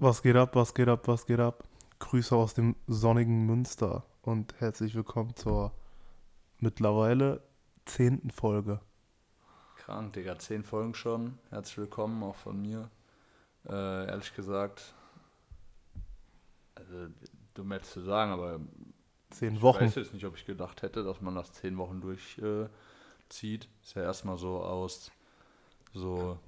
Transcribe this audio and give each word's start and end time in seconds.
Was 0.00 0.22
geht 0.22 0.36
ab, 0.36 0.54
was 0.54 0.74
geht 0.74 0.86
ab, 0.86 1.08
was 1.08 1.26
geht 1.26 1.40
ab? 1.40 1.64
Grüße 1.98 2.36
aus 2.36 2.54
dem 2.54 2.76
sonnigen 2.86 3.46
Münster 3.46 4.04
und 4.22 4.54
herzlich 4.60 4.94
willkommen 4.94 5.34
zur 5.34 5.72
mittlerweile 6.60 7.42
zehnten 7.84 8.30
Folge. 8.30 8.80
Krank, 9.74 10.12
Digga. 10.12 10.38
Zehn 10.38 10.62
Folgen 10.62 10.94
schon. 10.94 11.36
Herzlich 11.50 11.78
willkommen 11.78 12.22
auch 12.22 12.36
von 12.36 12.62
mir. 12.62 12.88
Äh, 13.68 14.06
ehrlich 14.06 14.32
gesagt, 14.36 14.94
also 16.76 17.08
dumm 17.54 17.72
jetzt 17.72 17.90
zu 17.90 18.00
sagen, 18.00 18.30
aber 18.30 18.60
Zehn 19.30 19.60
Wochen. 19.62 19.82
ich 19.82 19.90
weiß 19.90 19.94
jetzt 19.96 20.14
nicht, 20.14 20.26
ob 20.26 20.36
ich 20.36 20.46
gedacht 20.46 20.82
hätte, 20.82 21.02
dass 21.02 21.20
man 21.20 21.34
das 21.34 21.52
zehn 21.54 21.76
Wochen 21.76 22.00
durchzieht. 22.00 22.44
Äh, 22.44 22.68
zieht. 23.30 23.68
Ist 23.82 23.96
ja 23.96 24.02
erstmal 24.02 24.38
so 24.38 24.62
aus 24.62 25.10
so 25.92 26.38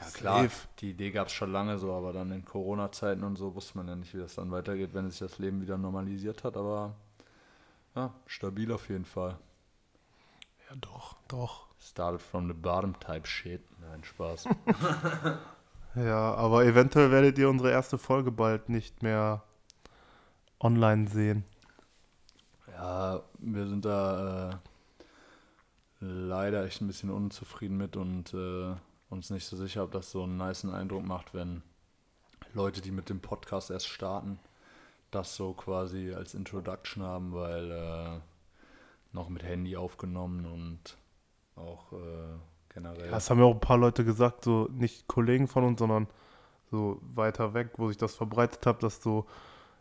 ja 0.00 0.06
klar, 0.12 0.42
Safe. 0.42 0.68
die 0.80 0.90
Idee 0.90 1.10
gab 1.10 1.28
es 1.28 1.32
schon 1.32 1.52
lange 1.52 1.78
so, 1.78 1.92
aber 1.92 2.12
dann 2.12 2.30
in 2.32 2.44
Corona-Zeiten 2.44 3.24
und 3.24 3.36
so 3.36 3.54
wusste 3.54 3.78
man 3.78 3.88
ja 3.88 3.96
nicht, 3.96 4.14
wie 4.14 4.18
das 4.18 4.34
dann 4.34 4.50
weitergeht, 4.50 4.94
wenn 4.94 5.08
sich 5.10 5.18
das 5.18 5.38
Leben 5.38 5.60
wieder 5.60 5.78
normalisiert 5.78 6.44
hat, 6.44 6.56
aber 6.56 6.94
ja, 7.94 8.12
stabil 8.26 8.70
auf 8.72 8.88
jeden 8.88 9.04
Fall. 9.06 9.38
Ja, 10.68 10.76
doch, 10.80 11.16
doch. 11.28 11.66
Started 11.78 12.20
from 12.20 12.48
the 12.48 12.54
bottom 12.54 12.98
type 13.00 13.26
shit. 13.26 13.62
Nein, 13.80 14.02
Spaß. 14.04 14.48
Ja, 15.96 16.34
aber 16.34 16.66
eventuell 16.66 17.10
werdet 17.10 17.38
ihr 17.38 17.48
unsere 17.48 17.70
erste 17.70 17.96
Folge 17.96 18.30
bald 18.30 18.68
nicht 18.68 19.02
mehr 19.02 19.42
online 20.60 21.08
sehen. 21.08 21.44
ja, 22.70 23.22
wir 23.38 23.66
sind 23.66 23.86
da 23.86 24.50
äh, 24.50 24.56
leider 26.00 26.66
echt 26.66 26.82
ein 26.82 26.86
bisschen 26.86 27.08
unzufrieden 27.08 27.78
mit 27.78 27.96
und 27.96 28.34
äh, 28.34 28.74
uns 29.08 29.30
nicht 29.30 29.46
so 29.46 29.56
sicher, 29.56 29.84
ob 29.84 29.92
das 29.92 30.10
so 30.10 30.22
einen 30.22 30.36
niceen 30.36 30.70
Eindruck 30.70 31.04
macht, 31.04 31.34
wenn 31.34 31.62
Leute, 32.54 32.80
die 32.80 32.90
mit 32.90 33.08
dem 33.08 33.20
Podcast 33.20 33.70
erst 33.70 33.88
starten, 33.88 34.38
das 35.10 35.36
so 35.36 35.52
quasi 35.52 36.12
als 36.12 36.34
Introduction 36.34 37.02
haben, 37.02 37.32
weil 37.32 37.70
äh, 37.70 38.20
noch 39.12 39.28
mit 39.28 39.42
Handy 39.44 39.76
aufgenommen 39.76 40.46
und 40.46 40.96
auch 41.56 41.92
äh, 41.92 42.38
generell. 42.72 43.10
Das 43.10 43.30
haben 43.30 43.38
ja 43.38 43.44
auch 43.44 43.54
ein 43.54 43.60
paar 43.60 43.78
Leute 43.78 44.04
gesagt, 44.04 44.44
so 44.44 44.68
nicht 44.72 45.06
Kollegen 45.06 45.48
von 45.48 45.64
uns, 45.64 45.78
sondern 45.78 46.06
so 46.70 47.00
weiter 47.14 47.54
weg, 47.54 47.70
wo 47.76 47.88
sich 47.88 47.96
das 47.96 48.14
verbreitet 48.14 48.66
hat, 48.66 48.82
dass 48.82 49.02
so 49.02 49.26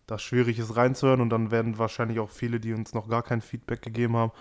das 0.08 0.22
schwierig 0.22 0.60
ist 0.60 0.76
reinzuhören 0.76 1.22
und 1.22 1.30
dann 1.30 1.50
werden 1.50 1.78
wahrscheinlich 1.78 2.20
auch 2.20 2.30
viele, 2.30 2.60
die 2.60 2.74
uns 2.74 2.94
noch 2.94 3.10
gar 3.10 3.24
kein 3.24 3.42
Feedback 3.42 3.82
gegeben 3.82 4.16
haben, 4.16 4.32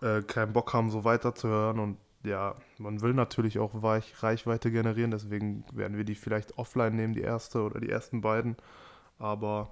äh, 0.00 0.22
keinen 0.22 0.52
Bock 0.52 0.72
haben, 0.72 0.90
so 0.90 1.04
weiterzuhören 1.04 1.78
und 1.78 1.98
ja, 2.24 2.56
man 2.78 3.00
will 3.02 3.12
natürlich 3.14 3.58
auch 3.58 3.82
Weich 3.82 4.22
Reichweite 4.22 4.70
generieren, 4.70 5.10
deswegen 5.10 5.64
werden 5.72 5.96
wir 5.96 6.04
die 6.04 6.14
vielleicht 6.14 6.58
offline 6.58 6.96
nehmen, 6.96 7.14
die 7.14 7.20
erste 7.20 7.62
oder 7.62 7.80
die 7.80 7.90
ersten 7.90 8.20
beiden, 8.22 8.56
aber 9.18 9.70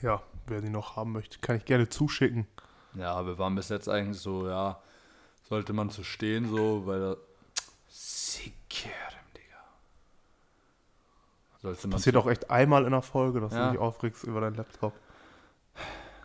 ja, 0.00 0.22
wer 0.46 0.60
die 0.60 0.70
noch 0.70 0.96
haben 0.96 1.12
möchte, 1.12 1.38
kann 1.40 1.56
ich 1.56 1.64
gerne 1.64 1.88
zuschicken. 1.88 2.46
Ja, 2.94 3.24
wir 3.26 3.38
waren 3.38 3.54
bis 3.54 3.68
jetzt 3.68 3.88
eigentlich 3.88 4.20
so, 4.20 4.48
ja, 4.48 4.80
sollte 5.48 5.72
man 5.72 5.90
zu 5.90 6.04
stehen, 6.04 6.48
so, 6.48 6.86
weil 6.86 7.00
da. 7.00 7.16
Sikerem, 7.88 8.92
Digga. 9.36 9.62
Sollte 11.60 11.86
man, 11.88 11.92
Passiert 11.92 12.16
auch 12.16 12.26
echt 12.26 12.50
einmal 12.50 12.84
in 12.84 12.90
der 12.92 13.02
Folge, 13.02 13.40
dass 13.40 13.52
Ja. 13.52 13.66
du 13.66 13.72
dich 13.72 13.80
aufregst 13.80 14.24
über 14.24 14.40
deinen 14.40 14.56
Laptop. 14.56 14.94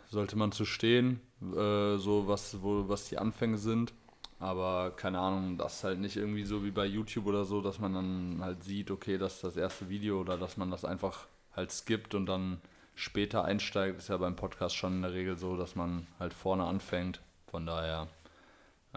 sollte 0.10 0.38
man 0.38 0.52
zu 0.54 0.64
stehen, 0.64 1.20
äh, 1.42 1.98
so 1.98 2.28
was, 2.28 2.62
wo, 2.62 2.88
was 2.88 3.10
die 3.10 3.18
Anfänge 3.18 3.58
sind. 3.58 3.94
Aber 4.40 4.92
keine 4.92 5.20
Ahnung, 5.20 5.58
das 5.58 5.78
ist 5.78 5.84
halt 5.84 6.00
nicht 6.00 6.16
irgendwie 6.16 6.44
so 6.44 6.64
wie 6.64 6.72
bei 6.72 6.86
YouTube 6.86 7.26
oder 7.26 7.44
so, 7.44 7.62
dass 7.62 7.80
man 7.80 7.94
dann 7.94 8.40
halt 8.42 8.64
sieht, 8.64 8.92
okay, 8.92 9.18
das 9.18 9.36
ist 9.36 9.44
das 9.44 9.58
erste 9.58 9.90
Video 9.90 10.22
oder 10.22 10.38
dass 10.38 10.58
man 10.58 10.70
das 10.70 10.86
einfach 10.86 11.26
halt 11.56 11.72
skippt 11.72 12.14
und 12.14 12.28
dann 12.28 12.62
später 12.94 13.44
einsteigt. 13.46 13.98
Ist 13.98 14.10
ja 14.10 14.18
beim 14.18 14.36
Podcast 14.36 14.76
schon 14.76 14.94
in 14.94 15.02
der 15.02 15.14
Regel 15.14 15.38
so, 15.38 15.58
dass 15.58 15.76
man 15.76 16.06
halt 16.20 16.34
vorne 16.34 16.66
anfängt. 16.66 17.20
Von 17.50 17.66
daher, 17.66 18.08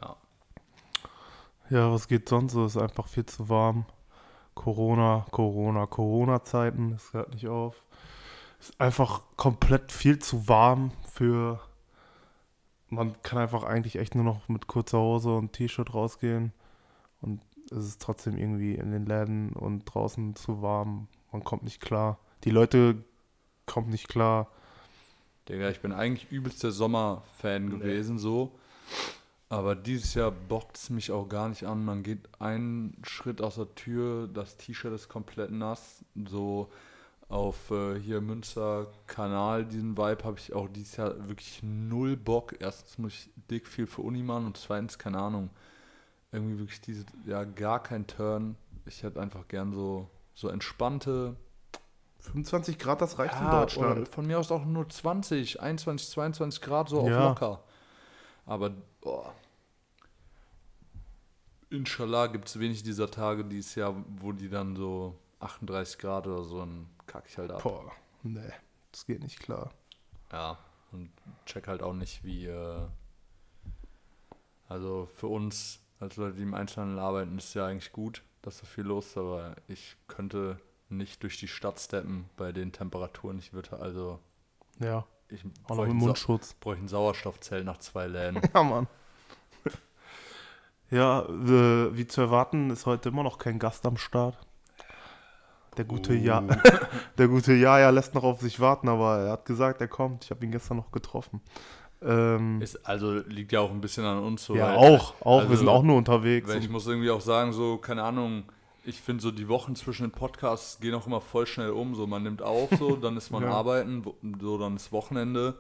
ja. 0.01 0.17
Ja, 1.71 1.93
was 1.93 2.09
geht 2.09 2.29
sonst 2.29 2.53
so? 2.53 2.67
Ist 2.67 2.77
einfach 2.77 3.09
viel 3.09 3.25
zu 3.25 3.49
warm. 3.49 3.87
Corona, 4.55 5.25
Corona, 5.31 5.87
Corona-Zeiten, 5.87 6.93
es 6.93 7.15
hört 7.15 7.33
nicht 7.33 7.49
auf. 7.49 7.83
Ist 8.59 8.79
einfach 8.79 9.23
komplett 9.37 9.91
viel 9.91 10.19
zu 10.19 10.49
warm 10.49 10.93
für. 11.09 11.61
Man 12.91 13.21
kann 13.23 13.39
einfach 13.39 13.63
eigentlich 13.63 13.97
echt 13.97 14.15
nur 14.15 14.25
noch 14.25 14.49
mit 14.49 14.67
kurzer 14.67 14.99
Hose 14.99 15.35
und 15.35 15.53
T-Shirt 15.53 15.95
rausgehen. 15.95 16.53
Und 17.21 17.41
es 17.71 17.87
ist 17.87 18.03
trotzdem 18.03 18.37
irgendwie 18.37 18.75
in 18.75 18.91
den 18.91 19.07
Läden 19.07 19.53
und 19.53 19.85
draußen 19.85 20.35
zu 20.35 20.61
warm. 20.61 21.07
Man 21.33 21.45
kommt 21.45 21.63
nicht 21.63 21.81
klar. 21.81 22.19
Die 22.45 22.51
Leute 22.51 23.05
kommen 23.67 23.91
nicht 23.91 24.09
klar. 24.09 24.49
Digga, 25.49 25.71
ich 25.71 25.81
bin 25.81 25.93
eigentlich 25.93 26.31
übelster 26.33 26.73
Sommerfan 26.73 27.67
Nee. 27.67 27.71
gewesen, 27.79 28.19
so. 28.19 28.59
Aber 29.49 29.75
dieses 29.75 30.15
Jahr 30.15 30.31
bockt 30.31 30.77
es 30.77 30.91
mich 30.91 31.11
auch 31.11 31.29
gar 31.29 31.49
nicht 31.49 31.65
an. 31.65 31.85
Man 31.85 32.03
geht 32.03 32.29
einen 32.41 32.97
Schritt 33.03 33.41
aus 33.41 33.57
der 33.57 33.75
Tür, 33.75 34.29
das 34.29 34.57
T-Shirt 34.57 34.93
ist 34.93 35.09
komplett 35.09 35.51
nass. 35.51 36.05
So 36.29 36.71
auf 37.31 37.71
äh, 37.71 37.99
hier 37.99 38.21
Münster 38.21 38.89
Kanal, 39.07 39.65
diesen 39.65 39.97
Vibe 39.97 40.25
habe 40.25 40.39
ich 40.39 40.53
auch 40.53 40.69
dieses 40.69 40.97
Jahr 40.97 41.29
wirklich 41.29 41.63
null 41.63 42.17
Bock. 42.17 42.57
Erstens 42.59 42.99
muss 42.99 43.13
ich 43.13 43.31
dick 43.51 43.69
viel 43.69 43.87
für 43.87 44.03
Uni 44.03 44.23
machen 44.23 44.47
und 44.47 44.57
zweitens, 44.57 44.99
keine 44.99 45.19
Ahnung, 45.19 45.51
irgendwie 46.33 46.59
wirklich 46.59 46.81
diese, 46.81 47.05
ja, 47.25 47.45
gar 47.45 47.83
kein 47.83 48.07
Turn. 48.07 48.57
Ich 48.85 49.05
hätte 49.05 49.21
einfach 49.21 49.47
gern 49.47 49.73
so, 49.73 50.09
so 50.35 50.49
entspannte, 50.49 51.37
25 52.19 52.79
Grad, 52.79 53.01
das 53.01 53.19
reicht 53.19 53.35
in 53.37 53.47
ja, 53.47 53.61
Deutschland. 53.61 53.99
Oder 53.99 54.07
von 54.07 54.27
mir 54.27 54.39
aus 54.39 54.51
auch 54.51 54.65
nur 54.65 54.89
20, 54.89 55.61
21, 55.61 56.11
22 56.11 56.61
Grad 56.61 56.89
so 56.89 57.01
auf 57.01 57.09
Ja. 57.09 57.29
locker. 57.29 57.63
Aber 58.45 58.73
boah. 59.01 59.33
Inshallah 61.71 62.27
gibt 62.27 62.49
es 62.49 62.59
wenig 62.59 62.83
dieser 62.83 63.09
Tage 63.09 63.45
dieses 63.45 63.77
Jahr, 63.77 63.95
wo 64.21 64.33
die 64.33 64.49
dann 64.49 64.75
so 64.75 65.15
38 65.39 65.99
Grad 65.99 66.27
oder 66.27 66.43
so, 66.43 66.59
dann 66.59 66.87
kack 67.11 67.25
ich 67.29 67.37
halt 67.39 67.51
ab. 67.51 67.63
Boah, 67.63 67.91
nee, 68.23 68.53
das 68.93 69.05
geht 69.05 69.21
nicht 69.23 69.41
klar. 69.41 69.71
Ja, 70.33 70.59
und 70.93 71.11
check 71.45 71.67
halt 71.67 71.83
auch 71.83 71.93
nicht, 71.93 72.23
wie. 72.25 72.47
Äh, 72.47 72.87
also 74.69 75.07
für 75.17 75.27
uns, 75.27 75.81
als 75.99 76.17
Leute, 76.17 76.37
die 76.37 76.43
im 76.45 76.55
Einzelhandel 76.55 77.01
arbeiten, 77.01 77.37
ist 77.39 77.55
ja 77.55 77.67
eigentlich 77.67 77.91
gut, 77.93 78.23
dass 78.43 78.59
so 78.59 78.67
viel 78.67 78.85
los 78.85 79.07
ist, 79.09 79.19
aber 79.19 79.57
ich 79.67 79.97
könnte 80.07 80.61
nicht 80.89 81.23
durch 81.25 81.39
die 81.39 81.49
Stadt 81.49 81.81
steppen 81.81 82.31
bei 82.37 82.53
den 82.53 82.73
Temperaturen. 82.73 83.39
Ich 83.39 83.53
würde 83.53 83.81
also. 83.81 84.21
Ja, 84.79 85.05
Ich 85.29 85.45
auch 85.65 85.77
noch 85.77 85.87
mit 85.87 85.95
Mundschutz. 85.95 86.55
bräuchte 86.55 86.85
ein 86.85 86.89
Sauerstoffzelt 86.89 87.65
nach 87.65 87.79
zwei 87.79 88.07
Läden. 88.07 88.41
Ja, 88.55 88.63
Mann. 88.63 88.87
Ja, 90.91 91.25
wie 91.29 92.07
zu 92.09 92.21
erwarten, 92.21 92.71
ist 92.71 92.85
heute 92.87 93.11
immer 93.11 93.23
noch 93.23 93.39
kein 93.39 93.61
Gast 93.61 93.87
am 93.87 93.97
Start. 93.97 94.37
Der 95.77 95.85
gute, 95.85 96.15
ja, 96.15 96.43
der 97.19 97.29
gute 97.29 97.53
Jaja 97.55 97.91
lässt 97.91 98.15
noch 98.15 98.25
auf 98.25 98.41
sich 98.41 98.59
warten, 98.61 98.89
aber 98.89 99.19
er 99.19 99.33
hat 99.33 99.45
gesagt, 99.45 99.81
er 99.81 99.89
kommt. 99.89 100.25
Ich 100.25 100.31
habe 100.31 100.45
ihn 100.45 100.51
gestern 100.51 100.77
noch 100.77 100.91
getroffen. 100.91 101.41
Ähm, 102.03 102.61
Ist, 102.63 102.87
also 102.87 103.15
liegt 103.29 103.53
ja 103.53 103.61
auch 103.61 103.71
ein 103.71 103.81
bisschen 103.81 104.05
an 104.05 104.23
uns 104.23 104.45
so. 104.45 104.57
ja, 104.57 104.75
auch, 104.75 105.15
auch. 105.21 105.43
wir 105.43 105.51
also, 105.51 105.57
sind 105.57 105.69
auch 105.69 105.83
nur 105.83 105.97
unterwegs. 105.97 106.49
Weil 106.49 106.59
ich 106.59 106.69
muss 106.69 106.87
irgendwie 106.87 107.11
auch 107.11 107.21
sagen, 107.21 107.53
so, 107.53 107.77
keine 107.77 108.03
Ahnung, 108.03 108.45
ich 108.85 109.01
finde 109.01 109.23
so 109.23 109.31
die 109.31 109.49
Wochen 109.49 109.77
zwischen 109.77 110.05
den 110.05 110.13
Podcasts 110.13 110.81
gehen 110.81 110.95
auch 110.95 111.07
immer 111.07 111.21
voll 111.21 111.47
schnell 111.47 111.71
um. 111.71 111.95
So, 111.95 112.07
man 112.07 112.23
nimmt 112.23 112.43
auf, 112.43 112.71
so, 112.79 112.97
dann 112.97 113.17
ist 113.17 113.31
man 113.31 113.43
Ja. 113.51 113.51
arbeiten, 113.51 114.03
so, 114.41 114.59
dann 114.59 114.77
ist 114.77 114.93
Wochenende. 114.93 115.55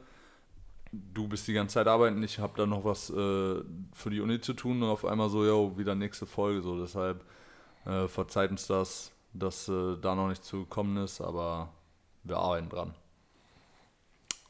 Du 0.92 1.28
bist 1.28 1.46
die 1.46 1.52
ganze 1.52 1.74
Zeit 1.74 1.86
arbeiten, 1.86 2.20
ich 2.22 2.40
habe 2.40 2.54
dann 2.56 2.70
noch 2.70 2.84
was 2.84 3.10
äh, 3.10 3.14
für 3.92 4.10
die 4.10 4.20
Uni 4.20 4.40
zu 4.40 4.54
tun 4.54 4.82
und 4.82 4.88
auf 4.88 5.04
einmal 5.04 5.28
so, 5.28 5.44
yo, 5.44 5.76
wieder 5.76 5.94
nächste 5.94 6.26
Folge. 6.26 6.62
So, 6.62 6.80
deshalb 6.80 7.22
äh, 7.84 8.08
verzeiht 8.08 8.50
uns 8.50 8.66
das, 8.66 9.12
dass 9.32 9.68
äh, 9.68 9.96
da 10.00 10.14
noch 10.14 10.28
nicht 10.28 10.44
zugekommen 10.44 10.96
ist, 11.02 11.20
aber 11.20 11.68
wir 12.24 12.38
arbeiten 12.38 12.68
dran. 12.68 12.94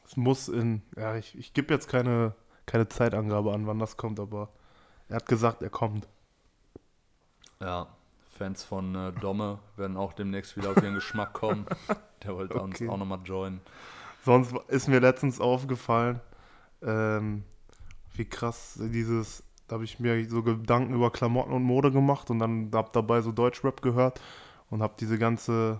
Es 0.05 0.17
muss 0.17 0.49
in, 0.49 0.81
ja, 0.97 1.15
ich, 1.15 1.37
ich 1.37 1.53
gebe 1.53 1.73
jetzt 1.73 1.87
keine, 1.87 2.35
keine 2.65 2.87
Zeitangabe 2.89 3.53
an, 3.53 3.67
wann 3.67 3.79
das 3.79 3.97
kommt, 3.97 4.19
aber 4.19 4.49
er 5.07 5.17
hat 5.17 5.25
gesagt, 5.25 5.61
er 5.61 5.69
kommt. 5.69 6.07
Ja, 7.59 7.87
Fans 8.37 8.63
von 8.63 8.95
äh, 8.95 9.11
Domme 9.13 9.59
werden 9.77 9.97
auch 9.97 10.13
demnächst 10.13 10.57
wieder 10.57 10.71
auf 10.71 10.81
ihren 10.81 10.95
Geschmack 10.95 11.33
kommen. 11.33 11.65
Der 12.23 12.35
wollte 12.35 12.59
uns 12.59 12.75
Okay. 12.75 12.89
auch 12.89 12.97
nochmal 12.97 13.19
joinen. 13.23 13.61
Sonst 14.25 14.53
ist 14.67 14.87
mir 14.87 14.99
letztens 14.99 15.39
aufgefallen, 15.39 16.19
ähm, 16.81 17.43
wie 18.13 18.25
krass 18.25 18.79
dieses, 18.81 19.43
da 19.67 19.75
habe 19.75 19.83
ich 19.83 19.99
mir 19.99 20.27
so 20.29 20.43
Gedanken 20.43 20.93
über 20.93 21.11
Klamotten 21.11 21.53
und 21.53 21.63
Mode 21.63 21.91
gemacht 21.91 22.29
und 22.29 22.39
dann 22.39 22.71
habe 22.73 22.89
dabei 22.93 23.21
so 23.21 23.31
Deutschrap 23.31 23.81
gehört 23.81 24.19
und 24.71 24.81
habe 24.81 24.95
diese 24.99 25.19
ganze, 25.19 25.79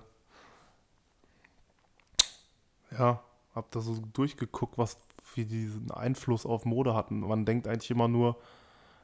ja, 2.91 3.23
habe 3.55 3.67
da 3.71 3.79
so 3.79 3.97
durchgeguckt, 4.13 4.77
was 4.77 4.97
wie 5.33 5.45
diesen 5.45 5.89
Einfluss 5.91 6.45
auf 6.45 6.65
Mode 6.65 6.93
hatten. 6.93 7.21
Man 7.21 7.45
denkt 7.45 7.67
eigentlich 7.67 7.89
immer 7.89 8.09
nur, 8.09 8.37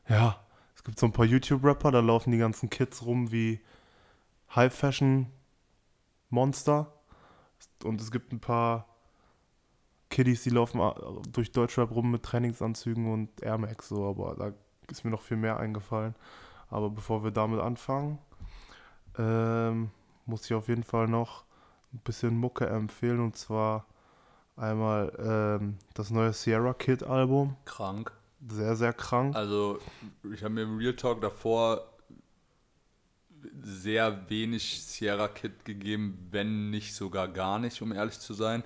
ja, 0.10 0.40
es 0.76 0.84
gibt 0.84 1.00
so 1.00 1.06
ein 1.06 1.14
paar 1.14 1.26
YouTube-Rapper, 1.26 1.92
da 1.92 2.02
laufen 2.02 2.32
die 2.32 2.38
ganzen 2.38 2.70
Kids 2.70 3.06
rum 3.06 3.32
wie 3.32 3.62
High 4.56 4.74
Fashion 4.74 5.32
Monster. 6.30 6.94
Und 7.84 8.02
es 8.02 8.12
gibt 8.12 8.34
ein 8.34 8.42
paar 8.42 8.88
Kiddies, 10.10 10.44
die 10.44 10.50
laufen 10.50 10.82
äh, 10.82 10.94
durch 11.32 11.52
Deutschrap 11.52 11.92
rum 11.92 12.12
mit 12.12 12.24
Trainingsanzügen 12.24 13.12
und 13.12 13.42
Air 13.42 13.58
Max 13.58 13.88
so, 13.88 14.08
aber 14.08 14.36
da 14.36 14.54
ist 14.92 15.06
mir 15.06 15.12
noch 15.12 15.22
viel 15.22 15.38
mehr 15.38 15.58
eingefallen. 15.58 16.14
Aber 16.70 16.90
bevor 16.90 17.24
wir 17.24 17.32
damit 17.32 17.62
anfangen, 17.62 18.20
ähm, 19.18 19.92
muss 20.26 20.46
ich 20.46 20.54
auf 20.54 20.68
jeden 20.68 20.84
Fall 20.84 21.08
noch 21.08 21.44
ein 21.94 22.00
bisschen 22.04 22.38
Mucke 22.38 22.68
empfehlen 22.68 23.20
und 23.20 23.38
zwar 23.38 23.86
einmal 24.56 25.14
ähm, 25.20 25.78
das 25.94 26.10
neue 26.10 26.34
Sierra 26.34 26.74
Kid 26.74 27.04
Album. 27.04 27.56
Krank. 27.66 28.12
Sehr, 28.48 28.76
sehr 28.76 28.94
krank. 28.94 29.36
Also, 29.36 29.80
ich 30.32 30.44
habe 30.44 30.54
mir 30.54 30.64
im 30.64 30.78
Real 30.78 30.96
Talk 30.96 31.22
davor 31.22 31.88
sehr 33.62 34.30
wenig 34.30 34.84
Sierra 34.84 35.28
Kid 35.28 35.66
gegeben, 35.66 36.28
wenn 36.32 36.70
nicht 36.70 36.94
sogar 36.94 37.28
gar 37.28 37.60
nicht, 37.60 37.82
um 37.82 37.92
ehrlich 37.92 38.20
zu 38.20 38.34
sein. 38.34 38.64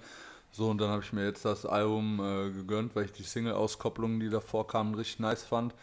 So, 0.51 0.69
und 0.69 0.80
dann 0.80 0.89
habe 0.89 1.01
ich 1.01 1.13
mir 1.13 1.25
jetzt 1.25 1.45
das 1.45 1.65
Album 1.65 2.19
äh, 2.19 2.51
gegönnt, 2.51 2.95
weil 2.95 3.06
ich 3.06 3.13
die 3.13 3.24
Single-Auskopplungen, 3.24 4.19
die 4.19 4.30
davor 4.30 4.68
kamen, 4.68 4.95
richtig 4.95 5.19
nice 5.19 5.44
fand. 5.44 5.74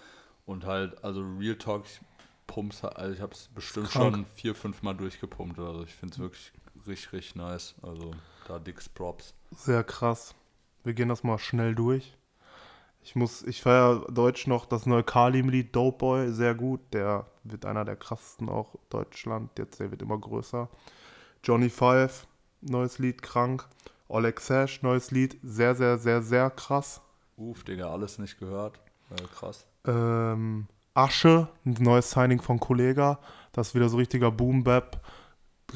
Und 0.44 0.66
halt, 0.66 1.02
also 1.02 1.22
Real 1.38 1.56
Talk, 1.56 1.84
ich 1.86 2.00
pump's, 2.48 2.84
also 2.84 3.14
ich 3.14 3.20
habe 3.20 3.32
es 3.32 3.48
bestimmt 3.54 3.90
Krank. 3.90 4.14
schon 4.14 4.26
vier, 4.34 4.56
fünf 4.56 4.82
Mal 4.82 4.94
durchgepumpt. 4.94 5.60
Also 5.60 5.84
ich 5.84 5.94
finde 5.94 6.14
es 6.14 6.18
wirklich 6.18 6.52
richtig, 6.88 7.12
richtig 7.12 7.36
nice. 7.36 7.76
Also 7.82 8.10
da 8.48 8.58
dicks 8.58 8.88
Props. 8.88 9.34
Sehr 9.52 9.84
krass. 9.84 10.34
Wir 10.82 10.94
gehen 10.94 11.08
das 11.08 11.22
mal 11.22 11.38
schnell 11.38 11.76
durch. 11.76 12.16
Ich 13.00 13.14
muss, 13.14 13.42
ich 13.42 13.62
feiere 13.62 14.04
Deutsch 14.10 14.48
noch 14.48 14.66
das 14.66 14.84
neue 14.84 15.04
Kalim-Lied 15.04 15.74
Dope 15.74 15.98
Boy 15.98 16.32
sehr 16.32 16.54
gut. 16.54 16.80
Der 16.92 17.26
wird 17.44 17.64
einer 17.64 17.84
der 17.84 17.96
krassesten 17.96 18.48
auch 18.48 18.74
Deutschland. 18.90 19.56
Jetzt, 19.58 19.78
der 19.78 19.90
wird 19.92 20.02
immer 20.02 20.18
größer. 20.18 20.68
Johnny 21.44 21.70
Five, 21.70 22.26
neues 22.60 22.98
Lied, 22.98 23.22
krank. 23.22 23.68
Oleg 24.08 24.40
Sash, 24.40 24.82
neues 24.82 25.10
Lied, 25.10 25.38
sehr, 25.42 25.74
sehr, 25.74 25.98
sehr, 25.98 26.22
sehr 26.22 26.50
krass. 26.50 27.02
Uff, 27.36 27.62
Digga, 27.62 27.92
alles 27.92 28.18
nicht 28.18 28.38
gehört. 28.38 28.80
Äh, 29.10 29.22
krass. 29.34 29.66
Ähm, 29.86 30.66
Asche, 30.98 31.46
ein 31.64 31.76
neues 31.78 32.10
Signing 32.10 32.42
von 32.42 32.58
Kollega. 32.58 33.20
Das 33.52 33.68
ist 33.68 33.74
wieder 33.76 33.88
so 33.88 33.98
richtiger 33.98 34.32
Boom-Bap, 34.32 35.00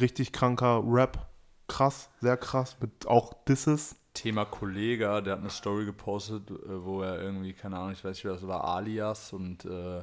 richtig 0.00 0.32
kranker 0.32 0.82
Rap. 0.84 1.28
Krass, 1.68 2.10
sehr 2.20 2.36
krass, 2.36 2.76
mit 2.80 3.06
auch 3.06 3.32
Disses. 3.44 3.94
Thema 4.14 4.44
Kollega, 4.44 5.20
der 5.20 5.34
hat 5.34 5.40
eine 5.40 5.50
Story 5.50 5.84
gepostet, 5.84 6.50
äh, 6.50 6.84
wo 6.84 7.02
er 7.02 7.22
irgendwie, 7.22 7.52
keine 7.52 7.78
Ahnung, 7.78 7.92
ich 7.92 8.04
weiß 8.04 8.16
nicht, 8.16 8.24
wer 8.24 8.32
das 8.32 8.48
war, 8.48 8.64
Alias 8.64 9.32
und 9.32 9.64
äh, 9.64 10.00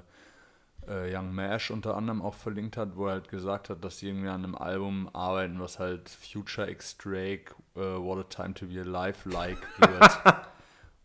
äh, 0.87 1.13
Young 1.13 1.35
Mash 1.35 1.69
unter 1.69 1.97
anderem 1.97 2.21
auch 2.21 2.33
verlinkt 2.33 2.77
hat, 2.77 2.95
wo 2.95 3.07
er 3.07 3.15
halt 3.15 3.27
gesagt 3.27 3.69
hat, 3.69 3.83
dass 3.83 3.97
sie 3.97 4.07
irgendwie 4.07 4.29
an 4.29 4.45
einem 4.45 4.55
Album 4.55 5.09
arbeiten, 5.11 5.59
was 5.59 5.79
halt 5.79 6.07
Future 6.07 6.71
X 6.71 6.97
Drake, 6.97 7.53
äh, 7.75 7.79
What 7.79 8.19
a 8.19 8.23
Time 8.23 8.53
to 8.53 8.67
Be 8.67 8.79
Alive-like 8.79 9.59
wird. 9.79 10.19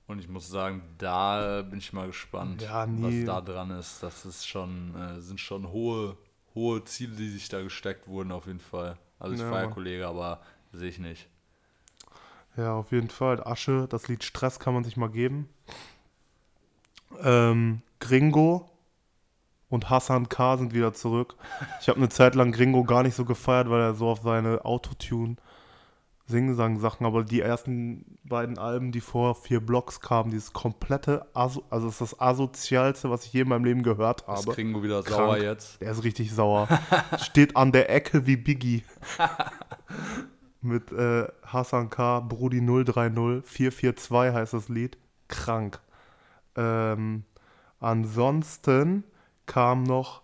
und 0.07 0.19
ich 0.19 0.29
muss 0.29 0.49
sagen, 0.49 0.83
da 0.99 1.63
bin 1.63 1.79
ich 1.79 1.93
mal 1.93 2.07
gespannt, 2.07 2.63
Ja, 2.63 2.87
nie. 2.87 3.21
was 3.27 3.27
da 3.27 3.41
dran 3.41 3.71
ist. 3.71 4.03
Das 4.03 4.25
ist 4.27 4.47
schon, 4.47 4.95
äh, 4.95 5.21
sind 5.21 5.41
schon 5.41 5.69
hohe, 5.71 6.17
hohe 6.55 6.85
Ziele, 6.85 7.17
die 7.17 7.31
sich 7.31 7.49
da 7.49 7.63
gesteckt 7.63 8.07
wurden, 8.07 8.33
auf 8.33 8.47
jeden 8.47 8.61
Fall. 8.61 8.99
Also 9.19 9.35
ich 9.35 9.41
Ja, 9.41 9.51
feiere 9.51 9.65
Mann. 9.67 9.75
Kollege, 9.75 10.07
aber 10.07 10.41
sehe 10.73 10.89
ich 10.91 10.99
nicht. 10.99 11.29
Ja, 12.57 12.75
auf 12.75 12.93
jeden 12.93 13.11
Fall. 13.11 13.43
Asche, 13.45 13.87
das 13.89 14.07
Lied 14.09 14.23
Stress 14.23 14.59
kann 14.61 14.75
man 14.75 14.85
sich 14.85 14.97
mal 14.97 15.09
geben. 15.11 15.49
Ähm, 17.23 17.83
Gringo 18.01 18.71
und 19.71 19.91
Hassan 19.91 20.29
K. 20.29 20.57
sind 20.59 20.73
wieder 20.75 20.93
zurück. 20.93 21.37
Ich 21.81 21.89
habe 21.89 21.99
eine 21.99 22.09
Zeit 22.09 22.35
lang 22.35 22.53
Gringo 22.53 22.85
gar 22.85 23.03
nicht 23.03 23.15
so 23.15 23.25
gefeiert, 23.25 23.71
weil 23.71 23.81
er 23.81 23.95
so 23.95 24.09
auf 24.09 24.21
seine 24.23 24.65
Autotune 24.65 25.37
Singsang-Sachen, 26.27 27.05
aber 27.05 27.23
die 27.23 27.41
ersten 27.43 28.19
beiden 28.25 28.59
Alben, 28.59 28.93
die 28.93 29.01
vor 29.03 29.35
vier 29.35 29.61
Blocks 29.61 30.01
kamen, 30.01 30.31
dieses 30.31 30.53
komplette, 30.55 31.27
Aso 31.35 31.63
also 31.69 31.87
das 31.87 32.01
ist 32.01 32.13
das 32.13 32.21
asozialste, 32.21 33.11
was 33.11 33.27
ich 33.27 33.33
je 33.35 33.43
in 33.43 33.49
meinem 33.49 33.65
Leben 33.65 33.83
gehört 33.83 34.23
Das 34.27 34.41
habe. 34.41 34.53
kriegen 34.55 34.73
wir 34.73 34.83
wieder 34.83 35.03
Krank. 35.03 35.17
sauer 35.19 35.37
jetzt. 35.39 35.81
Der 35.83 35.93
ist 35.93 36.03
richtig 36.03 36.33
sauer. 36.33 36.67
Steht 37.21 37.57
an 37.57 37.73
der 37.73 37.91
Ecke 37.91 38.27
wie 38.27 38.37
Biggie. 38.37 38.85
Mit 40.63 40.91
äh, 40.93 41.27
Hassan 41.45 41.91
K. 41.91 42.21
Brudi 42.21 42.61
030 42.65 43.45
442 43.45 44.35
heißt 44.35 44.55
das 44.55 44.69
Lied. 44.71 44.97
Krank. 45.29 45.79
Ähm, 46.57 47.25
ansonsten 47.81 49.05
kam 49.45 49.83
noch 49.83 50.23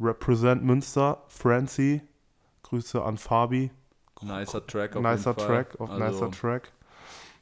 Represent 0.00 0.64
Münster, 0.64 1.22
Francie. 1.28 2.02
Grüße 2.64 3.00
an 3.04 3.18
Fabi. 3.18 3.70
Nicer 4.26 4.66
Track 4.66 4.96
auf 4.96 5.02
Nicer 5.02 5.30
jeden 5.30 5.34
Fall. 5.34 5.46
Track, 5.46 5.80
auf 5.80 5.90
Also, 5.90 6.04
nicer 6.04 6.30
Track. 6.30 6.72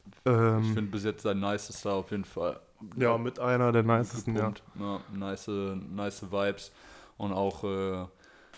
Ich 0.07 0.25
Ähm, 0.27 0.65
finde 0.75 0.91
bis 0.91 1.05
jetzt 1.05 1.23
sein 1.23 1.41
nicester 1.41 1.93
auf 1.93 2.11
jeden 2.11 2.25
Fall. 2.25 2.61
ja, 2.97 3.17
mit 3.19 3.39
einer 3.39 3.73
der 3.73 3.83
nicesten, 3.83 4.37
ja. 4.37 4.53
ja. 4.79 5.01
nice, 5.13 5.49
nice 5.49 6.23
Vibes. 6.31 6.73
Und 7.17 7.33
auch, 7.33 7.65
äh, 7.65 8.03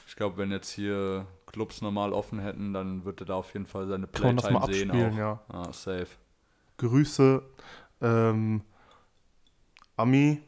ich 0.06 0.16
glaube, 0.16 0.38
wenn 0.38 0.50
jetzt 0.50 0.70
hier 0.70 1.26
Clubs 1.46 1.82
normal 1.82 2.12
offen 2.12 2.38
hätten, 2.38 2.72
dann 2.72 3.04
würde 3.04 3.24
er 3.24 3.26
da 3.26 3.34
auf 3.36 3.52
jeden 3.52 3.66
Fall 3.66 3.86
seine 3.86 4.06
Kann 4.06 4.22
man 4.22 4.36
das 4.36 4.46
Playtime 4.46 4.60
mal 4.60 4.66
sehen 4.66 4.90
abspielen, 4.90 5.14
auch. 5.14 5.16
ja. 5.16 5.40
Ah, 5.48 5.72
safe. 5.72 6.08
Grüße 6.78 7.42
ähm, 8.02 8.62
Ami 9.96 10.42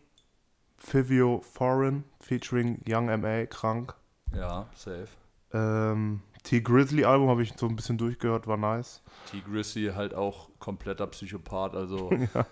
Fivio 0.77 1.41
Foreign 1.41 2.05
featuring 2.21 2.81
Young 2.87 3.07
MA, 3.21 3.47
krank. 3.47 3.95
Ja, 4.35 4.67
safe. 4.75 5.09
Ähm, 5.53 6.21
T-Grizzly 6.49 7.05
Album 7.05 7.29
habe 7.29 7.43
ich 7.43 7.53
so 7.59 7.67
ein 7.67 7.77
bisschen 7.77 7.99
durchgehört, 7.99 8.47
war 8.47 8.57
nice. 8.57 9.03
T. 9.31 9.43
Grissi 9.43 9.93
halt 9.95 10.15
auch 10.15 10.49
kompletter 10.59 11.07
Psychopath, 11.07 11.75
also 11.75 12.11
ja. 12.35 12.47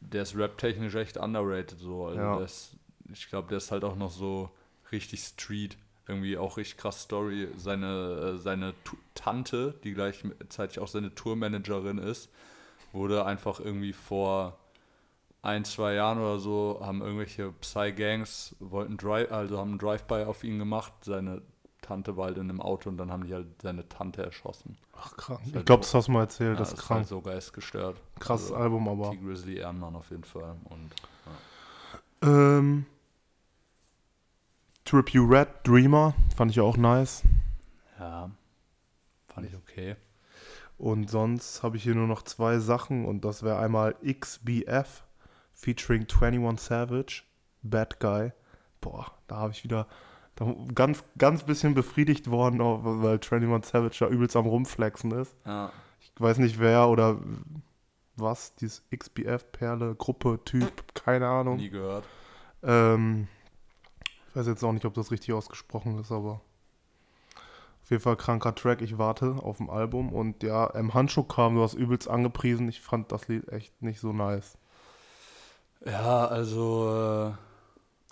der 0.00 0.22
ist 0.22 0.36
rap-technisch 0.36 0.94
echt 0.94 1.16
underrated 1.16 1.76
so. 1.76 2.06
Also 2.06 2.20
Ja. 2.20 2.40
ist, 2.40 2.76
ich 3.12 3.28
glaube, 3.28 3.48
der 3.48 3.58
ist 3.58 3.72
halt 3.72 3.82
auch 3.82 3.96
noch 3.96 4.12
so 4.12 4.48
richtig 4.92 5.20
Street. 5.24 5.76
Irgendwie 6.06 6.38
auch 6.38 6.56
richtig 6.56 6.76
krass 6.76 7.02
Story. 7.02 7.48
Seine, 7.56 8.34
äh, 8.34 8.38
seine 8.38 8.74
Tante, 9.14 9.74
die 9.82 9.92
gleichzeitig 9.92 10.78
auch 10.78 10.88
seine 10.88 11.12
Tourmanagerin 11.12 11.98
ist, 11.98 12.30
wurde 12.92 13.24
einfach 13.24 13.58
irgendwie 13.58 13.92
vor 13.92 14.56
ein, 15.42 15.64
zwei 15.64 15.94
Jahren 15.94 16.18
oder 16.18 16.38
so, 16.38 16.80
haben 16.80 17.02
irgendwelche 17.02 17.50
Psy-Gangs, 17.50 18.54
wollten 18.60 18.96
Drive, 18.98 19.32
also 19.32 19.58
haben 19.58 19.70
einen 19.70 19.78
Drive-By 19.80 20.26
auf 20.26 20.44
ihn 20.44 20.60
gemacht. 20.60 20.92
Seine 21.02 21.42
Tante 21.82 22.16
war 22.16 22.26
halt 22.26 22.38
in 22.38 22.48
einem 22.48 22.60
Auto 22.62 22.88
und 22.88 22.96
dann 22.96 23.10
haben 23.12 23.26
die 23.26 23.34
halt 23.34 23.60
seine 23.60 23.86
Tante 23.88 24.22
erschossen. 24.24 24.78
Ach, 24.96 25.14
krank. 25.16 25.40
Ist 25.42 25.48
Ich 25.48 25.54
halt 25.56 25.66
glaube, 25.66 25.82
so- 25.84 25.88
das 25.88 25.94
hast 25.94 26.08
du 26.08 26.12
mal 26.12 26.20
erzählt, 26.20 26.54
Ja, 26.54 26.58
das 26.58 26.68
ist 26.72 26.78
Halt 26.78 26.86
krank. 26.86 27.06
so 27.08 27.20
geistgestört. 27.20 28.00
Krasses 28.20 28.46
Also, 28.52 28.56
Album, 28.62 28.88
aber. 28.88 29.10
T. 29.10 29.16
Grizzly 29.18 29.56
Ehrenmann 29.58 29.94
auf 29.96 30.08
jeden 30.10 30.24
Fall. 30.24 30.56
Und 30.70 30.94
Ähm, 32.22 32.86
Trip 34.84 35.10
You 35.10 35.24
Red, 35.26 35.48
Dreamer, 35.64 36.14
fand 36.36 36.50
ich 36.50 36.60
auch 36.60 36.76
nice. 36.76 37.22
ja, 37.98 38.30
fand 39.26 39.46
ich 39.46 39.54
okay. 39.56 39.96
Und 40.78 41.08
sonst 41.10 41.62
habe 41.62 41.76
ich 41.76 41.82
hier 41.84 41.94
nur 41.94 42.06
noch 42.08 42.22
zwei 42.22 42.58
Sachen 42.58 43.04
und 43.06 43.24
das 43.24 43.42
wäre 43.42 43.58
einmal 43.58 43.94
XBF 44.04 45.04
featuring 45.54 46.06
21 46.08 46.58
Savage, 46.66 47.22
Bad 47.62 48.00
Guy. 48.00 48.32
Boah, 48.80 49.12
da 49.28 49.36
habe 49.36 49.52
ich 49.52 49.62
wieder 49.62 49.86
ganz, 50.74 51.04
ganz 51.18 51.42
bisschen 51.44 51.74
befriedigt 51.74 52.30
worden, 52.30 52.58
weil 52.60 53.18
21 53.20 53.70
Savage 53.70 53.96
da 54.00 54.08
übelst 54.08 54.36
am 54.36 54.46
Rumflexen 54.46 55.10
ist. 55.12 55.34
Ja, 55.46 55.70
Ich 56.00 56.12
weiß 56.18 56.38
nicht 56.38 56.58
wer 56.58 56.88
oder 56.88 57.18
was, 58.16 58.54
dieses 58.56 58.82
XBF-Perle, 58.94 59.94
Gruppe, 59.94 60.40
Typ, 60.44 60.94
keine 60.94 61.28
Ahnung. 61.28 61.56
nie 61.56 61.70
gehört. 61.70 62.04
Ähm, 62.62 63.28
ich 64.28 64.36
weiß 64.36 64.46
jetzt 64.46 64.62
auch 64.62 64.72
nicht, 64.72 64.84
ob 64.84 64.94
das 64.94 65.10
richtig 65.10 65.34
ausgesprochen 65.34 65.98
ist, 65.98 66.12
aber 66.12 66.40
auf 67.82 67.90
jeden 67.90 68.02
Fall 68.02 68.16
kranker 68.16 68.54
Track. 68.54 68.80
Ich 68.80 68.96
warte 68.98 69.36
auf 69.42 69.56
dem 69.56 69.68
Album 69.68 70.12
und 70.12 70.42
ja, 70.42 70.66
im 70.66 70.94
Handschuh 70.94 71.24
kam, 71.24 71.56
du 71.56 71.62
hast 71.62 71.74
übelst 71.74 72.08
angepriesen. 72.08 72.68
Ich 72.68 72.80
fand 72.80 73.10
das 73.12 73.28
Lied 73.28 73.48
echt 73.48 73.82
nicht 73.82 74.00
so 74.00 74.12
nice. 74.12 74.56
Ja, 75.84 76.26
also 76.26 77.34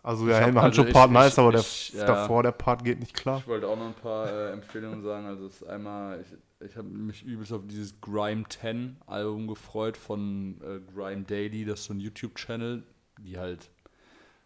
Also 0.02 0.26
ja, 0.28 0.38
im 0.38 0.57
also 0.57 0.61
Handschuh-Part 0.61 1.09
ich- 1.09 1.12
nice, 1.14 1.38
aber 1.38 1.54
ich- 1.54 1.92
der 1.92 2.00
ja. 2.00 2.07
davor, 2.07 2.42
der 2.42 2.52
Part 2.52 2.85
geht 2.85 3.00
nicht 3.00 3.14
klar. 3.14 3.38
ich 3.38 3.47
wollte 3.47 3.69
auch 3.69 3.76
noch 3.76 3.87
ein 3.87 3.95
paar 3.95 4.30
äh, 4.30 4.52
Empfehlungen 4.52 5.02
sagen. 5.02 5.26
Also 5.26 5.47
es 5.47 5.57
ist 5.61 5.69
einmal, 5.69 6.21
ich, 6.23 6.69
ich 6.69 6.76
habe 6.76 6.88
mich 6.88 7.23
übelst 7.23 7.52
auf 7.52 7.62
dieses 7.66 8.00
Grime 8.00 8.45
10 8.49 8.97
Album 9.07 9.47
gefreut 9.47 9.97
von 9.97 10.59
äh, 10.62 10.80
Grime 10.95 11.23
Daily, 11.25 11.64
das 11.64 11.80
ist 11.80 11.87
so 11.87 11.95
ein 11.95 12.00
YouTube-Channel, 12.00 12.83
die 13.19 13.38
halt, 13.38 13.71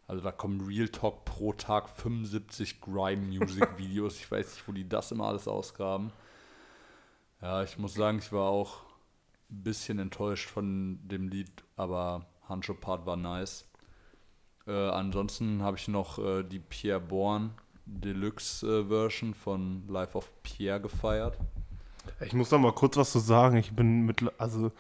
also 0.08 0.22
da 0.24 0.32
kommen 0.32 0.60
Real 0.60 0.88
Talk 0.88 1.24
pro 1.24 1.52
Tag 1.52 1.88
75 1.88 2.80
Grime-Music-Videos. 2.80 4.16
ich 4.20 4.30
weiß 4.30 4.54
nicht, 4.54 4.68
wo 4.68 4.72
die 4.72 4.88
das 4.88 5.12
immer 5.12 5.26
alles 5.28 5.46
ausgraben. 5.46 6.10
Ja, 7.40 7.62
ich 7.62 7.78
muss 7.78 7.94
sagen, 7.94 8.18
ich 8.18 8.32
war 8.32 8.48
auch 8.48 8.82
ein 9.50 9.62
bisschen 9.62 9.98
enttäuscht 10.00 10.48
von 10.48 10.98
dem 11.06 11.28
Lied, 11.28 11.50
aber 11.76 12.26
Handschuh 12.48 12.74
Part 12.74 13.06
war 13.06 13.16
nice. 13.16 13.66
Äh, 14.66 14.72
ansonsten 14.72 15.62
habe 15.62 15.76
ich 15.76 15.88
noch 15.88 16.18
äh, 16.18 16.42
die 16.42 16.58
Pierre 16.58 17.00
Bourne 17.00 17.50
Deluxe 17.86 18.66
äh, 18.66 18.84
Version 18.86 19.34
von 19.34 19.86
Life 19.88 20.16
of 20.16 20.30
Pierre 20.42 20.80
gefeiert. 20.80 21.36
Ich 22.20 22.32
muss 22.32 22.50
noch 22.50 22.58
mal 22.58 22.72
kurz 22.72 22.96
was 22.96 23.12
zu 23.12 23.18
sagen. 23.18 23.56
Ich 23.56 23.72
bin 23.74 24.06
mit, 24.06 24.22
also 24.38 24.72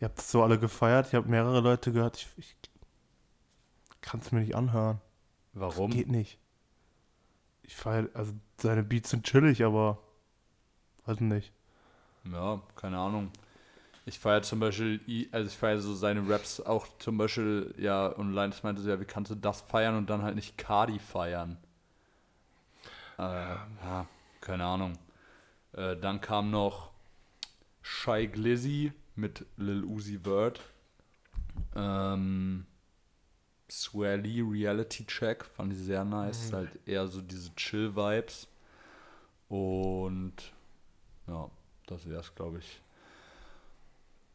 ihr 0.00 0.08
habt 0.08 0.18
es 0.18 0.30
so 0.30 0.42
alle 0.42 0.58
gefeiert. 0.58 1.08
Ich 1.08 1.14
habe 1.14 1.28
mehrere 1.28 1.60
Leute 1.60 1.92
gehört. 1.92 2.16
Ich, 2.16 2.28
ich 2.36 2.56
kann 4.00 4.20
es 4.20 4.32
mir 4.32 4.40
nicht 4.40 4.54
anhören. 4.54 5.00
Warum? 5.52 5.90
Geht 5.90 6.08
nicht. 6.08 6.38
Ich 7.62 7.76
feiere, 7.76 8.08
also 8.14 8.32
seine 8.56 8.82
Beats 8.82 9.10
sind 9.10 9.24
chillig, 9.24 9.64
aber 9.64 9.98
weiß 11.06 11.20
nicht. 11.20 11.52
Ja, 12.24 12.60
keine 12.76 12.98
Ahnung. 12.98 13.30
Ich 14.06 14.18
feiere 14.18 14.42
zum 14.42 14.60
Beispiel, 14.60 15.28
also 15.30 15.48
ich 15.48 15.56
feiere 15.56 15.80
so 15.80 15.94
seine 15.94 16.28
Raps 16.28 16.60
auch 16.60 16.86
zum 16.98 17.18
Beispiel, 17.18 17.74
ja, 17.78 18.06
und 18.06 18.32
Linus 18.32 18.62
meinte 18.62 18.82
so, 18.82 18.88
ja, 18.88 18.98
wie 18.98 19.04
kannst 19.04 19.30
du 19.30 19.34
das 19.34 19.60
feiern 19.60 19.96
und 19.96 20.08
dann 20.10 20.22
halt 20.22 20.34
nicht 20.34 20.58
Cardi 20.58 20.98
feiern? 20.98 21.58
Äh, 23.18 23.22
ja, 23.22 24.06
keine 24.40 24.64
Ahnung. 24.64 24.98
Äh, 25.72 25.96
dann 25.96 26.20
kam 26.20 26.50
noch 26.50 26.90
Shy 27.82 28.26
Glizzy 28.26 28.92
mit 29.16 29.44
Lil 29.56 29.84
Uzi 29.84 30.18
Vert. 30.18 30.60
Ähm, 31.76 32.66
Swear 33.70 34.16
Lee 34.16 34.42
Reality 34.42 35.06
Check 35.06 35.44
fand 35.44 35.72
ich 35.72 35.78
sehr 35.78 36.04
nice. 36.04 36.52
Halt 36.52 36.70
eher 36.86 37.06
so 37.06 37.20
diese 37.20 37.54
Chill-Vibes. 37.54 38.48
Und 39.48 40.34
ja, 41.28 41.50
das 41.86 42.08
wäre 42.08 42.20
es, 42.20 42.34
glaube 42.34 42.58
ich. 42.58 42.80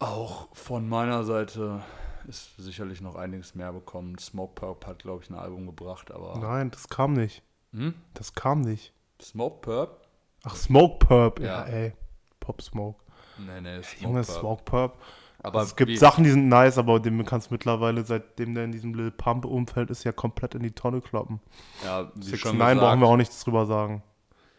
Auch 0.06 0.48
von 0.56 0.88
meiner 0.88 1.24
Seite 1.24 1.82
ist 2.28 2.56
sicherlich 2.58 3.02
noch 3.02 3.16
einiges 3.16 3.56
mehr 3.56 3.72
bekommen. 3.74 4.18
Smoke 4.18 4.54
Purp 4.56 4.86
hat, 4.88 5.00
glaube 5.04 5.24
ich, 5.24 5.30
ein 5.30 5.36
Album 5.36 5.66
gebracht, 5.66 6.12
aber. 6.12 6.38
Nein, 6.40 6.72
das 6.72 6.88
kam 6.90 7.14
nicht. 7.14 7.44
Hm? 7.72 7.94
Das 8.14 8.34
kam 8.34 8.62
nicht. 8.62 8.94
Smoke 9.22 9.62
Purp? 9.62 10.02
Ach, 10.44 10.56
Smoke 10.56 11.06
Purp. 11.06 11.40
Ja, 11.40 11.66
Ja. 11.68 11.74
ey. 11.74 11.94
Pop 12.40 12.62
Smoke. 12.62 13.00
Nee, 13.38 13.62
nee, 13.62 13.82
Smoke 13.84 14.04
Junge, 14.04 14.24
Purp. 14.24 14.40
Smoke 14.40 14.64
Purp. 14.64 14.98
Aber 15.40 15.62
es 15.62 15.76
gibt 15.76 15.92
wie- 15.92 15.98
Sachen, 15.98 16.24
die 16.24 16.32
sind 16.32 16.48
nice, 16.48 16.78
aber 16.78 17.00
dem 17.00 17.24
kannst 17.26 17.50
du 17.50 17.54
mittlerweile, 17.54 18.04
seitdem 18.04 18.56
der 18.56 18.64
in 18.64 18.72
diesem 18.72 18.94
Lil 18.96 19.12
Pump-Umfeld 19.12 19.90
ist, 19.92 20.04
ja 20.04 20.12
komplett 20.12 20.56
in 20.56 20.64
die 20.64 20.72
Tonne 20.72 21.02
kloppen. 21.02 21.40
Ja, 21.84 22.12
wie 22.16 22.24
6 22.24 22.40
schon 22.40 22.58
9 22.58 22.76
gesagt, 22.76 22.80
brauchen 22.82 23.00
wir 23.02 23.08
auch 23.08 23.18
nichts 23.18 23.44
drüber 23.44 23.66
sagen. 23.66 24.02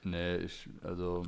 Nee, 0.02 0.36
ich, 0.36 0.68
also. 0.84 1.24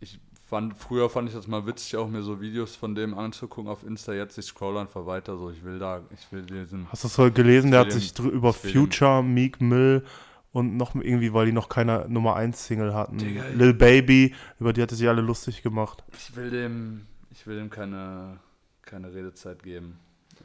Ich 0.00 0.18
fand, 0.50 0.76
früher 0.76 1.08
fand 1.08 1.28
ich 1.30 1.34
das 1.34 1.46
mal 1.46 1.64
witzig, 1.66 1.96
auch 1.96 2.08
mir 2.08 2.22
so 2.22 2.40
Videos 2.40 2.76
von 2.76 2.94
dem 2.94 3.16
anzugucken 3.16 3.70
auf 3.70 3.82
Insta. 3.84 4.12
Jetzt, 4.12 4.36
ich 4.36 4.44
scroll 4.44 4.76
einfach 4.76 5.06
weiter, 5.06 5.38
so. 5.38 5.50
Ich 5.50 5.64
will 5.64 5.78
da, 5.78 6.02
ich 6.12 6.30
will 6.30 6.42
diesen. 6.42 6.86
Hast 6.92 7.04
du 7.04 7.08
es 7.08 7.16
heute 7.16 7.32
gelesen? 7.36 7.70
Der 7.70 7.80
hat 7.80 7.92
sich 7.92 8.12
den- 8.12 8.30
über 8.30 8.52
will 8.52 8.70
den- 8.72 8.80
Future, 8.80 9.22
Meek 9.22 9.60
Mill 9.62 10.04
und 10.52 10.76
noch 10.76 10.94
irgendwie, 10.94 11.32
weil 11.32 11.46
die 11.46 11.52
noch 11.52 11.68
keine 11.70 12.06
Nummer 12.08 12.36
1 12.36 12.66
Single 12.66 12.92
hatten. 12.92 13.16
Digga, 13.18 13.44
Lil 13.54 13.72
Baby, 13.72 14.34
über 14.58 14.72
die 14.74 14.82
hatte 14.82 14.94
sich 14.96 15.08
alle 15.08 15.22
lustig 15.22 15.62
gemacht. 15.62 16.04
Ich 16.12 16.36
will 16.36 16.50
dem, 16.50 17.06
ich 17.30 17.46
will 17.46 17.56
dem 17.56 17.70
keine, 17.70 18.38
keine 18.82 19.14
Redezeit 19.14 19.62
geben. 19.62 19.98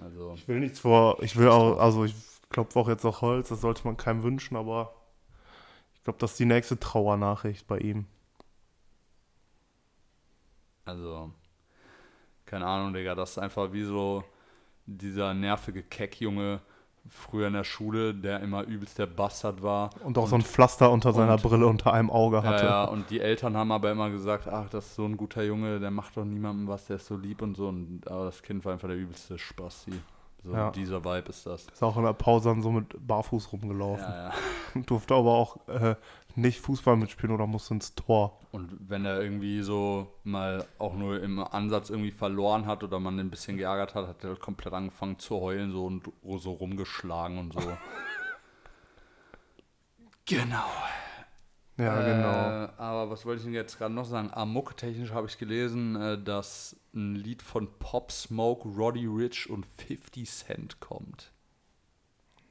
Also. 0.03 0.33
Ich 0.35 0.47
will 0.47 0.59
nichts 0.59 0.79
vor, 0.79 1.21
ich 1.23 1.35
will 1.37 1.47
auch, 1.49 1.77
also 1.79 2.05
ich 2.05 2.13
klopfe 2.49 2.77
auch 2.79 2.87
jetzt 2.89 3.05
auf 3.05 3.21
Holz, 3.21 3.49
das 3.49 3.61
sollte 3.61 3.81
man 3.85 3.97
keinem 3.97 4.23
wünschen, 4.23 4.55
aber 4.57 4.93
ich 5.95 6.03
glaube, 6.03 6.19
das 6.19 6.31
ist 6.31 6.39
die 6.39 6.45
nächste 6.45 6.79
Trauernachricht 6.79 7.65
bei 7.67 7.79
ihm. 7.79 8.05
Also, 10.85 11.31
keine 12.45 12.65
Ahnung, 12.65 12.93
Digga, 12.93 13.15
das 13.15 13.31
ist 13.31 13.37
einfach 13.39 13.71
wie 13.73 13.83
so 13.83 14.23
dieser 14.85 15.33
nervige 15.33 15.81
Keckjunge 15.83 16.59
früher 17.09 17.47
in 17.47 17.53
der 17.53 17.63
Schule, 17.63 18.13
der 18.15 18.39
immer 18.39 18.63
übelst 18.63 18.97
der 18.97 19.05
Bastard 19.05 19.61
war. 19.61 19.89
Und 20.03 20.17
auch 20.17 20.27
so 20.27 20.35
ein 20.35 20.41
Pflaster 20.41 20.91
unter 20.91 21.13
seiner 21.13 21.33
und- 21.35 21.43
Brille 21.43 21.67
unter 21.67 21.93
einem 21.93 22.09
Auge 22.09 22.37
Ja, 22.37 22.43
hatte. 22.43 22.65
ja, 22.65 22.83
und 22.85 23.09
die 23.11 23.19
Eltern 23.19 23.55
haben 23.55 23.71
aber 23.71 23.91
immer 23.91 24.09
gesagt, 24.09 24.47
ach, 24.47 24.69
das 24.69 24.87
ist 24.87 24.95
so 24.95 25.05
ein 25.05 25.15
guter 25.17 25.43
Junge, 25.43 25.79
der 25.79 25.91
macht 25.91 26.17
doch 26.17 26.25
niemandem 26.25 26.67
was, 26.67 26.85
der 26.87 26.95
ist 26.95 27.05
so 27.05 27.15
lieb 27.15 27.41
und 27.43 27.55
so. 27.57 27.67
Und, 27.67 28.07
aber 28.09 28.25
das 28.25 28.41
Kind 28.41 28.65
war 28.65 28.73
einfach 28.73 28.87
der 28.87 28.97
übelste 28.97 29.37
Spasti. 29.37 29.93
So 30.43 30.53
Ja. 30.53 30.69
dieser 30.71 31.03
Vibe 31.03 31.29
ist 31.29 31.45
das. 31.45 31.65
Ist 31.67 31.83
auch 31.83 31.97
in 31.97 32.03
der 32.03 32.13
Pause 32.13 32.49
dann 32.49 32.61
so 32.61 32.71
mit 32.71 32.95
Barfuß 33.07 33.51
rumgelaufen. 33.51 34.03
Ja, 34.07 34.29
ja. 34.29 34.33
Durfte 34.87 35.13
aber 35.15 35.31
auch 35.31 35.67
äh, 35.67 35.95
nicht 36.35 36.59
Fußball 36.59 36.97
mitspielen 36.97 37.33
oder 37.33 37.47
musste 37.47 37.73
ins 37.73 37.95
Tor. 37.95 38.39
Und 38.51 38.75
wenn 38.89 39.05
er 39.05 39.21
irgendwie 39.21 39.61
so 39.61 40.13
mal 40.23 40.65
auch 40.77 40.95
nur 40.95 41.21
im 41.21 41.39
Ansatz 41.39 41.89
irgendwie 41.89 42.11
verloren 42.11 42.65
hat 42.65 42.83
oder 42.83 42.99
man 42.99 43.15
ihn 43.15 43.21
ein 43.21 43.29
bisschen 43.29 43.57
geärgert 43.57 43.95
hat, 43.95 44.07
hat 44.07 44.23
er 44.23 44.35
komplett 44.35 44.73
angefangen 44.73 45.19
zu 45.19 45.39
heulen 45.39 45.71
so 45.71 45.85
und 45.85 46.09
so 46.41 46.51
rumgeschlagen 46.51 47.37
und 47.37 47.53
so. 47.53 47.59
genau. 50.25 50.69
Ja, 51.77 52.01
genau. 52.01 52.65
Äh, 52.65 52.69
aber 52.77 53.09
was 53.09 53.25
wollte 53.25 53.39
ich 53.39 53.45
denn 53.45 53.53
jetzt 53.53 53.77
gerade 53.77 53.93
noch 53.93 54.05
sagen? 54.05 54.29
Ah, 54.31 54.45
mucktechnisch 54.45 55.11
habe 55.11 55.27
ich 55.27 55.37
gelesen, 55.37 55.95
äh, 55.95 56.21
dass 56.21 56.77
ein 56.93 57.15
Lied 57.15 57.41
von 57.41 57.67
Pop 57.79 58.11
Smoke, 58.11 58.69
Roddy 58.69 59.07
Rich 59.07 59.49
und 59.49 59.65
50 59.65 60.29
Cent 60.29 60.79
kommt. 60.79 61.33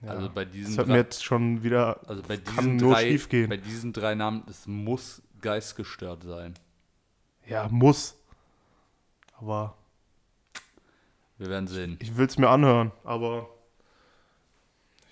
Ja. 0.04 0.10
Also 0.10 0.28
bei 0.30 0.44
diesen 0.44 0.72
Das 0.76 0.78
hat 0.80 0.86
mir 0.88 0.94
drei, 0.94 1.00
jetzt 1.00 1.24
schon 1.24 1.62
wieder. 1.62 2.00
also 2.08 2.22
bei 2.22 2.36
diesen 2.36 2.76
nur 2.76 2.92
drei, 2.94 3.08
schief 3.10 3.28
gehen. 3.28 3.48
bei 3.48 3.56
diesen 3.56 3.92
drei 3.92 4.14
Namen, 4.14 4.42
es 4.48 4.66
muss 4.66 5.22
geistgestört 5.40 6.22
sein. 6.24 6.54
Ja, 7.46 7.68
muss. 7.70 8.16
Aber 9.38 9.76
Wir 11.38 11.48
werden 11.48 11.66
sehen. 11.68 11.96
ich 12.00 12.16
will 12.16 12.26
es 12.26 12.38
mir 12.38 12.48
anhören. 12.48 12.92
Aber 13.04 13.48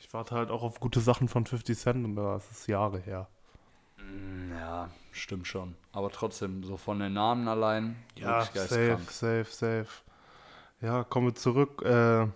ich 0.00 0.12
warte 0.12 0.34
halt 0.34 0.50
auch 0.50 0.62
auf 0.62 0.78
gute 0.80 1.00
Sachen 1.00 1.28
von 1.28 1.46
50 1.46 1.78
Cent 1.78 2.04
und 2.04 2.16
das 2.16 2.50
ist 2.50 2.66
Jahre 2.68 2.98
her. 2.98 3.28
Ja, 4.58 4.90
stimmt 5.12 5.46
schon. 5.46 5.74
Aber 5.92 6.10
trotzdem, 6.10 6.64
so 6.64 6.76
von 6.76 6.98
den 6.98 7.12
Namen 7.14 7.48
allein, 7.48 7.96
Ja, 8.16 8.44
safe, 8.44 8.98
safe, 9.08 9.46
safe. 9.48 9.86
Ja, 10.80 11.04
kommen 11.04 11.28
wir 11.28 11.34
zurück. 11.34 11.82
Äh, 11.82 12.26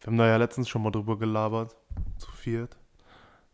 wir 0.00 0.06
haben 0.06 0.18
da 0.18 0.26
ja 0.26 0.36
letztens 0.36 0.68
schon 0.68 0.82
mal 0.82 0.90
drüber 0.90 1.18
gelabert, 1.18 1.76
zu 2.18 2.30
viert. 2.32 2.76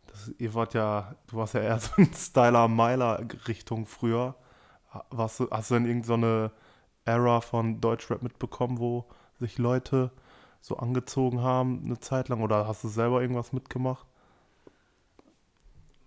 Das, 0.07 0.31
ihr 0.37 0.53
wart 0.53 0.73
ja, 0.73 1.15
du 1.27 1.37
warst 1.37 1.53
ja 1.53 1.61
eher 1.61 1.79
so 1.79 1.91
in 1.97 2.13
Styler-Meiler-Richtung 2.13 3.85
früher. 3.85 4.35
Warst 5.09 5.41
du, 5.41 5.49
hast 5.51 5.69
du 5.69 5.75
denn 5.75 5.85
irgendeine 5.85 6.51
Era 7.05 7.41
von 7.41 7.81
Deutschrap 7.81 8.21
mitbekommen, 8.21 8.79
wo 8.79 9.05
sich 9.39 9.57
Leute 9.57 10.11
so 10.61 10.77
angezogen 10.77 11.41
haben 11.41 11.81
eine 11.83 11.99
Zeit 11.99 12.29
lang? 12.29 12.41
Oder 12.41 12.67
hast 12.67 12.83
du 12.83 12.87
selber 12.87 13.21
irgendwas 13.21 13.51
mitgemacht? 13.51 14.07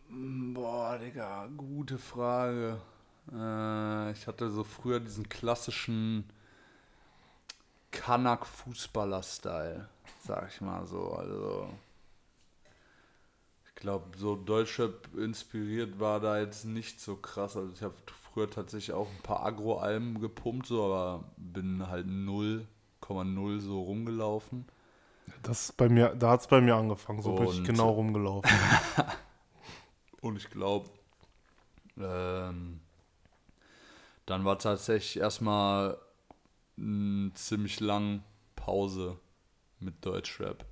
Boah, 0.09 0.99
Digga, 0.99 1.49
gute 1.57 1.99
Frage. 1.99 2.79
Äh, 3.33 4.13
ich 4.13 4.27
hatte 4.27 4.51
so 4.51 4.65
früher 4.65 5.01
diesen 5.01 5.29
klassischen 5.29 6.25
Kanak-Fußballer-Style, 7.91 9.89
sag 10.27 10.49
ich 10.49 10.61
mal 10.61 10.87
so. 10.87 11.13
Also, 11.13 11.69
ich 13.67 13.75
glaube, 13.75 14.17
so 14.17 14.37
Deutschrap 14.37 15.15
inspiriert 15.17 15.99
war 15.99 16.21
da 16.21 16.39
jetzt 16.41 16.65
nicht 16.65 17.01
so 17.01 17.17
krass. 17.17 17.57
Also, 17.57 17.73
ich 17.73 17.83
habe 17.83 17.95
früher 18.33 18.49
tatsächlich 18.51 18.93
auch 18.95 19.09
ein 19.09 19.23
paar 19.23 19.45
Agro-Alben 19.45 20.21
gepumpt, 20.21 20.67
so, 20.67 20.85
aber 20.85 21.25
bin 21.37 21.87
halt 21.89 22.07
0,0 22.07 23.61
so 23.61 23.83
rumgelaufen. 23.83 24.67
Das 25.43 25.63
ist 25.63 25.77
bei 25.77 25.89
mir, 25.89 26.15
da 26.15 26.31
hat 26.31 26.41
es 26.41 26.47
bei 26.47 26.61
mir 26.61 26.75
angefangen, 26.75 27.23
so 27.23 27.35
bin 27.35 27.45
ich 27.49 27.59
Und- 27.59 27.65
genau 27.65 27.91
rumgelaufen. 27.91 28.51
Und 30.21 30.37
ich 30.37 30.51
glaube, 30.51 30.91
ähm, 31.99 32.81
dann 34.27 34.45
war 34.45 34.59
tatsächlich 34.59 35.19
erstmal 35.19 35.97
eine 36.81 37.33
ziemlich 37.35 37.81
lang 37.81 38.23
Pause 38.57 39.19
mit 39.79 40.05
Deutschrap. 40.05 40.65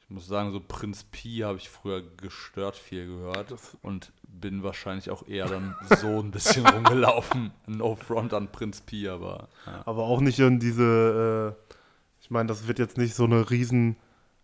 Ich 0.00 0.10
muss 0.10 0.26
sagen, 0.26 0.52
so 0.52 0.60
Prinz 0.60 1.04
Pi 1.04 1.38
habe 1.38 1.58
ich 1.58 1.70
früher 1.70 2.02
gestört 2.02 2.76
viel 2.76 3.06
gehört 3.06 3.54
und 3.82 4.12
bin 4.22 4.62
wahrscheinlich 4.62 5.10
auch 5.10 5.26
eher 5.26 5.46
dann 5.46 5.74
so 6.00 6.20
ein 6.20 6.30
bisschen 6.30 6.66
rumgelaufen. 6.74 7.52
No 7.66 7.94
front 7.94 8.34
an 8.34 8.50
Prinz 8.50 8.80
Pi, 8.80 9.08
aber 9.08 9.48
ja. 9.66 9.82
Aber 9.86 10.04
auch 10.04 10.20
nicht 10.20 10.38
in 10.38 10.58
diese, 10.58 11.56
äh, 11.56 11.74
ich 12.20 12.30
meine, 12.30 12.48
das 12.48 12.66
wird 12.66 12.78
jetzt 12.78 12.98
nicht 12.98 13.14
so 13.14 13.24
eine 13.24 13.50
riesen 13.50 13.96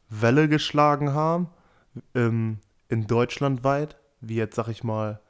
Welle 0.08 0.48
geschlagen 0.48 1.12
haben, 1.12 1.48
ähm, 2.14 2.60
in 2.88 3.06
Deutschland 3.06 3.64
weit, 3.64 3.96
wie 4.20 4.36
jetzt, 4.36 4.56
sag 4.56 4.68
ich 4.68 4.82
mal, 4.82 5.20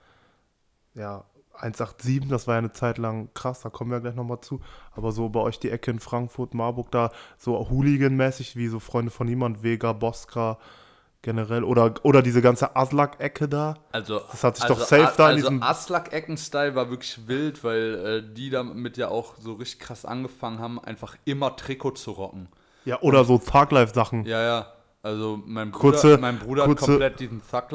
ja, 0.95 1.25
187, 1.61 2.29
das 2.29 2.47
war 2.47 2.55
ja 2.55 2.59
eine 2.59 2.73
Zeit 2.73 2.99
lang 2.99 3.29
krass, 3.35 3.61
da 3.61 3.71
kommen 3.71 3.91
wir 3.91 4.01
gleich 4.01 4.15
nochmal 4.15 4.41
zu, 4.41 4.61
aber 4.95 5.13
so 5.13 5.29
bei 5.29 5.41
euch 5.41 5.59
die 5.59 5.71
Ecke 5.71 5.91
in 5.91 6.01
Frankfurt, 6.01 6.55
Marburg, 6.55 6.91
da 6.91 7.11
so 7.37 7.57
Hooligan-mäßig, 7.71 8.57
wie 8.57 8.69
so 8.69 8.79
Freunde 8.81 9.11
von 9.11 9.27
niemand, 9.27 9.63
Vega, 9.63 9.93
Boskra, 9.93 10.59
generell, 11.23 11.65
oder, 11.65 11.95
oder 12.05 12.23
diese 12.23 12.41
ganze 12.41 12.77
Aslak-Ecke 12.77 13.49
da, 13.49 13.75
Also, 13.93 14.21
Das 14.31 14.45
hat 14.45 14.57
sich 14.57 14.65
also, 14.65 14.75
doch 14.77 14.87
safe 14.87 15.13
da 15.17 15.31
in 15.31 15.37
also 15.37 15.49
diesem- 15.49 15.63
Aslak-Ecken-Style 15.65 16.75
war 16.77 16.91
wirklich 16.91 17.27
wild, 17.27 17.65
weil 17.65 18.23
äh, 18.31 18.35
die 18.35 18.51
damit 18.51 18.97
ja 18.97 19.09
auch 19.09 19.35
so 19.39 19.55
richtig 19.55 19.81
krass 19.81 20.05
angefangen 20.05 20.61
haben, 20.61 20.79
einfach 20.79 21.17
immer 21.25 21.57
Trikot 21.57 21.93
zu 21.93 22.13
rocken. 22.13 22.49
ja, 22.85 23.01
oder 23.03 23.25
so 23.25 23.39
Thug-Life-Sachen. 23.39 24.25
Ja, 24.27 24.43
ja. 24.43 24.67
Also 25.03 25.41
mein 25.45 25.71
Bruder, 25.71 25.81
Kurze- 25.99 26.19
mein 26.19 26.39
Bruder 26.39 26.65
kurze- 26.67 26.83
hat 26.83 26.89
komplett 26.91 27.21
diesen 27.21 27.41
Thug 27.49 27.71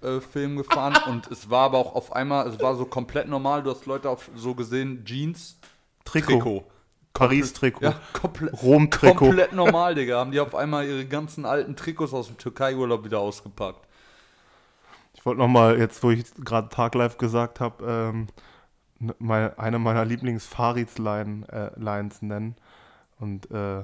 Life 0.00 0.14
Live-Film 0.14 0.56
gefahren 0.56 0.96
und 1.06 1.26
es 1.28 1.50
war 1.50 1.66
aber 1.66 1.78
auch 1.78 1.94
auf 1.94 2.12
einmal, 2.12 2.46
es 2.48 2.60
war 2.60 2.74
so 2.76 2.84
komplett 2.84 3.28
normal. 3.28 3.62
Du 3.62 3.70
hast 3.70 3.86
Leute 3.86 4.10
auf 4.10 4.30
so 4.34 4.54
gesehen, 4.54 5.04
Jeans, 5.04 5.58
Trikot. 6.04 6.32
Trikot. 6.32 6.64
Paris-Trikot. 7.14 7.84
Ja, 7.84 8.00
komplett. 8.12 8.62
Rom-Trikot. 8.62 9.14
Komplett 9.14 9.52
normal, 9.52 9.94
Digga. 9.94 10.18
Haben 10.18 10.30
die 10.30 10.40
auf 10.40 10.54
einmal 10.54 10.86
ihre 10.86 11.04
ganzen 11.04 11.44
alten 11.46 11.74
Trikots 11.74 12.14
aus 12.14 12.28
dem 12.28 12.38
Türkei-Urlaub 12.38 13.04
wieder 13.04 13.18
ausgepackt. 13.18 13.86
Ich 15.14 15.26
wollte 15.26 15.40
nochmal, 15.40 15.78
jetzt 15.78 16.02
wo 16.04 16.10
ich 16.10 16.32
gerade 16.44 16.68
Taglife 16.68 17.16
gesagt 17.18 17.58
habe, 17.58 17.84
ähm, 17.84 18.26
ne- 19.00 19.16
meine, 19.18 19.58
eine 19.58 19.80
meiner 19.80 20.04
Lieblings-Farid-Lines 20.04 21.48
äh, 21.48 21.70
Lines 21.76 22.22
nennen. 22.22 22.54
Und 23.18 23.50
äh, 23.50 23.82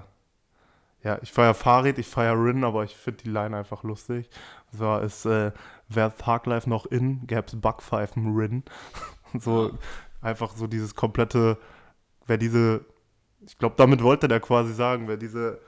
ja, 1.02 1.18
ich 1.20 1.32
feiere 1.32 1.54
Farid, 1.54 1.98
ich 1.98 2.06
feiere 2.06 2.34
Rin, 2.42 2.62
aber 2.62 2.84
ich 2.84 2.96
finde 2.96 3.24
die 3.24 3.30
Line 3.30 3.56
einfach 3.56 3.82
lustig. 3.82 4.30
Und 4.72 4.78
zwar 4.78 5.02
ist, 5.02 5.26
äh, 5.26 5.50
wäre 5.88 6.14
Taglife 6.16 6.68
noch 6.68 6.86
in, 6.86 7.26
gäbe 7.26 7.46
es 7.46 7.60
Backpfeifen 7.60 8.36
Rin. 8.36 8.64
Und 9.32 9.42
so 9.42 9.78
einfach 10.20 10.56
so 10.56 10.66
dieses 10.66 10.94
komplette, 10.94 11.58
wer 12.26 12.38
diese, 12.38 12.84
ich 13.46 13.58
glaube, 13.58 13.74
damit 13.76 14.02
wollte 14.02 14.28
der 14.28 14.40
quasi 14.40 14.72
sagen, 14.72 15.08
wer 15.08 15.16
diese 15.16 15.60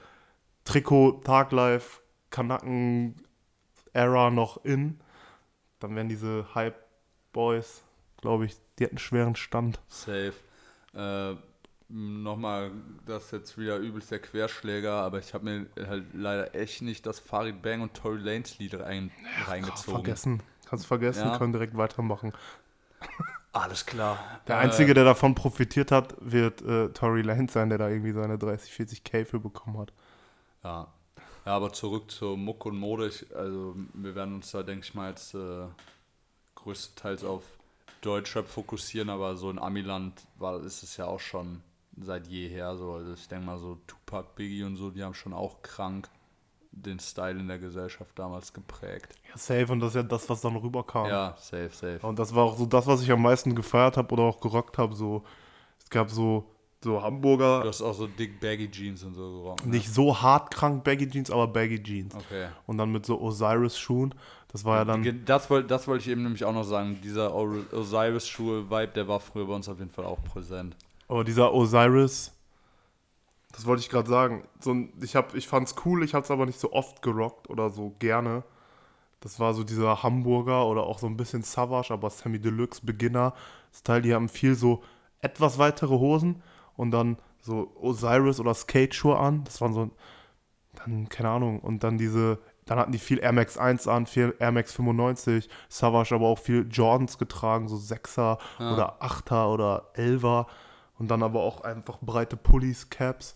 Trikot, 0.65 1.23
Taglife, 1.25 2.01
Kanaken-Era 2.31 4.31
noch 4.31 4.65
in, 4.65 5.01
dann 5.79 5.95
wären 5.95 6.09
diese 6.09 6.55
Hype-Boys, 6.55 7.83
glaube 8.21 8.47
ich, 8.47 8.57
die 8.79 8.85
hätten 8.85 8.95
einen 8.95 8.99
schweren 8.99 9.37
Stand. 9.37 9.81
Safe. 9.89 10.33
Äh, 10.95 11.37
Nochmal, 11.89 12.73
das 13.07 13.27
ist 13.27 13.33
jetzt 13.33 13.59
wieder 13.59 13.77
übelst 13.77 14.11
der 14.11 14.19
Querschläger, 14.19 14.93
aber 14.93 15.21
ich 15.21 15.35
habe 15.35 15.45
mir 15.45 15.67
halt 15.87 16.05
leider 16.15 16.53
echt 16.55 16.83
nicht 16.83 17.07
das 17.07 17.21
Farid 17.21 17.63
Bang 17.63 17.81
und 17.81 17.95
Tory 17.95 18.19
Lanes 18.19 18.59
Lied 18.59 18.75
rein, 18.75 19.13
reingezogen. 19.47 19.95
Vergessen. 20.03 20.43
Kannst 20.69 20.87
vergessen, 20.87 21.29
Ja. 21.29 21.39
können 21.39 21.53
direkt 21.53 21.77
weitermachen. 21.77 22.33
Alles 23.53 23.87
klar. 23.87 24.19
Der 24.49 24.59
Einzige, 24.59 24.95
der 24.95 25.05
davon 25.05 25.35
profitiert 25.37 25.93
hat, 25.93 26.15
wird 26.21 26.61
äh, 26.63 26.89
Tory 26.89 27.23
Lanez 27.23 27.53
sein, 27.53 27.69
der 27.69 27.79
da 27.79 27.89
irgendwie 27.89 28.13
seine 28.13 28.37
30, 28.37 28.73
40 28.73 29.05
K 29.05 29.25
für 29.25 29.39
bekommen 29.39 29.79
hat. 29.79 29.93
Ja. 30.65 30.89
ja, 31.47 31.53
aber 31.57 31.73
zurück 31.73 32.11
zur 32.11 32.37
Muck 32.37 32.67
und 32.67 32.77
Mode. 32.77 33.07
Ich, 33.07 33.35
also 33.35 33.77
wir 33.95 34.15
werden 34.17 34.35
uns 34.35 34.51
da, 34.51 34.65
denke 34.65 34.85
ich 34.85 34.95
mal, 34.95 35.11
jetzt 35.11 35.35
äh, 35.35 35.67
größtenteils 36.57 37.23
auf 37.23 37.45
Deutschrap 38.01 38.49
fokussieren, 38.49 39.09
aber 39.09 39.37
so 39.37 39.51
in 39.51 39.59
Amiland 39.59 40.27
war, 40.37 40.61
ist 40.63 40.83
es 40.83 40.97
ja 40.97 41.07
auch 41.07 41.21
schon 41.21 41.63
seit 42.01 42.27
jeher 42.27 42.77
so. 42.77 42.93
Also 42.93 43.13
ich 43.15 43.29
denke 43.29 43.47
mal 43.47 43.59
so 43.59 43.79
Tupac, 43.87 44.29
Biggie 44.37 44.65
und 44.65 44.77
so, 44.77 44.91
die 44.91 45.03
haben 45.03 45.15
schon 45.15 45.33
auch 45.33 45.63
krank 45.63 46.09
den 46.77 46.99
Style 46.99 47.39
in 47.41 47.49
der 47.49 47.59
Gesellschaft 47.59 48.19
damals 48.19 48.53
geprägt. 48.53 49.15
Ja, 49.29 49.39
safe. 49.39 49.73
Und 49.73 49.81
das 49.81 49.91
ist 49.91 49.97
ja 49.97 50.03
das, 50.03 50.29
was 50.29 50.41
dann 50.43 50.57
rüberkam. 50.57 51.07
Ja, 51.09 51.35
safe, 51.39 51.71
safe. 51.73 52.07
Und 52.07 52.19
das 52.19 52.35
war 52.35 52.45
auch 52.45 52.57
so 52.59 52.67
das, 52.67 52.87
was 52.87 53.03
ich 53.03 53.11
am 53.11 53.23
meisten 53.23 53.55
gefeiert 53.55 53.97
habe 53.97 54.13
oder 54.13 54.25
auch 54.25 54.41
gerockt 54.41 54.77
habe. 54.77 54.95
So, 54.95 55.25
es 55.83 55.89
gab 55.89 56.11
so, 56.11 56.45
so 56.85 56.91
Du 56.99 57.03
Hamburger, 57.03 57.65
hast 57.65 57.81
auch 57.81 57.95
so 57.95 58.07
dick 58.07 58.39
Baggy 58.41 58.71
Jeans 58.71 59.03
und 59.03 59.15
so 59.15 59.43
gerockt. 59.43 59.65
ne? 59.65 59.73
nicht 59.73 59.89
so 59.93 60.21
hart 60.21 60.55
krank 60.55 60.85
Baggy 60.85 61.09
Jeans, 61.09 61.31
aber 61.31 61.49
Baggy 61.49 61.83
Jeans. 61.83 62.15
Okay. 62.15 62.49
Und 62.67 62.77
dann 62.79 62.93
mit 62.93 63.07
so 63.07 63.21
Osiris-Schuhen. 63.21 64.15
Das 64.53 64.65
war 64.65 64.79
ja 64.79 64.85
dann. 64.85 65.25
Das 65.25 65.51
wollte 65.51 65.69
das 65.69 65.89
wollte 65.89 66.03
ich 66.05 66.11
eben 66.11 66.23
nämlich 66.23 66.45
auch 66.45 66.53
noch 66.53 66.65
sagen. 66.65 67.01
Dieser 67.03 67.35
Osiris-Schuhe-Vibe, 67.35 68.93
der 68.95 69.09
war 69.09 69.21
früher 69.21 69.47
bei 69.47 69.55
uns 69.55 69.69
auf 69.69 69.79
jeden 69.79 69.91
Fall 69.91 70.05
auch 70.05 70.23
präsent. 70.23 70.77
Aber 71.09 71.25
dieser 71.25 71.53
Osiris, 71.55 72.33
das 73.53 73.65
wollte 73.67 73.81
ich 73.81 73.89
gerade 73.89 74.09
sagen. 74.09 74.45
So, 74.61 74.73
ein- 74.73 74.93
ich, 75.01 75.17
hab, 75.17 75.35
ich 75.35 75.47
fand's 75.49 75.75
cool, 75.85 76.05
ich 76.05 76.15
hab's 76.15 76.31
aber 76.31 76.47
nicht 76.47 76.59
so 76.61 76.73
oft 76.73 77.03
gerockt 77.03 77.49
oder 77.49 77.71
so 77.71 77.95
gerne. 77.99 78.43
Das 79.21 79.41
war 79.41 79.55
so 79.55 79.65
dieser 79.65 80.03
Hamburger 80.03 80.67
oder 80.67 80.83
auch 80.85 80.99
so 80.99 81.07
ein 81.07 81.17
bisschen 81.17 81.43
Savage, 81.43 81.93
aber 81.93 82.11
Sammy 82.11 82.39
Deluxe 82.39 82.85
Beginner 82.85 83.35
Style. 83.73 84.03
Die 84.03 84.15
haben 84.15 84.29
viel 84.29 84.55
so 84.55 84.83
etwas 85.21 85.59
weitere 85.59 85.95
Hosen 85.99 86.43
und 86.77 86.91
dann 86.91 87.17
so 87.41 87.73
Osiris 87.81 88.41
oder 88.41 88.53
Skate-Schuhe 88.55 89.19
an. 89.19 89.45
Das 89.45 89.61
waren 89.61 89.73
so, 89.73 89.91
dann, 90.75 91.09
keine 91.09 91.31
Ahnung, 91.31 91.61
und 91.61 91.83
dann 91.83 91.97
diese, 91.97 92.39
dann 92.67 92.79
hatten 92.79 92.93
die 92.93 92.99
viel 92.99 93.19
Air 93.21 93.33
Max 93.33 93.57
1 93.57 93.89
an, 93.89 94.05
viel 94.07 94.35
Air 94.39 94.53
Max 94.53 94.73
95, 94.75 95.49
Savage 95.69 96.15
aber 96.15 96.27
auch 96.27 96.39
viel 96.39 96.69
Jordans 96.71 97.17
getragen, 97.17 97.69
so 97.69 97.77
6er 97.77 98.39
Ja. 98.59 98.73
oder 98.75 99.03
8er 99.03 99.47
oder 99.53 99.91
11er 99.95 100.47
und 100.99 101.09
dann 101.09 101.23
aber 101.23 101.41
auch 101.41 101.63
einfach 101.63 101.99
breite 102.01 102.37
Pullis, 102.37 102.91
Caps. 102.91 103.35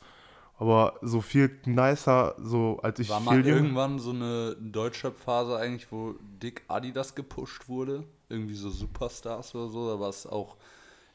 Aber 0.58 0.98
so 1.00 1.22
viel 1.22 1.58
nicer, 1.64 2.34
so 2.38 2.80
als 2.82 2.98
ich 2.98 3.08
War 3.08 3.20
mal 3.20 3.44
irgendwann 3.46 3.98
so 3.98 4.10
eine 4.10 4.56
Deutschrap-Phase 4.60 5.56
eigentlich, 5.56 5.90
wo 5.90 6.14
dick 6.42 6.62
Adidas 6.68 7.14
gepusht 7.14 7.68
wurde? 7.68 8.04
Irgendwie 8.28 8.54
so 8.54 8.68
Superstars 8.68 9.54
oder 9.54 9.68
so? 9.68 9.88
Da 9.88 9.98
war 9.98 10.10
es 10.10 10.26
auch 10.26 10.56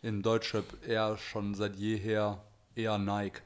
in 0.01 0.23
Deutschrap 0.23 0.65
eher 0.87 1.15
schon 1.17 1.53
seit 1.53 1.75
jeher 1.75 2.39
eher 2.75 2.97
Nike. 2.97 3.41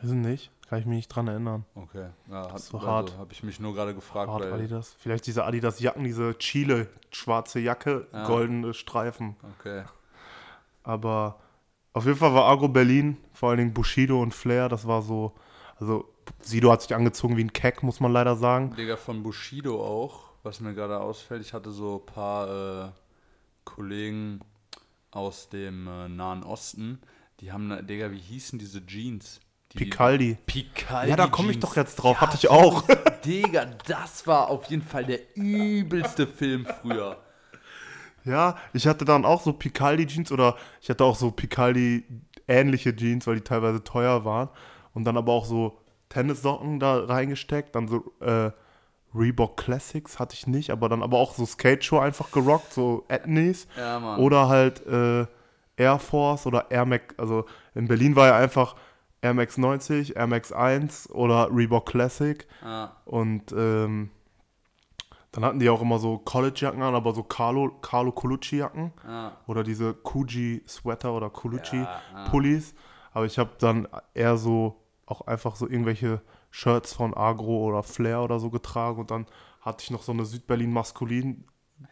Weiß 0.00 0.10
ich 0.10 0.16
nicht, 0.16 0.50
kann 0.68 0.78
ich 0.78 0.86
mich 0.86 0.96
nicht 0.96 1.08
dran 1.08 1.28
erinnern. 1.28 1.64
Okay. 1.74 2.08
Ja, 2.30 2.52
hat, 2.52 2.60
So 2.60 2.78
also, 2.78 2.88
hart. 2.88 3.18
Habe 3.18 3.32
ich 3.32 3.42
mich 3.42 3.58
nur 3.58 3.74
gerade 3.74 3.94
gefragt, 3.94 4.30
Hart 4.30 4.42
weil. 4.42 4.52
Adidas. 4.52 4.94
Vielleicht 4.98 5.26
diese 5.26 5.44
Adidas 5.44 5.80
Jacken, 5.80 6.04
diese 6.04 6.36
Chile 6.38 6.88
schwarze 7.10 7.58
Jacke, 7.58 8.06
Ja. 8.12 8.26
goldene 8.26 8.74
Streifen. 8.74 9.36
Okay. 9.58 9.84
Aber 10.84 11.38
auf 11.98 12.06
jeden 12.06 12.18
Fall 12.18 12.34
war 12.34 12.46
Agro 12.46 12.68
Berlin, 12.68 13.16
vor 13.32 13.50
allen 13.50 13.58
Dingen 13.58 13.74
Bushido 13.74 14.20
und 14.22 14.34
Flair, 14.34 14.68
das 14.68 14.86
war 14.86 15.02
so, 15.02 15.32
also 15.78 16.08
Sido 16.40 16.70
hat 16.70 16.82
sich 16.82 16.94
angezogen 16.94 17.36
wie 17.36 17.44
ein 17.44 17.52
Keck, 17.52 17.82
muss 17.82 18.00
man 18.00 18.12
leider 18.12 18.36
sagen. 18.36 18.74
Digga, 18.76 18.96
von 18.96 19.22
Bushido 19.22 19.82
auch, 19.84 20.30
was 20.42 20.60
mir 20.60 20.74
gerade 20.74 21.00
ausfällt. 21.00 21.42
Ich 21.42 21.52
hatte 21.52 21.70
so 21.70 22.02
ein 22.02 22.06
paar 22.12 22.86
äh, 22.86 22.90
Kollegen 23.64 24.40
aus 25.10 25.48
dem 25.48 25.86
äh, 25.86 26.08
Nahen 26.08 26.42
Osten, 26.42 27.00
die 27.40 27.52
haben, 27.52 27.86
Digga, 27.86 28.10
wie 28.10 28.18
hießen 28.18 28.58
diese 28.58 28.84
Jeans? 28.84 29.40
Die, 29.72 29.78
Picaldi. 29.78 30.38
Picaldi. 30.46 31.10
Ja, 31.10 31.16
da 31.16 31.26
komme 31.26 31.50
ich 31.50 31.60
doch 31.60 31.76
jetzt 31.76 31.96
drauf, 31.96 32.16
Ja, 32.16 32.20
hatte 32.22 32.36
ich 32.36 32.48
auch. 32.48 32.84
Digga, 33.24 33.66
das 33.86 34.26
war 34.26 34.48
auf 34.48 34.64
jeden 34.66 34.82
Fall 34.82 35.04
der 35.04 35.36
übelste 35.36 36.26
Film 36.26 36.66
früher. 36.80 37.22
Ja, 38.28 38.56
ich 38.72 38.86
hatte 38.86 39.04
dann 39.04 39.24
auch 39.24 39.42
so 39.42 39.52
Picaldi 39.52 40.06
Jeans 40.06 40.30
oder 40.30 40.56
ich 40.80 40.90
hatte 40.90 41.04
auch 41.04 41.16
so 41.16 41.30
Picaldi 41.30 42.04
ähnliche 42.46 42.94
Jeans, 42.94 43.26
weil 43.26 43.36
die 43.36 43.42
teilweise 43.42 43.82
teuer 43.82 44.24
waren. 44.24 44.48
Und 44.94 45.04
dann 45.04 45.16
aber 45.16 45.32
auch 45.32 45.44
so 45.44 45.78
Tennissocken 46.08 46.80
da 46.80 47.04
reingesteckt, 47.04 47.74
dann 47.74 47.88
so 47.88 48.12
äh, 48.20 48.50
Reebok 49.14 49.56
Classics 49.56 50.18
hatte 50.18 50.34
ich 50.34 50.46
nicht, 50.46 50.70
aber 50.70 50.88
dann 50.88 51.02
aber 51.02 51.18
auch 51.18 51.34
so 51.34 51.46
Skate-Schuhe 51.46 52.02
einfach 52.02 52.30
gerockt, 52.30 52.72
so 52.72 53.04
Ethnies. 53.08 53.66
Ja, 53.76 53.98
Mann. 53.98 54.20
Oder 54.20 54.48
halt 54.48 54.86
äh, 54.86 55.26
Air 55.76 55.98
Force 55.98 56.46
oder 56.46 56.70
Air 56.70 56.86
Max, 56.86 57.14
also 57.18 57.44
in 57.74 57.88
Berlin 57.88 58.16
war 58.16 58.28
ja 58.28 58.36
einfach 58.36 58.74
Air 59.20 59.34
Max 59.34 59.56
90, 59.56 60.16
Air 60.16 60.26
Max 60.26 60.52
1 60.52 61.10
oder 61.10 61.48
Reebok 61.50 61.86
Classic. 61.86 62.46
Ja, 62.62 62.96
Und 63.04 63.52
ähm, 63.52 64.10
dann 65.32 65.44
hatten 65.44 65.58
die 65.58 65.68
auch 65.68 65.82
immer 65.82 65.98
so 65.98 66.18
College-Jacken 66.18 66.82
an, 66.82 66.94
aber 66.94 67.12
so 67.14 67.22
Carlo, 67.22 67.70
Carlo 67.82 68.12
Colucci-Jacken. 68.12 68.92
ja. 69.06 69.32
Oder 69.46 69.62
diese 69.62 69.94
Kuji-Sweater 69.94 71.12
oder 71.12 71.26
Ja, 71.26 71.32
ja. 71.32 71.40
Colucci-Pullis. 71.40 72.74
Aber 73.12 73.26
ich 73.26 73.38
habe 73.38 73.50
dann 73.58 73.88
eher 74.14 74.36
so 74.36 74.76
auch 75.06 75.22
einfach 75.26 75.56
so 75.56 75.68
irgendwelche 75.68 76.20
Shirts 76.50 76.92
von 76.92 77.14
Agro 77.14 77.64
oder 77.66 77.82
Flair 77.82 78.22
oder 78.22 78.38
so 78.38 78.50
getragen. 78.50 79.00
Und 79.00 79.10
dann 79.10 79.26
hatte 79.60 79.82
ich 79.84 79.90
noch 79.90 80.02
so 80.02 80.12
eine 80.12 80.24
Südberlin-Maskulin 80.24 81.44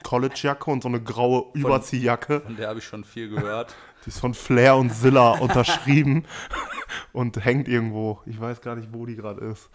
College-Jacke 0.03 0.71
und 0.71 0.83
so 0.83 0.89
eine 0.89 1.03
graue 1.03 1.47
Überziehjacke. 1.55 2.41
Von 2.41 2.57
der 2.57 2.69
habe 2.69 2.79
ich 2.81 2.85
schon 2.85 3.05
viel 3.05 3.29
gehört. 3.29 3.75
Die 4.05 4.09
ist 4.11 4.19
von 4.21 4.35
Flair 4.35 4.77
und 4.77 4.91
Zilla 4.91 5.33
unterschrieben 5.41 6.25
und 7.13 7.45
hängt 7.45 7.69
irgendwo. 7.69 8.21
Ich 8.27 8.41
weiß 8.41 8.61
gar 8.61 8.77
nicht, 8.77 8.93
wo 8.93 9.07
die 9.07 9.17
gerade 9.17 9.45
ist. 9.45 9.71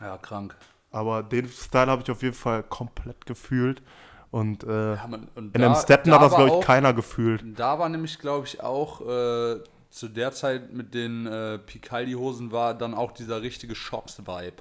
Ja, 0.00 0.16
krank. 0.18 0.56
Aber 0.94 1.22
den 1.22 1.48
Style 1.48 1.88
habe 1.90 2.02
ich 2.02 2.10
auf 2.10 2.22
jeden 2.22 2.34
Fall 2.34 2.62
komplett 2.62 3.26
gefühlt. 3.26 3.82
Und 4.30 4.64
äh, 4.64 4.94
Ja, 4.94 5.06
man, 5.08 5.28
und 5.34 5.54
in 5.54 5.60
da- 5.62 5.68
dem 5.68 5.74
Steppen 5.74 6.10
da 6.10 6.16
hat 6.16 6.24
das, 6.26 6.32
war 6.32 6.38
glaube 6.38 6.48
ich, 6.50 6.56
auch- 6.56 6.64
keiner 6.66 6.92
gefühlt. 6.92 7.44
Da 7.58 7.78
war 7.78 7.88
nämlich, 7.88 8.18
glaube 8.18 8.46
ich, 8.46 8.60
auch 8.62 9.00
äh, 9.00 9.60
zu 9.90 10.08
der 10.08 10.32
Zeit 10.32 10.72
mit 10.72 10.94
den 10.94 11.26
äh, 11.26 11.58
Picaldi-Hosen 11.58 12.50
war 12.52 12.74
dann 12.74 12.94
auch 12.94 13.12
dieser 13.12 13.42
richtige 13.42 13.74
Shocks-Vibe. 13.74 14.56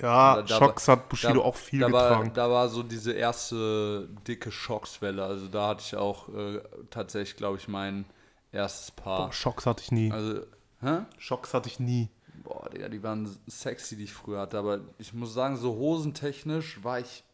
Ja, 0.00 0.36
Da- 0.36 0.42
da 0.42 0.54
Schocks 0.56 0.88
hat 0.88 1.08
Bushido 1.08 1.34
da, 1.34 1.40
auch 1.40 1.54
viel 1.56 1.80
da 1.80 1.92
war, 1.92 2.08
getragen. 2.10 2.32
Da 2.34 2.50
war 2.50 2.68
so 2.68 2.82
diese 2.82 3.12
erste 3.12 4.08
dicke 4.26 4.50
Shocks-Welle. 4.50 5.24
Also 5.24 5.48
da 5.48 5.68
hatte 5.68 5.82
ich 5.86 5.96
auch 5.96 6.28
äh, 6.30 6.60
tatsächlich, 6.90 7.36
glaube 7.36 7.58
ich, 7.58 7.68
mein 7.68 8.04
erstes 8.52 8.90
Paar. 8.92 9.26
Boah, 9.26 9.32
Schocks 9.32 9.66
hatte 9.66 9.82
ich 9.82 9.92
nie. 9.92 10.10
Also, 10.10 10.40
hä? 10.80 10.98
Schocks 11.18 11.54
hatte 11.54 11.68
ich 11.68 11.78
nie. 11.78 12.08
Boah, 12.52 12.68
Digga, 12.68 12.88
die 12.88 13.02
waren 13.02 13.34
sexy, 13.46 13.96
die 13.96 14.04
ich 14.04 14.12
früher 14.12 14.40
hatte. 14.40 14.58
Aber 14.58 14.80
ich 14.98 15.14
muss 15.14 15.32
sagen, 15.32 15.56
so 15.56 15.74
hosentechnisch 15.74 16.84
war 16.84 17.00
ich. 17.00 17.24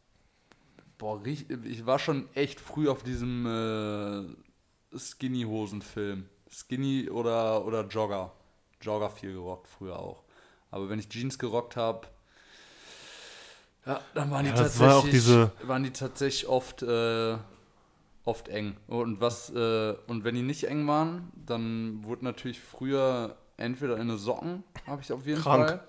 Boah, 0.97 1.21
ich 1.25 1.87
war 1.87 1.99
schon 1.99 2.29
echt 2.35 2.61
früh 2.61 2.89
auf 2.89 3.03
diesem 3.03 3.47
äh, 3.47 4.97
Skinny-Hosen-Film. 4.97 6.29
Skinny 6.51 7.11
oder, 7.11 7.65
oder 7.65 7.87
Jogger. 7.87 8.33
Jogger 8.81 9.11
viel 9.11 9.33
gerockt, 9.33 9.67
früher 9.67 9.99
auch. 9.99 10.23
Aber 10.71 10.89
wenn 10.89 10.99
ich 10.99 11.09
Jeans 11.09 11.39
gerockt 11.39 11.77
habe, 11.77 12.07
Ja, 13.87 14.01
dann 14.15 14.31
waren 14.31 14.45
die 14.45 14.51
Ja, 14.51 14.57
war 14.59 14.63
tatsächlich, 14.63 15.11
diese- 15.13 15.51
waren 15.63 15.83
die 15.83 15.93
tatsächlich 15.93 16.47
oft, 16.49 16.83
äh, 16.83 17.39
oft 18.25 18.49
eng. 18.49 18.77
Und 18.87 19.21
was, 19.21 19.51
äh, 19.51 19.95
und 20.07 20.25
wenn 20.25 20.35
die 20.35 20.43
nicht 20.43 20.65
eng 20.65 20.87
waren, 20.87 21.33
dann 21.35 22.05
wurde 22.05 22.25
natürlich 22.25 22.61
früher 22.61 23.37
entweder 23.59 23.97
in 23.97 24.03
eine 24.03 24.17
Socken, 24.17 24.65
habe 24.87 25.03
ich 25.03 25.13
auf 25.13 25.27
jeden 25.27 25.41
Krank. 25.41 25.69
Fall. 25.69 25.89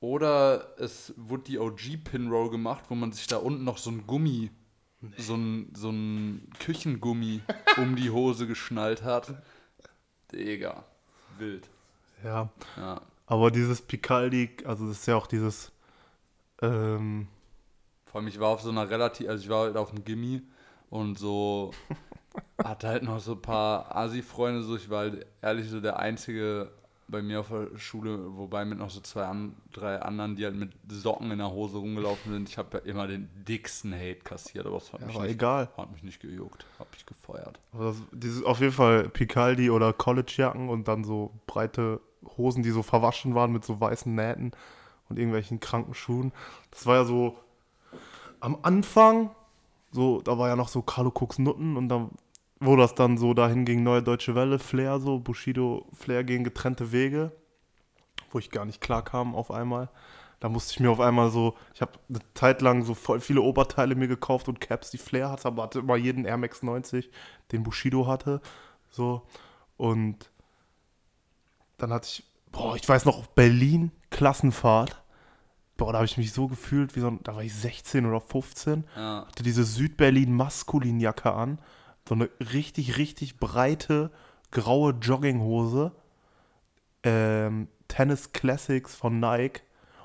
Oder 0.00 0.78
es 0.78 1.14
wurde 1.16 1.44
die 1.44 1.58
OG-Pinroll 1.58 2.50
gemacht, 2.50 2.84
wo 2.88 2.94
man 2.94 3.12
sich 3.12 3.26
da 3.26 3.38
unten 3.38 3.64
noch 3.64 3.78
so 3.78 3.90
ein 3.90 4.06
Gummi, 4.06 4.50
so 5.16 5.34
ein, 5.34 5.72
so 5.74 5.90
ein 5.90 6.50
Küchengummi 6.60 7.40
um 7.78 7.96
die 7.96 8.10
Hose 8.10 8.46
geschnallt 8.46 9.02
hat. 9.02 9.42
Digga. 10.32 10.84
Wild. 11.38 11.68
Ja. 12.22 12.50
Ja. 12.76 13.00
Aber 13.26 13.50
dieses 13.50 13.82
Picaldi, 13.82 14.50
also 14.64 14.86
das 14.86 14.98
ist 14.98 15.06
ja 15.06 15.16
auch 15.16 15.26
dieses, 15.26 15.72
ähm, 16.62 17.28
Vor 18.04 18.20
allem, 18.20 18.28
ich 18.28 18.38
war 18.38 18.48
auf 18.48 18.60
so 18.60 18.70
einer 18.70 18.88
relativ, 18.88 19.28
also 19.28 19.42
ich 19.42 19.48
war 19.48 19.64
halt 19.64 19.76
auf 19.76 19.90
dem 19.90 20.04
Gimmi 20.04 20.42
und 20.90 21.18
so 21.18 21.72
hatte 22.62 22.88
halt 22.88 23.02
noch 23.02 23.18
so 23.18 23.32
ein 23.32 23.42
paar 23.42 23.94
Asi-Freunde, 23.96 24.62
so 24.62 24.76
ich 24.76 24.88
war 24.90 25.00
halt 25.00 25.26
ehrlich 25.42 25.68
so 25.68 25.80
der 25.80 25.98
einzige 25.98 26.70
bei 27.08 27.22
mir 27.22 27.40
auf 27.40 27.48
der 27.48 27.76
Schule, 27.78 28.36
wobei 28.36 28.64
mit 28.64 28.78
noch 28.78 28.90
so 28.90 29.00
zwei, 29.00 29.30
drei 29.72 30.00
anderen, 30.00 30.36
die 30.36 30.44
halt 30.44 30.56
mit 30.56 30.72
Socken 30.88 31.30
in 31.30 31.38
der 31.38 31.50
Hose 31.50 31.78
rumgelaufen 31.78 32.32
sind. 32.32 32.48
Ich 32.48 32.58
habe 32.58 32.78
ja 32.78 32.84
immer 32.84 33.06
den 33.06 33.28
dicksten 33.46 33.94
Hate 33.94 34.20
kassiert, 34.24 34.66
aber 34.66 34.78
es 34.78 34.92
hat, 34.92 35.00
ja, 35.00 35.06
mich, 35.06 35.16
war 35.16 35.22
nicht, 35.22 35.34
egal. 35.34 35.68
hat 35.76 35.92
mich 35.92 36.02
nicht 36.02 36.20
gejuckt, 36.20 36.66
hab 36.78 36.90
mich 36.92 37.06
gefeuert. 37.06 37.60
Aber 37.72 37.84
das, 37.86 37.96
dieses, 38.12 38.42
auf 38.44 38.60
jeden 38.60 38.72
Fall 38.72 39.08
Picaldi 39.08 39.70
oder 39.70 39.92
Collegejacken 39.92 40.68
und 40.68 40.88
dann 40.88 41.04
so 41.04 41.32
breite 41.46 42.00
Hosen, 42.36 42.62
die 42.62 42.70
so 42.70 42.82
verwaschen 42.82 43.34
waren 43.34 43.52
mit 43.52 43.64
so 43.64 43.80
weißen 43.80 44.12
Nähten 44.12 44.52
und 45.08 45.18
irgendwelchen 45.18 45.60
kranken 45.60 45.94
Schuhen. 45.94 46.32
Das 46.70 46.86
war 46.86 46.96
ja 46.96 47.04
so 47.04 47.38
am 48.40 48.58
Anfang, 48.62 49.30
so, 49.92 50.20
da 50.20 50.38
war 50.38 50.48
ja 50.48 50.56
noch 50.56 50.68
so 50.68 50.82
Carlo 50.82 51.10
Cooks 51.10 51.38
Nutten 51.38 51.76
und 51.76 51.88
dann, 51.88 52.10
wo 52.60 52.76
das 52.76 52.94
dann 52.94 53.18
so 53.18 53.34
dahin 53.34 53.64
ging, 53.64 53.82
Neue 53.82 54.02
Deutsche 54.02 54.34
Welle, 54.34 54.58
Flair 54.58 54.98
so, 54.98 55.18
Bushido, 55.18 55.86
Flair 55.92 56.24
gehen 56.24 56.44
getrennte 56.44 56.92
Wege, 56.92 57.32
wo 58.30 58.38
ich 58.38 58.50
gar 58.50 58.64
nicht 58.64 58.80
klar 58.80 59.02
kam 59.04 59.34
auf 59.34 59.50
einmal. 59.50 59.90
Da 60.40 60.48
musste 60.50 60.72
ich 60.72 60.80
mir 60.80 60.90
auf 60.90 61.00
einmal 61.00 61.30
so, 61.30 61.54
ich 61.74 61.80
habe 61.80 61.92
eine 62.08 62.20
Zeit 62.34 62.60
lang 62.60 62.82
so 62.82 62.94
voll 62.94 63.20
viele 63.20 63.40
Oberteile 63.40 63.94
mir 63.94 64.08
gekauft 64.08 64.48
und 64.48 64.60
Caps, 64.60 64.90
die 64.90 64.98
Flair 64.98 65.30
hatte, 65.30 65.48
aber 65.48 65.62
hatte 65.62 65.78
immer 65.78 65.96
jeden 65.96 66.24
Air 66.24 66.36
Max 66.36 66.62
90, 66.62 67.10
den 67.52 67.62
Bushido 67.62 68.06
hatte. 68.06 68.40
So. 68.90 69.22
Und 69.76 70.30
dann 71.78 71.92
hatte 71.92 72.06
ich, 72.06 72.24
boah, 72.52 72.76
ich 72.76 72.86
weiß 72.86 73.06
noch, 73.06 73.26
Berlin, 73.28 73.92
Klassenfahrt. 74.10 75.02
Boah, 75.76 75.92
da 75.92 75.98
habe 75.98 76.06
ich 76.06 76.16
mich 76.16 76.32
so 76.32 76.48
gefühlt, 76.48 76.96
wie 76.96 77.00
so 77.00 77.08
ein, 77.08 77.20
da 77.22 77.34
war 77.34 77.42
ich 77.42 77.54
16 77.54 78.06
oder 78.06 78.20
15 78.20 78.84
Ja, 78.96 79.26
hatte 79.28 79.42
diese 79.42 79.64
Südberlin-Maskulinjacke 79.64 81.32
an. 81.32 81.58
So 82.08 82.14
eine 82.14 82.30
richtig, 82.40 82.98
richtig 82.98 83.38
breite, 83.38 84.10
graue 84.50 84.92
Jogginghose. 84.92 85.92
Ähm, 87.02 87.68
Tennis 87.88 88.32
Classics 88.32 88.94
von 88.94 89.20
Nike. 89.20 89.62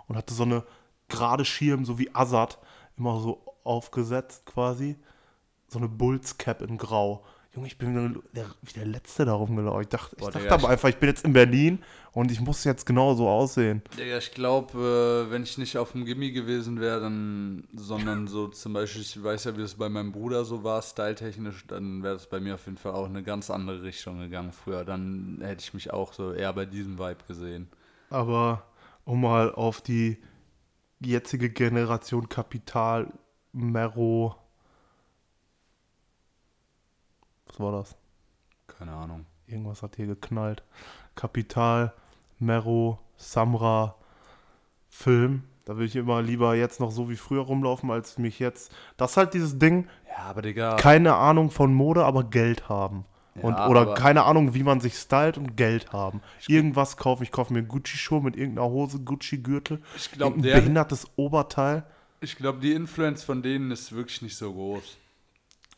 Und 0.07 0.17
hatte 0.17 0.33
so 0.33 0.43
eine 0.43 0.63
gerade 1.07 1.45
Schirm, 1.45 1.85
so 1.85 1.99
wie 1.99 2.13
Azad, 2.13 2.57
immer 2.97 3.19
so 3.19 3.43
aufgesetzt 3.63 4.45
quasi. 4.45 4.97
So 5.67 5.79
eine 5.79 5.87
Bulls-Cap 5.87 6.61
in 6.61 6.77
grau. 6.77 7.23
Junge, 7.53 7.67
ich 7.67 7.77
bin 7.77 7.93
wie 8.15 8.21
der, 8.33 8.45
der 8.77 8.85
Letzte 8.85 9.25
da 9.25 9.33
rumgelaufen. 9.33 9.81
Ich 9.81 9.89
dachte, 9.89 10.15
ich 10.15 10.19
Boah, 10.21 10.31
dachte 10.31 10.39
Digga, 10.39 10.53
aber 10.55 10.63
ich- 10.63 10.69
einfach, 10.69 10.87
ich 10.89 10.95
bin 10.97 11.09
jetzt 11.09 11.25
in 11.25 11.33
Berlin 11.33 11.79
und 12.13 12.31
ich 12.31 12.39
muss 12.39 12.63
jetzt 12.63 12.85
genau 12.85 13.13
so 13.13 13.27
aussehen. 13.27 13.81
Digga, 13.97 14.17
ich 14.19 14.31
glaube, 14.31 15.25
äh, 15.27 15.31
wenn 15.31 15.43
ich 15.43 15.57
nicht 15.57 15.77
auf 15.77 15.91
dem 15.91 16.05
Gimmi 16.05 16.31
gewesen 16.31 16.79
wäre, 16.79 17.01
dann, 17.01 17.67
sondern 17.75 18.27
so 18.27 18.47
zum 18.47 18.71
Beispiel, 18.71 19.01
ich 19.01 19.21
weiß 19.21 19.43
ja, 19.43 19.57
wie 19.57 19.61
es 19.63 19.75
bei 19.75 19.89
meinem 19.89 20.13
Bruder 20.13 20.45
so 20.45 20.63
war, 20.63 20.81
styletechnisch, 20.81 21.67
dann 21.67 22.03
wäre 22.03 22.15
es 22.15 22.27
bei 22.27 22.39
mir 22.39 22.55
auf 22.55 22.65
jeden 22.67 22.77
Fall 22.77 22.93
auch 22.93 23.05
in 23.05 23.11
eine 23.17 23.23
ganz 23.23 23.49
andere 23.49 23.83
Richtung 23.83 24.19
gegangen 24.19 24.53
früher. 24.53 24.85
Dann 24.85 25.39
hätte 25.41 25.61
ich 25.61 25.73
mich 25.73 25.91
auch 25.91 26.13
so 26.13 26.31
eher 26.31 26.53
bei 26.53 26.65
diesem 26.65 26.97
Vibe 26.99 27.25
gesehen. 27.27 27.67
Aber 28.09 28.63
um 29.03 29.19
mal 29.21 29.53
auf 29.53 29.81
die 29.81 30.17
jetzige 31.01 31.49
Generation 31.49 32.29
Kapital, 32.29 33.11
Mero. 33.51 34.35
Was 37.51 37.59
war 37.59 37.71
das? 37.73 37.95
Keine 38.67 38.93
Ahnung. 38.93 39.25
Irgendwas 39.47 39.83
hat 39.83 39.97
hier 39.97 40.07
geknallt. 40.07 40.63
Kapital, 41.15 41.93
Mero, 42.39 42.99
Samra, 43.17 43.95
Film. 44.89 45.43
Da 45.65 45.77
will 45.77 45.85
ich 45.85 45.95
immer 45.95 46.21
lieber 46.21 46.55
jetzt 46.55 46.79
noch 46.79 46.91
so 46.91 47.09
wie 47.09 47.15
früher 47.17 47.41
rumlaufen, 47.41 47.91
als 47.91 48.17
mich 48.17 48.39
jetzt. 48.39 48.73
Das 48.97 49.11
ist 49.11 49.17
halt 49.17 49.33
dieses 49.33 49.59
Ding, 49.59 49.87
Ja, 50.09 50.23
aber 50.29 50.41
Digga. 50.41 50.75
keine 50.77 51.15
Ahnung 51.15 51.51
von 51.51 51.73
Mode, 51.73 52.03
aber 52.05 52.23
Geld 52.23 52.69
haben. 52.69 53.05
Ja, 53.35 53.43
und, 53.43 53.55
oder 53.69 53.93
keine 53.93 54.23
Ahnung, 54.23 54.53
wie 54.53 54.63
man 54.63 54.79
sich 54.81 54.95
stylt 54.95 55.37
und 55.37 55.55
Geld 55.55 55.93
haben. 55.93 56.21
Irgendwas 56.47 56.97
kaufen. 56.97 57.23
Ich 57.23 57.31
kaufe 57.31 57.53
mir 57.53 57.63
Gucci-Schuhe 57.63 58.21
mit 58.21 58.35
irgendeiner 58.35 58.69
Hose, 58.69 58.99
Gucci-Gürtel. 58.99 59.81
Ich 59.95 60.11
glaube, 60.11 60.41
der, 60.41 60.55
behindertes 60.55 61.07
Oberteil. 61.15 61.83
ich 62.21 62.35
glaube, 62.37 62.59
die 62.59 62.73
Influence 62.73 63.23
von 63.23 63.41
denen 63.43 63.71
ist 63.71 63.91
wirklich 63.93 64.21
nicht 64.21 64.35
so 64.35 64.51
groß. 64.51 64.97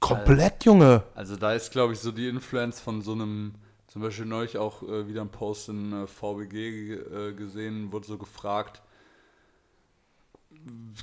Komplett, 0.03 0.65
Junge. 0.65 1.03
Also 1.15 1.35
da 1.35 1.53
ist, 1.53 1.71
glaube 1.71 1.93
ich, 1.93 1.99
so 1.99 2.11
die 2.11 2.27
Influence 2.27 2.79
von 2.79 3.01
so 3.01 3.13
einem, 3.13 3.55
zum 3.87 4.01
Beispiel 4.01 4.25
neulich 4.25 4.57
auch 4.57 4.83
äh, 4.83 5.07
wieder 5.07 5.21
ein 5.21 5.29
Post 5.29 5.69
in 5.69 5.93
äh, 5.93 6.07
VBG 6.07 6.93
äh, 6.93 7.33
gesehen, 7.33 7.91
wurde 7.91 8.05
so 8.05 8.17
gefragt, 8.17 8.81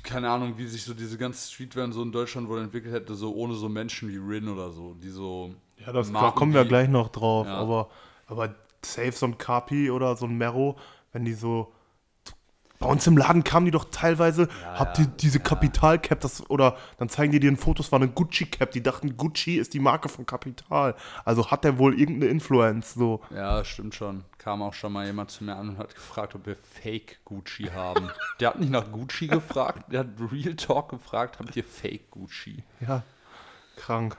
keine 0.03 0.29
Ahnung, 0.29 0.57
wie 0.57 0.67
sich 0.67 0.83
so 0.83 0.93
diese 0.93 1.17
ganze 1.17 1.51
Streetwear 1.51 1.91
so 1.91 2.01
in 2.01 2.11
Deutschland 2.11 2.47
wohl 2.47 2.61
entwickelt 2.61 2.93
hätte, 2.93 3.15
so 3.15 3.33
ohne 3.33 3.53
so 3.53 3.69
Menschen 3.69 4.09
wie 4.09 4.17
Rin 4.17 4.47
oder 4.47 4.71
so, 4.71 4.95
die 4.95 5.09
so 5.09 5.53
Ja, 5.85 5.91
das, 5.91 6.11
da 6.11 6.31
kommen 6.31 6.53
wir 6.53 6.65
gleich 6.65 6.89
noch 6.89 7.09
drauf. 7.09 7.45
Ja. 7.45 7.55
Aber, 7.55 7.89
aber 8.27 8.55
safe 8.83 9.11
so 9.11 9.25
ein 9.25 9.37
Kapi 9.37 9.91
oder 9.91 10.15
so 10.15 10.25
ein 10.25 10.37
Mero, 10.37 10.77
wenn 11.11 11.25
die 11.25 11.33
so. 11.33 11.73
Bei 12.81 12.87
uns 12.87 13.05
im 13.07 13.15
Laden 13.15 13.43
kamen 13.43 13.65
die 13.67 13.71
doch 13.71 13.85
teilweise, 13.91 14.49
Ja, 14.63 14.79
habt 14.79 14.99
ihr 14.99 15.05
diese 15.05 15.37
ja. 15.37 15.43
Kapital-Cap, 15.43 16.19
das, 16.19 16.49
oder 16.49 16.75
dann 16.97 17.07
zeigen 17.09 17.31
die 17.31 17.39
dir 17.39 17.51
ein 17.51 17.57
Foto, 17.57 17.81
es 17.81 17.91
war 17.91 17.99
eine 18.01 18.09
Gucci-Cap, 18.09 18.71
die 18.71 18.83
dachten, 18.83 19.15
Gucci 19.15 19.55
ist 19.57 19.73
die 19.73 19.79
Marke 19.79 20.09
von 20.09 20.25
Kapital. 20.25 20.95
Also 21.23 21.49
hat 21.51 21.63
der 21.63 21.77
wohl 21.77 21.97
irgendeine 21.97 22.31
Influence, 22.31 22.93
so. 22.95 23.21
Ja, 23.33 23.63
stimmt 23.63 23.95
schon. 23.95 24.25
Kam 24.39 24.61
auch 24.63 24.73
schon 24.73 24.91
mal 24.91 25.05
jemand 25.05 25.29
zu 25.31 25.43
mir 25.43 25.55
an 25.55 25.69
und 25.69 25.77
hat 25.77 25.93
gefragt, 25.95 26.33
ob 26.35 26.45
wir 26.47 26.55
Fake 26.55 27.19
Gucci 27.23 27.65
haben. 27.73 28.09
der 28.39 28.49
hat 28.49 28.59
nicht 28.59 28.71
nach 28.71 28.91
Gucci 28.91 29.27
gefragt, 29.27 29.91
der 29.91 29.99
hat 30.01 30.07
Real 30.31 30.55
Talk 30.55 30.89
gefragt, 30.89 31.37
habt 31.39 31.55
ihr 31.55 31.63
Fake 31.63 32.09
Gucci? 32.11 32.63
Ja, 32.79 33.03
krank. 33.77 34.17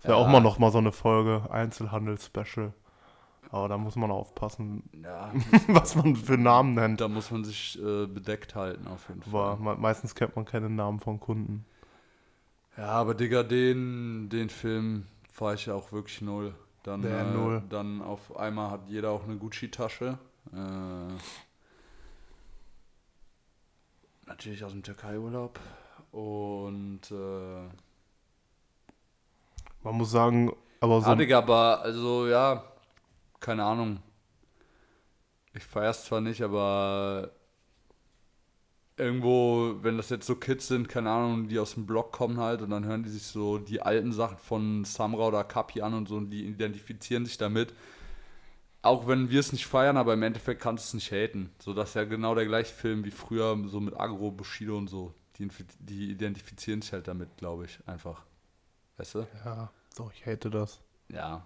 Das 0.00 0.08
wäre 0.10 0.18
Ja. 0.20 0.24
auch 0.24 0.30
mal 0.30 0.40
noch 0.40 0.58
mal 0.58 0.70
so 0.70 0.78
eine 0.78 0.92
Folge, 0.92 1.50
Einzelhandel-Special. 1.50 2.72
Aber 3.50 3.68
da 3.68 3.78
muss 3.78 3.94
man 3.96 4.10
aufpassen, 4.10 4.82
Ja, 5.02 5.32
was 5.68 5.94
man 5.96 6.16
für 6.16 6.36
Namen 6.36 6.74
nennt. 6.74 7.00
da 7.00 7.08
muss 7.08 7.30
man 7.30 7.44
sich 7.44 7.78
äh, 7.80 8.06
bedeckt 8.06 8.54
halten 8.54 8.86
auf 8.88 9.08
jeden 9.08 9.22
Fall. 9.22 9.56
me- 9.58 9.76
meistens 9.76 10.14
kennt 10.14 10.34
man 10.36 10.44
keine 10.44 10.68
Namen 10.70 11.00
von 11.00 11.20
Kunden. 11.20 11.64
Ja, 12.76 12.86
aber 12.88 13.14
Digga, 13.14 13.44
den, 13.44 14.28
den 14.30 14.50
Film 14.50 15.06
fahre 15.32 15.54
ich 15.54 15.66
ja 15.66 15.74
auch 15.74 15.92
wirklich 15.92 16.20
null. 16.22 16.54
Dann, 16.82 17.02
Der 17.02 17.20
äh, 17.20 17.24
null. 17.24 17.62
dann 17.68 18.02
auf 18.02 18.36
einmal 18.36 18.70
hat 18.70 18.88
jeder 18.88 19.10
auch 19.10 19.24
eine 19.24 19.36
Gucci-Tasche. 19.36 20.18
Äh, 20.52 21.12
natürlich 24.26 24.64
aus 24.64 24.72
dem 24.72 24.82
Türkei-Urlaub. 24.82 25.58
Und 26.12 27.00
äh, 27.10 27.68
Man 29.82 29.94
muss 29.96 30.10
sagen, 30.10 30.52
aber 30.80 31.00
so 31.00 31.08
Ja, 31.10 31.14
Digga, 31.14 31.38
aber 31.38 31.80
also 31.82 32.26
ja, 32.28 32.64
keine 33.44 33.64
Ahnung. 33.64 34.02
Ich 35.52 35.64
feier's 35.64 36.06
zwar 36.06 36.22
nicht, 36.22 36.40
aber 36.40 37.30
irgendwo, 38.96 39.76
wenn 39.82 39.98
das 39.98 40.08
jetzt 40.08 40.26
so 40.26 40.36
Kids 40.36 40.66
sind, 40.68 40.88
keine 40.88 41.10
Ahnung, 41.10 41.48
die 41.48 41.58
aus 41.58 41.74
dem 41.74 41.84
Block 41.84 42.10
kommen 42.10 42.38
halt 42.38 42.62
und 42.62 42.70
dann 42.70 42.86
hören 42.86 43.02
die 43.02 43.10
sich 43.10 43.24
so 43.24 43.58
die 43.58 43.82
alten 43.82 44.12
Sachen 44.12 44.38
von 44.38 44.84
Samra 44.86 45.26
oder 45.26 45.44
Kapi 45.44 45.82
an 45.82 45.92
und 45.92 46.08
so 46.08 46.16
und 46.16 46.30
die 46.30 46.46
identifizieren 46.46 47.26
sich 47.26 47.36
damit. 47.36 47.74
Auch 48.80 49.06
wenn 49.06 49.28
wir 49.28 49.40
es 49.40 49.52
nicht 49.52 49.66
feiern, 49.66 49.98
aber 49.98 50.14
im 50.14 50.22
Endeffekt 50.22 50.62
kannst 50.62 50.84
du 50.84 50.88
es 50.88 50.94
nicht 50.94 51.12
haten. 51.12 51.50
So, 51.58 51.74
das 51.74 51.90
ist 51.90 51.94
ja 51.96 52.04
genau 52.04 52.34
der 52.34 52.46
gleiche 52.46 52.72
Film 52.72 53.04
wie 53.04 53.10
früher, 53.10 53.58
so 53.66 53.78
mit 53.78 53.98
Agro, 54.00 54.30
Bushido 54.30 54.78
und 54.78 54.88
so. 54.88 55.12
Die, 55.38 55.48
die 55.80 56.12
identifizieren 56.12 56.80
sich 56.80 56.92
halt 56.94 57.08
damit, 57.08 57.36
glaube 57.36 57.66
ich, 57.66 57.78
einfach. 57.86 58.24
Weißt 58.96 59.16
du? 59.16 59.26
Ja, 59.44 59.70
so, 59.94 60.10
ich 60.14 60.24
hate 60.24 60.48
das. 60.48 60.80
Ja, 61.08 61.44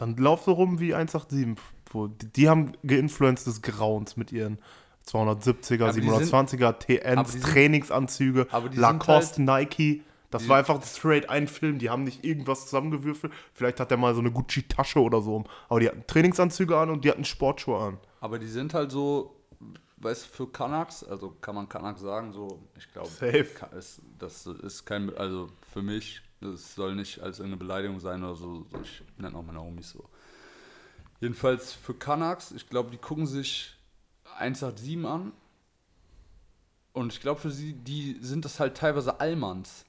Dann 0.00 0.16
lauf 0.16 0.42
so 0.44 0.52
rum 0.52 0.80
wie 0.80 0.94
187. 0.94 1.56
Wo, 1.92 2.06
die, 2.06 2.26
die 2.32 2.48
haben 2.48 2.72
geinfluenced 2.84 3.46
des 3.46 3.62
Grauens 3.62 4.16
mit 4.16 4.30
ihren 4.32 4.58
270er, 5.06 5.84
Aber 5.88 5.92
die 5.92 6.00
sind- 6.08 6.32
720er, 6.32 6.64
aber 6.66 6.78
TNs, 6.78 7.32
sind- 7.32 7.44
Trainingsanzüge, 7.44 8.40
sind 8.42 8.52
halt 8.52 8.76
Lacoste, 8.76 9.42
Nike. 9.42 10.02
Das 10.30 10.46
war 10.48 10.58
einfach 10.58 10.80
straight 10.84 11.28
ein 11.28 11.48
Film. 11.48 11.78
Die 11.80 11.90
haben 11.90 12.04
nicht 12.04 12.24
irgendwas 12.24 12.66
zusammengewürfelt. 12.66 13.32
Vielleicht 13.52 13.80
hat 13.80 13.90
der 13.90 13.98
mal 13.98 14.14
so 14.14 14.20
eine 14.20 14.30
Gucci-Tasche 14.30 15.00
oder 15.00 15.20
so. 15.20 15.42
Aber 15.68 15.80
die 15.80 15.88
hatten 15.88 16.04
Trainingsanzüge 16.06 16.78
an 16.78 16.90
und 16.90 17.04
die 17.04 17.10
hatten 17.10 17.24
Sportschuhe 17.24 17.76
an. 17.80 17.98
Aber 18.20 18.38
die 18.38 18.46
sind 18.46 18.72
halt 18.72 18.92
so, 18.92 19.34
weißt 19.96 20.26
du, 20.26 20.28
für 20.28 20.46
Canucks, 20.52 21.02
also 21.02 21.30
kann 21.40 21.56
man 21.56 21.68
Canucks 21.68 22.00
sagen, 22.02 22.32
so, 22.32 22.60
ich 22.78 22.92
glaube, 22.92 23.08
Safe. 23.08 23.42
Ka- 23.56 23.66
ist- 23.76 24.02
das 24.20 24.46
ist 24.46 24.84
kein, 24.86 25.12
also 25.16 25.48
für 25.72 25.82
mich, 25.82 26.22
das 26.40 26.74
soll 26.74 26.94
nicht 26.94 27.20
als 27.20 27.38
irgendeine 27.38 27.58
Beleidigung 27.58 28.00
sein 28.00 28.22
oder 28.24 28.34
so, 28.34 28.66
ich 28.82 29.02
nenne 29.18 29.36
auch 29.36 29.42
meine 29.44 29.60
Homies 29.60 29.90
so. 29.90 30.04
Jedenfalls 31.20 31.72
für 31.74 31.94
Canucks, 31.94 32.50
ich 32.52 32.68
glaube, 32.68 32.90
die 32.90 32.96
gucken 32.96 33.26
sich 33.26 33.74
187 34.38 35.04
an 35.04 35.32
und 36.92 37.12
ich 37.12 37.20
glaube, 37.20 37.40
für 37.40 37.50
sie, 37.50 37.74
die 37.74 38.16
sind 38.20 38.44
das 38.44 38.58
halt 38.58 38.76
teilweise 38.76 39.20
Allmanns. 39.20 39.84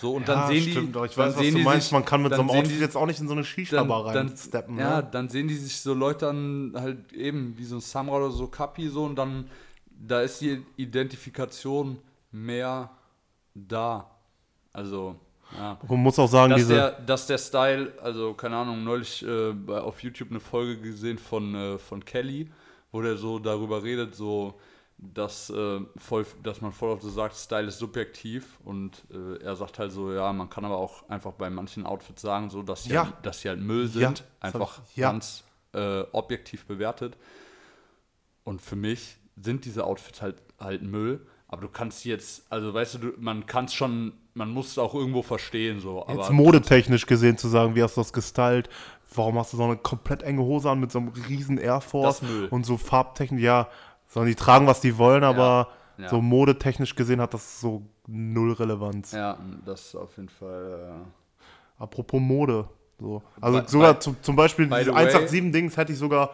So, 0.00 0.14
und 0.16 0.26
dann 0.26 0.38
Ja, 0.40 0.46
sehen 0.48 0.64
die. 0.64 0.70
stimmt, 0.72 0.96
aber 0.96 1.06
ich 1.06 1.14
dann 1.14 1.26
weiß, 1.28 1.34
was 1.36 1.40
sehen 1.42 1.52
du 1.52 1.58
die 1.58 1.64
meinst. 1.64 1.86
sich- 1.88 1.92
Man 1.92 2.04
kann 2.04 2.22
mit 2.22 2.32
dann 2.32 2.38
so 2.38 2.42
einem 2.42 2.50
sehen 2.50 2.58
Outfit 2.60 2.76
die- 2.76 2.80
jetzt 2.80 2.96
auch 2.96 3.06
nicht 3.06 3.20
in 3.20 3.28
so 3.28 3.34
eine 3.34 3.44
Shisha-Bar 3.44 4.12
dann, 4.12 4.28
reinsteppen. 4.28 4.76
ja, 4.78 5.02
ne? 5.02 5.08
dann 5.12 5.28
sehen 5.28 5.46
die 5.46 5.54
sich 5.54 5.80
so 5.80 5.94
Leute 5.94 6.26
dann 6.26 6.72
halt 6.74 7.12
eben 7.12 7.56
wie 7.58 7.64
so 7.64 7.76
ein 7.76 7.80
Samra 7.80 8.16
oder 8.16 8.30
so 8.30 8.48
Kapi 8.48 8.88
so 8.88 9.04
und 9.04 9.14
dann 9.16 9.48
da 9.90 10.22
ist 10.22 10.40
die 10.40 10.64
Identifikation 10.76 11.98
mehr 12.32 12.90
da. 13.54 14.10
Also, 14.72 15.20
ja. 15.58 15.78
Man 15.88 15.98
muss 16.02 16.18
auch 16.18 16.28
sagen, 16.28 16.50
Dass 16.50 16.60
diese. 16.60 16.74
der, 16.74 16.90
dass 16.92 17.26
der 17.26 17.38
Style, 17.38 17.92
also 18.02 18.34
keine 18.34 18.56
Ahnung, 18.56 18.82
neulich 18.84 19.24
äh, 19.24 19.52
auf 19.70 20.02
YouTube 20.02 20.30
eine 20.30 20.40
Folge 20.40 20.78
gesehen 20.80 21.18
von, 21.18 21.54
äh, 21.54 21.78
von 21.78 22.04
Kelly, 22.04 22.50
wo 22.90 23.00
der 23.02 23.16
so 23.16 23.38
darüber 23.38 23.82
redet, 23.82 24.14
so 24.14 24.58
dass, 24.98 25.50
äh, 25.50 25.80
voll, 25.96 26.24
dass 26.44 26.60
man 26.60 26.70
voll 26.72 26.90
oft 26.90 27.02
so 27.02 27.10
sagt, 27.10 27.34
Style 27.34 27.66
ist 27.66 27.78
subjektiv 27.78 28.60
und 28.64 29.02
äh, 29.12 29.42
er 29.42 29.56
sagt 29.56 29.80
halt 29.80 29.90
so, 29.90 30.12
ja, 30.12 30.32
man 30.32 30.48
kann 30.48 30.64
aber 30.64 30.76
auch 30.76 31.08
einfach 31.08 31.32
bei 31.32 31.50
manchen 31.50 31.86
Outfits 31.86 32.22
sagen, 32.22 32.50
so 32.50 32.62
dass 32.62 32.84
sie, 32.84 32.90
Ja. 32.92 33.06
halt, 33.06 33.14
dass 33.22 33.40
sie 33.40 33.48
halt 33.48 33.60
Müll 33.60 33.88
sind, 33.88 34.20
Ja, 34.20 34.24
einfach 34.40 34.80
ich- 34.90 34.96
ja. 34.98 35.10
ganz 35.10 35.42
äh, 35.74 36.02
objektiv 36.12 36.66
bewertet. 36.66 37.16
Und 38.44 38.60
für 38.60 38.76
mich 38.76 39.16
sind 39.36 39.64
diese 39.64 39.84
Outfits 39.84 40.20
halt, 40.22 40.36
halt 40.60 40.82
Müll, 40.82 41.26
aber 41.48 41.62
du 41.62 41.68
kannst 41.68 42.04
jetzt, 42.04 42.44
also 42.50 42.72
weißt 42.74 42.94
du, 42.94 42.98
du 42.98 43.12
man 43.18 43.46
kann 43.46 43.64
es 43.64 43.74
schon, 43.74 44.12
man 44.34 44.50
muss 44.50 44.68
es 44.68 44.78
auch 44.78 44.94
irgendwo 44.94 45.22
verstehen, 45.22 45.80
so. 45.80 46.04
Jetzt 46.08 46.18
aber 46.18 46.32
modetechnisch 46.32 47.06
gesehen 47.06 47.36
zu 47.38 47.48
sagen, 47.48 47.74
wie 47.74 47.82
hast 47.82 47.96
du 47.96 48.00
das 48.00 48.12
gestylt? 48.12 48.68
Warum 49.14 49.38
hast 49.38 49.52
du 49.52 49.58
so 49.58 49.64
eine 49.64 49.76
komplett 49.76 50.22
enge 50.22 50.40
Hose 50.42 50.70
an 50.70 50.80
mit 50.80 50.90
so 50.90 50.98
einem 50.98 51.08
riesen 51.28 51.58
Air 51.58 51.80
Force 51.82 52.22
und 52.50 52.64
so 52.64 52.76
Farbtechnik? 52.78 53.40
Ja, 53.42 53.68
sollen 54.08 54.26
die 54.26 54.34
tragen, 54.34 54.66
was 54.66 54.80
die 54.80 54.96
wollen, 54.96 55.22
aber 55.24 55.68
ja. 55.98 56.08
so 56.08 56.22
modetechnisch 56.22 56.94
gesehen 56.94 57.20
hat 57.20 57.34
das 57.34 57.60
so 57.60 57.82
null 58.06 58.52
Relevanz. 58.52 59.12
Ja, 59.12 59.38
das 59.66 59.86
ist 59.88 59.94
auf 59.96 60.16
jeden 60.16 60.30
Fall. 60.30 60.94
Apropos 61.78 62.20
Mode. 62.20 62.68
So. 62.98 63.22
Also 63.40 63.60
By- 63.60 63.68
sogar 63.68 63.94
by- 63.94 64.00
zu, 64.00 64.16
zum 64.22 64.36
Beispiel 64.36 64.66
by 64.66 64.76
diese 64.78 64.90
the 64.90 64.96
way- 64.96 65.06
187-Dings 65.14 65.76
hätte 65.76 65.92
ich 65.92 65.98
sogar 65.98 66.30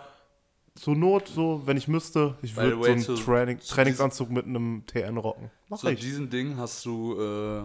zur 0.75 0.95
Not, 0.95 1.27
so, 1.29 1.63
wenn 1.65 1.77
ich 1.77 1.89
müsste, 1.89 2.37
ich 2.43 2.55
würde 2.57 2.73
so 2.77 2.81
way, 2.83 2.93
einen 2.93 3.03
Training, 3.03 3.61
zu 3.61 3.75
Trainingsanzug 3.75 4.31
mit 4.31 4.45
einem 4.47 4.85
TN 4.87 5.17
rocken. 5.17 5.51
Mach 5.69 5.79
Zu 5.79 5.89
ich. 5.89 5.99
diesem 6.01 6.31
Ding 6.31 6.57
hast 6.57 6.85
du, 6.85 7.19
äh, 7.21 7.63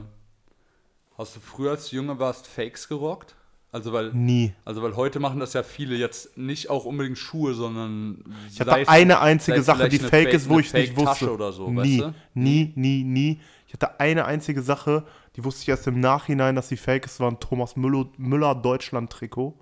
hast 1.18 1.36
du 1.36 1.40
früher, 1.40 1.72
als 1.72 1.90
du 1.90 1.96
jünger 1.98 2.20
warst, 2.20 2.48
Fakes 2.48 2.88
gerockt? 2.88 3.36
Also 3.72 3.92
weil, 3.92 4.14
Nie. 4.14 4.54
also 4.66 4.84
weil 4.84 4.96
heute 4.96 5.20
machen 5.20 5.40
das 5.40 5.54
ja 5.54 5.64
viele 5.64 5.96
jetzt 5.96 6.38
nicht 6.38 6.70
auch 6.70 6.86
unbedingt 6.86 7.18
Schuhe, 7.18 7.56
sondern 7.56 8.24
Ich 8.52 8.60
hatte 8.60 8.88
eine 8.88 9.20
einzige 9.20 9.64
Sache, 9.64 9.90
die 9.90 9.98
fake 9.98 10.32
ist, 10.32 10.48
wo 10.48 10.60
ich 10.60 10.72
nicht 10.74 10.96
wusste. 10.96 11.34
oder 11.34 11.52
so, 11.52 11.70
nie, 11.72 12.00
weißt 12.02 12.02
du? 12.02 12.14
nie, 12.36 12.72
nie, 12.76 13.04
nie. 13.04 13.42
Ich 13.66 13.74
hatte 13.74 14.00
eine 14.00 14.26
einzige 14.26 14.62
Sache, 14.62 15.04
die 15.36 15.44
wusste 15.44 15.64
ich 15.64 15.70
erst 15.70 15.88
im 15.88 16.00
Nachhinein, 16.00 16.56
dass 16.56 16.70
sie 16.70 16.78
fake 16.78 17.06
ist, 17.08 17.20
war 17.20 17.32
ein 17.32 17.40
Thomas 17.40 17.76
Müller, 17.76 18.06
Müller 18.18 18.54
Deutschland-Trikot. 18.54 19.58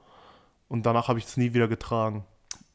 Und 0.68 0.86
danach 0.86 1.08
habe 1.08 1.20
ich 1.20 1.26
es 1.26 1.38
nie 1.38 1.54
wieder 1.54 1.70
getragen. 1.70 2.26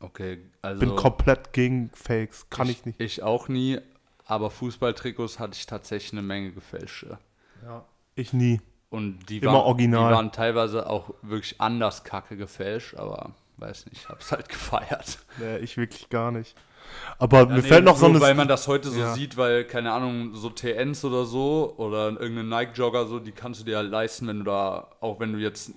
Okay, 0.00 0.38
also 0.62 0.80
Bin 0.80 0.96
komplett 0.96 1.52
gegen 1.52 1.90
Fakes. 1.92 2.48
Kann 2.48 2.70
ich, 2.70 2.86
nicht. 2.86 2.98
Ich 2.98 3.22
auch 3.22 3.48
nie, 3.48 3.78
aber 4.24 4.50
Fußballtrikots 4.50 5.38
hatte 5.38 5.54
ich 5.58 5.66
tatsächlich 5.66 6.12
eine 6.12 6.22
Menge 6.22 6.52
gefälschte. 6.52 7.18
Ich 8.16 8.32
nie. 8.32 8.60
Und 8.90 9.26
die 9.28 9.38
Immer 9.38 9.52
waren, 9.52 9.60
original. 9.62 10.08
die 10.10 10.16
waren 10.16 10.32
teilweise 10.32 10.88
auch 10.88 11.10
wirklich 11.22 11.60
anders 11.60 12.02
kacke 12.02 12.36
gefälscht, 12.36 12.94
aber 12.96 13.32
weiß 13.58 13.86
nicht, 13.86 13.98
ich 14.02 14.08
hab's 14.08 14.32
halt 14.32 14.48
gefeiert. 14.48 15.18
Nee, 15.38 15.58
ich 15.58 15.76
wirklich 15.76 16.08
gar 16.08 16.32
nicht. 16.32 16.56
Aber 17.18 17.46
mir 17.46 17.56
Nee, 17.56 17.62
fällt 17.62 17.84
noch 17.84 17.96
so 17.96 18.06
eine. 18.06 18.20
Weil 18.20 18.34
man 18.34 18.48
das 18.48 18.68
heute 18.68 18.88
so 18.90 19.00
Ja. 19.00 19.12
sieht, 19.12 19.36
weil, 19.36 19.64
keine 19.64 19.92
Ahnung, 19.92 20.34
so 20.34 20.50
TNs 20.50 21.04
oder 21.04 21.24
so 21.24 21.74
oder 21.76 22.08
irgendeine 22.10 22.44
Nike-Jogger 22.44 23.06
so, 23.06 23.18
die 23.18 23.32
kannst 23.32 23.60
du 23.60 23.64
dir 23.64 23.76
halt 23.78 23.90
leisten, 23.90 24.26
wenn 24.28 24.38
du 24.38 24.44
da, 24.44 24.88
auch 25.00 25.18
wenn 25.20 25.32
du 25.32 25.38
jetzt 25.38 25.72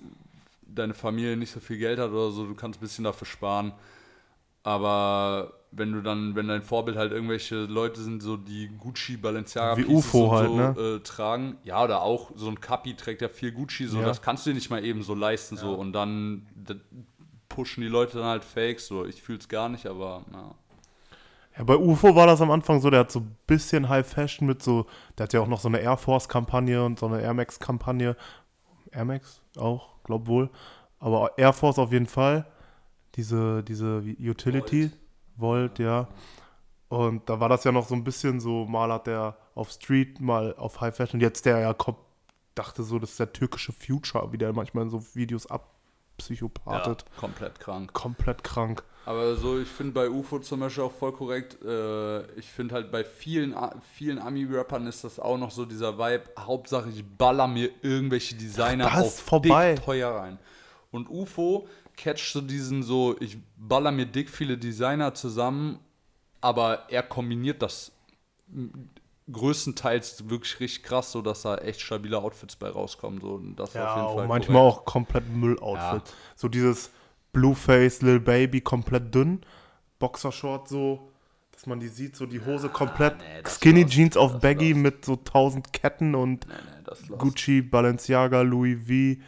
deine 0.61 0.93
Familie 0.93 1.35
nicht 1.35 1.51
so 1.51 1.59
viel 1.59 1.77
Geld 1.77 1.99
hat 1.99 2.11
oder 2.11 2.29
so, 2.31 2.45
du 2.45 2.53
kannst 2.55 2.79
ein 2.79 2.81
bisschen 2.81 3.03
dafür 3.03 3.25
sparen. 3.27 3.73
Aber 4.63 5.53
wenn 5.71 5.91
du 5.91 6.01
dann, 6.01 6.35
wenn 6.35 6.47
dein 6.47 6.63
Vorbild 6.63 6.97
halt 6.97 7.11
irgendwelche 7.11 7.55
Leute 7.65 8.01
sind, 8.01 8.21
so 8.23 8.37
die 8.37 8.69
Gucci, 8.79 9.17
Balenciaga 9.17 9.77
Wie 9.77 9.83
Pieces 9.83 10.05
UFO 10.05 10.31
halt, 10.31 10.49
so, 10.49 10.55
ne? 10.55 10.75
äh, 10.77 10.99
tragen, 11.01 11.57
ja, 11.63 11.83
oder 11.83 12.01
auch 12.01 12.31
so 12.35 12.47
ein 12.47 12.59
Kapi 12.59 12.95
trägt 12.95 13.21
ja 13.21 13.29
viel 13.29 13.51
Gucci, 13.51 13.85
so 13.85 13.99
Ja. 13.99 14.05
das 14.05 14.21
kannst 14.21 14.45
du 14.45 14.49
dir 14.49 14.55
nicht 14.55 14.69
mal 14.69 14.83
eben 14.83 15.03
so 15.03 15.13
leisten, 15.13 15.57
so 15.57 15.73
und 15.73 15.93
dann 15.93 16.47
pushen 17.47 17.81
die 17.81 17.89
Leute 17.89 18.17
dann 18.17 18.27
halt 18.27 18.43
Fakes, 18.43 18.87
so 18.87 19.05
ich 19.05 19.21
fühl's 19.21 19.47
gar 19.47 19.69
nicht, 19.69 19.85
aber 19.85 20.23
ja. 20.33 20.55
Ja, 21.57 21.63
bei 21.65 21.75
UFO 21.75 22.15
war 22.15 22.25
das 22.25 22.41
am 22.41 22.51
Anfang 22.51 22.79
so, 22.79 22.89
der 22.89 23.01
hat 23.01 23.11
so 23.11 23.19
ein 23.19 23.35
bisschen 23.45 23.89
High 23.89 24.07
Fashion 24.07 24.47
mit 24.47 24.63
so, 24.63 24.85
der 25.17 25.25
hat 25.25 25.33
ja 25.33 25.41
auch 25.41 25.47
noch 25.47 25.59
so 25.59 25.67
eine 25.67 25.79
Air 25.79 25.97
Force-Kampagne 25.97 26.83
und 26.83 26.99
so 26.99 27.07
eine 27.07 27.21
Air 27.21 27.33
Max-Kampagne. 27.33 28.15
Air 28.91 29.05
Max 29.05 29.41
auch, 29.57 29.89
glaub 30.03 30.27
wohl. 30.27 30.49
Aber 30.99 31.37
Air 31.37 31.51
Force 31.51 31.77
auf 31.77 31.91
jeden 31.91 32.07
Fall. 32.07 32.45
Diese, 33.15 33.63
diese 33.63 34.01
Utility, 34.19 34.91
Volt, 35.39 35.79
ja. 35.79 36.07
Und 36.89 37.29
da 37.29 37.39
war 37.39 37.49
das 37.49 37.63
ja 37.63 37.71
noch 37.71 37.87
so 37.87 37.95
ein 37.95 38.03
bisschen 38.03 38.39
so, 38.39 38.65
mal 38.65 38.91
hat 38.91 39.07
der 39.07 39.37
auf 39.53 39.71
Street, 39.71 40.19
mal 40.19 40.55
auf 40.55 40.81
High 40.81 40.95
Fashion. 40.95 41.19
Jetzt 41.19 41.45
der 41.45 41.59
ja 41.59 41.73
kommt, 41.73 41.99
dachte 42.55 42.83
so, 42.83 42.97
das 42.97 43.11
ist 43.11 43.19
der 43.19 43.31
türkische 43.31 43.71
Future, 43.71 44.31
wie 44.31 44.37
der 44.37 44.53
manchmal 44.53 44.85
in 44.85 44.89
so 44.89 45.03
Videos 45.13 45.45
abpsychopathet. 45.47 47.05
Ja, 47.07 47.19
komplett 47.19 47.59
krank. 47.59 47.93
Komplett 47.93 48.43
krank. 48.43 48.83
Aber 49.05 49.35
so, 49.35 49.59
ich 49.59 49.67
finde 49.67 49.93
bei 49.93 50.09
UFO 50.09 50.39
zum 50.39 50.59
Beispiel 50.59 50.83
auch 50.83 50.91
voll 50.91 51.11
korrekt. 51.13 51.57
Äh, 51.63 52.31
ich 52.33 52.45
finde 52.47 52.75
halt 52.75 52.91
bei 52.91 53.03
vielen, 53.03 53.55
vielen 53.95 54.19
Ami-Rappern 54.19 54.85
ist 54.87 55.03
das 55.03 55.19
auch 55.19 55.37
noch 55.37 55.51
so 55.51 55.65
dieser 55.65 55.97
Vibe. 55.97 56.23
Hauptsache, 56.39 56.89
ich 56.89 57.03
baller 57.17 57.47
mir 57.47 57.69
irgendwelche 57.81 58.35
Designer 58.35 58.85
Ach, 58.87 58.95
das 58.97 59.01
auf 59.01 59.07
ist 59.07 59.21
vorbei. 59.21 59.75
dick 59.75 59.85
teuer 59.85 60.11
rein. 60.11 60.37
Und 60.91 61.09
UFO 61.09 61.67
catcht 61.99 62.31
so 62.31 62.41
diesen 62.41 62.81
so, 62.81 63.15
ich 63.19 63.37
baller 63.57 63.91
mir 63.91 64.05
dick 64.05 64.29
viele 64.29 64.57
Designer 64.57 65.13
zusammen, 65.13 65.79
aber 66.41 66.89
er 66.89 67.03
kombiniert 67.03 67.61
das 67.61 67.91
größtenteils 69.31 70.27
wirklich 70.29 70.59
richtig 70.59 70.83
krass, 70.83 71.11
so 71.11 71.21
dass 71.21 71.43
da 71.43 71.57
echt 71.57 71.81
stabile 71.81 72.17
Outfits 72.17 72.55
bei 72.55 72.69
rauskommen. 72.69 73.21
So, 73.21 73.33
und 73.35 73.55
das 73.57 73.69
ist 73.71 73.75
auf 73.75 73.81
Ja, 73.81 74.01
jeden 74.03 74.17
Fall 74.17 74.27
manchmal 74.27 74.57
korrekt. 74.61 74.77
auch 74.79 74.85
komplett 74.85 75.29
Mülloutfit. 75.29 76.07
Ja. 76.07 76.13
So 76.35 76.47
dieses 76.47 76.89
Blueface, 77.31 78.01
Lil 78.01 78.19
Baby, 78.19 78.61
komplett 78.61 79.13
dünn. 79.13 79.41
Boxershort 79.99 80.67
so, 80.67 81.11
dass 81.51 81.67
man 81.67 81.79
die 81.79 81.89
sieht, 81.89 82.15
so 82.15 82.25
die 82.25 82.43
Hose 82.43 82.69
komplett. 82.69 83.17
nee, 83.19 83.43
Skinny 83.47 83.85
Jeans 83.85 84.17
auf 84.17 84.31
das 84.33 84.41
Baggy 84.41 84.71
lost. 84.71 84.81
mit 84.81 85.05
so 85.05 85.15
tausend 85.17 85.73
Ketten 85.73 86.15
und 86.15 86.47
Nee, 86.47 86.53
nee. 87.09 87.15
Gucci, 87.17 87.61
Balenciaga, 87.61 88.41
Louis 88.41 88.77
V. 88.87 89.21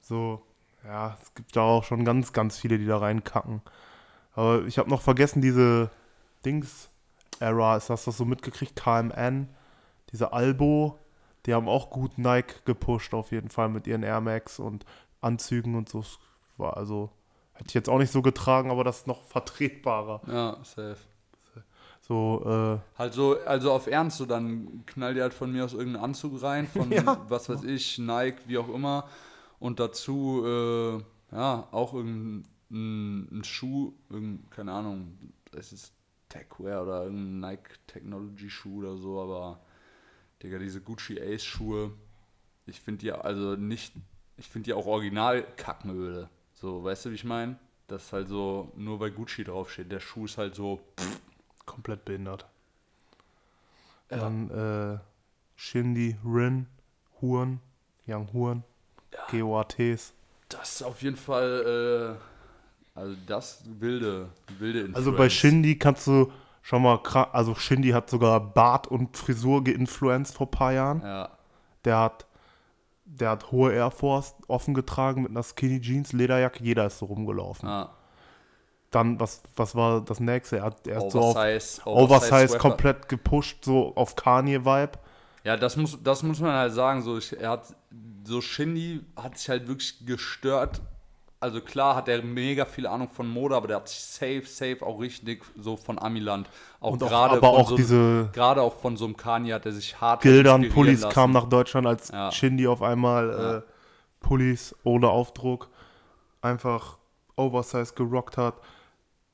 So, 0.00 0.42
ja, 0.86 1.16
es 1.22 1.34
gibt 1.34 1.56
da 1.56 1.62
auch 1.62 1.84
schon 1.84 2.04
ganz, 2.04 2.32
ganz 2.32 2.58
viele, 2.58 2.78
die 2.78 2.86
da 2.86 2.98
reinkacken. 2.98 3.60
Aber 4.34 4.64
ich 4.66 4.78
habe 4.78 4.90
noch 4.90 5.02
vergessen, 5.02 5.40
diese 5.40 5.90
Dings-Era, 6.44 7.76
ist 7.76 7.90
das 7.90 8.04
das 8.04 8.16
so 8.16 8.24
mitgekriegt? 8.24 8.76
KMN, 8.76 9.48
diese 10.12 10.32
Albo, 10.32 10.98
die 11.46 11.54
haben 11.54 11.68
auch 11.68 11.90
gut 11.90 12.18
Nike 12.18 12.56
gepusht 12.64 13.14
auf 13.14 13.32
jeden 13.32 13.50
Fall 13.50 13.68
mit 13.68 13.86
ihren 13.86 14.02
Air 14.02 14.20
Max 14.20 14.58
und 14.58 14.84
Anzügen 15.20 15.74
und 15.74 15.88
so. 15.88 16.04
War 16.56 16.76
also, 16.76 17.10
hätte 17.54 17.68
ich 17.68 17.74
jetzt 17.74 17.88
auch 17.88 17.98
nicht 17.98 18.12
so 18.12 18.22
getragen, 18.22 18.70
aber 18.70 18.84
das 18.84 18.98
ist 18.98 19.06
noch 19.06 19.22
vertretbarer. 19.24 20.20
Ja, 20.26 20.56
safe. 20.62 20.96
So, 22.02 22.42
äh, 22.94 22.98
Halt 22.98 23.14
so, 23.14 23.36
also 23.46 23.72
auf 23.72 23.88
Ernst, 23.88 24.18
so 24.18 24.26
dann 24.26 24.84
knall 24.86 25.14
dir 25.14 25.22
halt 25.22 25.34
von 25.34 25.50
mir 25.50 25.64
aus 25.64 25.72
irgendeinen 25.72 26.04
Anzug 26.04 26.40
rein, 26.40 26.68
von 26.68 26.90
Ja. 26.92 27.20
was 27.28 27.48
weiß 27.48 27.64
ich, 27.64 27.98
Nike, 27.98 28.38
wie 28.46 28.58
auch 28.58 28.68
immer. 28.68 29.08
Und 29.58 29.80
dazu, 29.80 30.42
äh, 30.44 31.34
ja, 31.34 31.68
auch 31.70 31.94
irgendein 31.94 32.46
ein, 32.70 33.38
ein 33.38 33.44
Schuh, 33.44 33.92
irgendein, 34.08 34.50
keine 34.50 34.72
Ahnung, 34.72 35.18
es 35.52 35.72
ist 35.72 35.92
Techwear 36.28 36.82
oder 36.82 37.04
irgendein 37.04 37.52
Nike 37.52 37.78
Technology 37.86 38.50
Schuh 38.50 38.80
oder 38.80 38.96
so, 38.96 39.20
aber 39.20 39.60
Digga, 40.42 40.58
diese 40.58 40.80
Gucci 40.80 41.20
Ace 41.20 41.44
Schuhe, 41.44 41.92
ich 42.66 42.80
finde 42.80 43.00
die 43.00 43.12
also 43.12 43.56
nicht, 43.56 43.94
ich 44.36 44.48
finde 44.48 44.66
die 44.66 44.72
auch 44.74 44.86
original 44.86 45.46
Kackenöle. 45.56 46.28
So, 46.54 46.82
weißt 46.82 47.06
du, 47.06 47.10
wie 47.10 47.14
ich 47.14 47.24
meine? 47.24 47.58
Das 47.86 48.04
ist 48.06 48.12
halt 48.12 48.28
so, 48.28 48.72
nur 48.76 48.98
weil 48.98 49.12
Gucci 49.12 49.44
draufsteht. 49.44 49.92
Der 49.92 50.00
Schuh 50.00 50.24
ist 50.24 50.38
halt 50.38 50.56
so, 50.56 50.80
komplett 51.64 52.04
behindert. 52.04 52.46
Ja. 54.10 54.18
Dann 54.18 54.50
äh, 54.50 54.98
Shindy, 55.54 56.16
Rin, 56.24 56.66
Huren, 57.20 57.60
Young 58.06 58.32
Huren, 58.32 58.64
GOATs. 59.30 60.12
Das 60.48 60.76
ist 60.76 60.82
auf 60.82 61.02
jeden 61.02 61.16
Fall, 61.16 62.16
äh, 62.96 62.98
also 62.98 63.16
das 63.26 63.62
wilde, 63.66 64.28
wilde 64.58 64.80
Influence. 64.80 64.96
Also 64.96 65.12
bei 65.16 65.28
Shindy 65.28 65.78
kannst 65.78 66.06
du 66.06 66.30
schon 66.62 66.82
mal. 66.82 67.00
Also 67.32 67.54
Shindy 67.54 67.90
hat 67.90 68.08
sogar 68.10 68.40
Bart 68.40 68.86
und 68.86 69.16
Frisur 69.16 69.64
geinfluenced 69.64 70.36
vor 70.36 70.46
ein 70.46 70.50
paar 70.50 70.72
Jahren. 70.72 71.02
Ja. 71.02 71.30
Der 71.84 71.98
hat, 71.98 72.26
der 73.04 73.30
hat 73.30 73.50
hohe 73.52 73.72
Air 73.72 73.90
Force 73.90 74.34
offen 74.48 74.74
getragen 74.74 75.22
mit 75.22 75.30
einer 75.30 75.42
Skinny 75.42 75.80
Jeans, 75.80 76.12
Lederjacke. 76.12 76.62
Jeder 76.62 76.86
ist 76.86 76.98
so 76.98 77.06
rumgelaufen. 77.06 77.68
ja. 77.68 77.90
Dann, 78.92 79.18
was, 79.18 79.42
was 79.56 79.74
war 79.74 80.00
das 80.00 80.20
nächste? 80.20 80.58
Er 80.58 80.62
hat, 80.62 80.86
er 80.86 81.00
hat 81.00 81.10
so 81.10 81.20
auf 81.20 81.36
Oversize, 81.36 81.82
Oversize 81.84 82.56
komplett 82.56 83.08
gepusht, 83.08 83.64
so 83.64 83.94
auf 83.96 84.14
Kanye-Vibe. 84.14 84.92
Ja, 85.46 85.56
das 85.56 85.76
muss, 85.76 85.96
das 86.02 86.24
muss 86.24 86.40
man 86.40 86.52
halt 86.54 86.72
sagen. 86.72 87.02
So, 87.02 87.18
ich, 87.18 87.38
er 87.38 87.50
hat, 87.50 87.72
so 88.24 88.40
Shindy 88.40 89.00
hat 89.14 89.38
sich 89.38 89.48
halt 89.48 89.68
wirklich 89.68 90.04
gestört. 90.04 90.82
Also 91.38 91.60
klar 91.60 91.94
hat 91.94 92.08
er 92.08 92.20
mega 92.24 92.64
viel 92.64 92.84
Ahnung 92.84 93.08
von 93.08 93.28
Mode, 93.28 93.54
aber 93.54 93.68
der 93.68 93.76
hat 93.76 93.88
sich 93.88 94.00
safe, 94.00 94.42
safe 94.44 94.78
auch 94.84 94.98
richtig 94.98 95.44
so 95.56 95.76
von 95.76 96.00
Amiland. 96.00 96.48
Auch 96.80 96.98
gerade 96.98 97.36
aber 97.36 97.50
auch 97.50 97.68
so, 97.68 97.76
diese 97.76 98.28
gerade 98.32 98.60
auch 98.60 98.74
von 98.74 98.96
so 98.96 99.04
einem 99.04 99.16
Kanye 99.16 99.52
hat 99.52 99.66
er 99.66 99.70
sich 99.70 100.00
hart 100.00 100.22
Gildern, 100.22 100.68
Pullis 100.68 101.08
kamen 101.08 101.32
nach 101.32 101.48
Deutschland, 101.48 101.86
als 101.86 102.08
Ja. 102.08 102.32
Shindy 102.32 102.66
auf 102.66 102.82
einmal 102.82 103.28
Ja. 103.30 103.56
äh, 103.58 103.62
Pullis 104.18 104.74
ohne 104.82 105.08
Aufdruck 105.10 105.68
einfach 106.40 106.98
Oversize 107.36 107.94
gerockt 107.94 108.36
hat. 108.36 108.54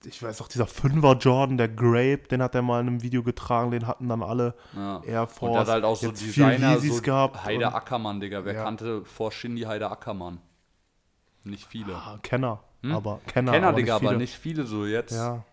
Ich 0.05 0.23
weiß 0.23 0.41
auch, 0.43 0.49
dieser 0.49 0.67
Fünfer 0.67 1.13
Jordan, 1.17 1.57
der 1.59 1.69
Grape, 1.69 2.23
den 2.31 2.43
hat 2.43 2.55
er 2.55 2.63
mal 2.63 2.81
in 2.81 2.89
einem 2.89 3.03
Video 3.03 3.23
getragen, 3.23 3.71
den 3.71 3.87
hatten 3.87 4.09
dann 4.09 4.23
alle 4.23 4.55
Ja. 4.75 5.01
Air 5.05 5.23
Und 5.23 5.31
Force. 5.33 5.53
der 5.53 5.61
hat 5.61 5.69
halt 5.69 5.85
auch 5.85 5.97
so 5.97 6.11
Designer, 6.11 6.79
so 6.79 7.01
gehabt. 7.01 7.45
Heider 7.45 7.69
und- 7.69 7.75
Ackermann, 7.75 8.21
Digga. 8.21 8.45
Wer 8.45 8.55
Ja. 8.55 8.65
kannte 8.65 9.05
vor 9.05 9.31
Shindy 9.33 9.63
Heider 9.63 9.93
Ackermann? 9.93 10.41
Nicht 11.45 11.67
viele. 11.67 11.95
Ah, 11.95 12.19
Kenner, 12.23 12.63
Hm? 12.83 12.93
aber 12.95 13.21
Kenner, 13.27 13.53
Kenner, 13.53 13.69
aber 13.69 13.77
Digga, 13.77 13.95
nicht 13.95 14.03
aber 14.03 14.09
viele. 14.11 14.21
nicht 14.21 14.35
viele 14.37 14.65
so 14.67 14.87
jetzt. 14.87 15.13
Ja. 15.13 15.45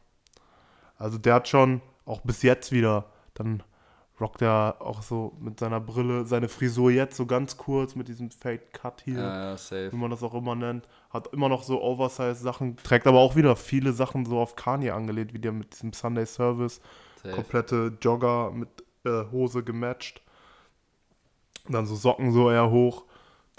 Also 0.98 1.18
der 1.18 1.36
hat 1.36 1.48
schon, 1.48 1.82
auch 2.06 2.22
bis 2.22 2.42
jetzt 2.42 2.72
wieder, 2.72 3.06
dann 3.34 3.64
rockt 4.20 4.42
er 4.42 4.78
auch 4.80 5.02
so 5.02 5.34
mit 5.40 5.60
seiner 5.60 5.80
Brille, 5.80 6.26
seine 6.26 6.50
Frisur 6.50 6.92
jetzt 6.92 7.18
so 7.18 7.26
ganz 7.26 7.58
kurz 7.58 7.96
mit 7.96 8.08
diesem 8.08 8.32
Fade 8.32 8.62
Cut 8.74 9.02
hier. 9.04 9.20
ja, 9.20 9.56
ja 9.56 9.92
wie 9.92 9.96
man 9.96 10.12
das 10.12 10.24
auch 10.24 10.34
immer 10.34 10.56
nennt, 10.56 10.88
hat 11.10 11.34
immer 11.34 11.50
noch 11.50 11.64
so 11.64 11.82
Oversize-Sachen, 11.82 12.78
trägt 12.78 13.08
aber 13.08 13.20
auch 13.20 13.36
wieder 13.36 13.56
viele 13.56 13.94
Sachen 13.94 14.26
so 14.26 14.40
auf 14.40 14.56
Kanye 14.56 14.92
angelehnt, 14.92 15.34
wie 15.34 15.40
der 15.40 15.52
mit 15.52 15.74
diesem 15.74 15.94
Sunday 15.94 16.26
Service, 16.26 16.82
safe. 17.22 17.36
komplette 17.36 17.98
Jogger 18.02 18.52
mit 18.52 18.70
äh, 19.06 19.24
Hose 19.32 19.64
gematcht. 19.64 20.22
Und 21.66 21.74
dann 21.74 21.86
so 21.86 21.96
Socken 21.96 22.32
so 22.32 22.50
eher 22.50 22.70
hoch. 22.72 23.06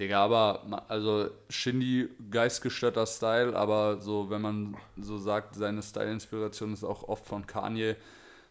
Digga, 0.00 0.24
aber 0.24 0.84
also 0.88 1.28
Shindy 1.50 2.08
geistgestörter 2.30 3.06
Style, 3.06 3.54
aber 3.54 4.00
so, 4.00 4.30
wenn 4.30 4.40
man 4.40 4.76
so 4.96 5.18
sagt, 5.18 5.54
seine 5.54 5.82
Style-Inspiration 5.82 6.72
ist 6.72 6.84
auch 6.84 7.04
oft 7.04 7.26
von 7.26 7.46
Kanye. 7.46 7.96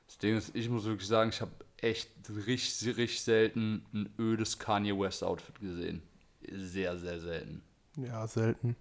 Das 0.05 0.19
Ding 0.19 0.37
ist, 0.37 0.55
ich 0.55 0.69
muss 0.69 0.85
wirklich 0.85 1.07
sagen, 1.07 1.31
ich 1.31 1.41
habe 1.41 1.51
echt 1.83 2.09
richtig, 2.45 2.97
richtig 2.97 3.21
selten 3.21 3.85
ein 3.93 4.09
ödes 4.19 4.59
Kanye 4.59 4.97
West-Outfit 4.97 5.59
gesehen. 5.59 6.01
Sehr, 6.51 6.97
sehr 6.97 7.19
selten. 7.19 7.61
Ja, 7.95 8.25
selten. 8.27 8.75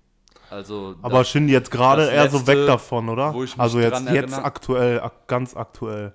Also, 0.51 0.97
Aber 1.03 1.19
das- 1.19 1.29
Shindy 1.31 1.53
jetzt 1.53 1.71
gerade 1.71 2.09
eher 2.11 2.29
so 2.31 2.39
letzte, 2.39 2.53
weg 2.59 2.67
davon, 2.67 3.09
oder? 3.09 3.35
wo 3.35 3.43
ich 3.45 3.53
mich 3.55 3.61
Also 3.61 3.81
jetzt, 3.81 4.01
jetzt 4.01 4.09
erinnere- 4.09 4.45
aktuell, 4.45 5.01
ak 5.01 5.27
ganz 5.27 5.57
aktuell. 5.57 6.13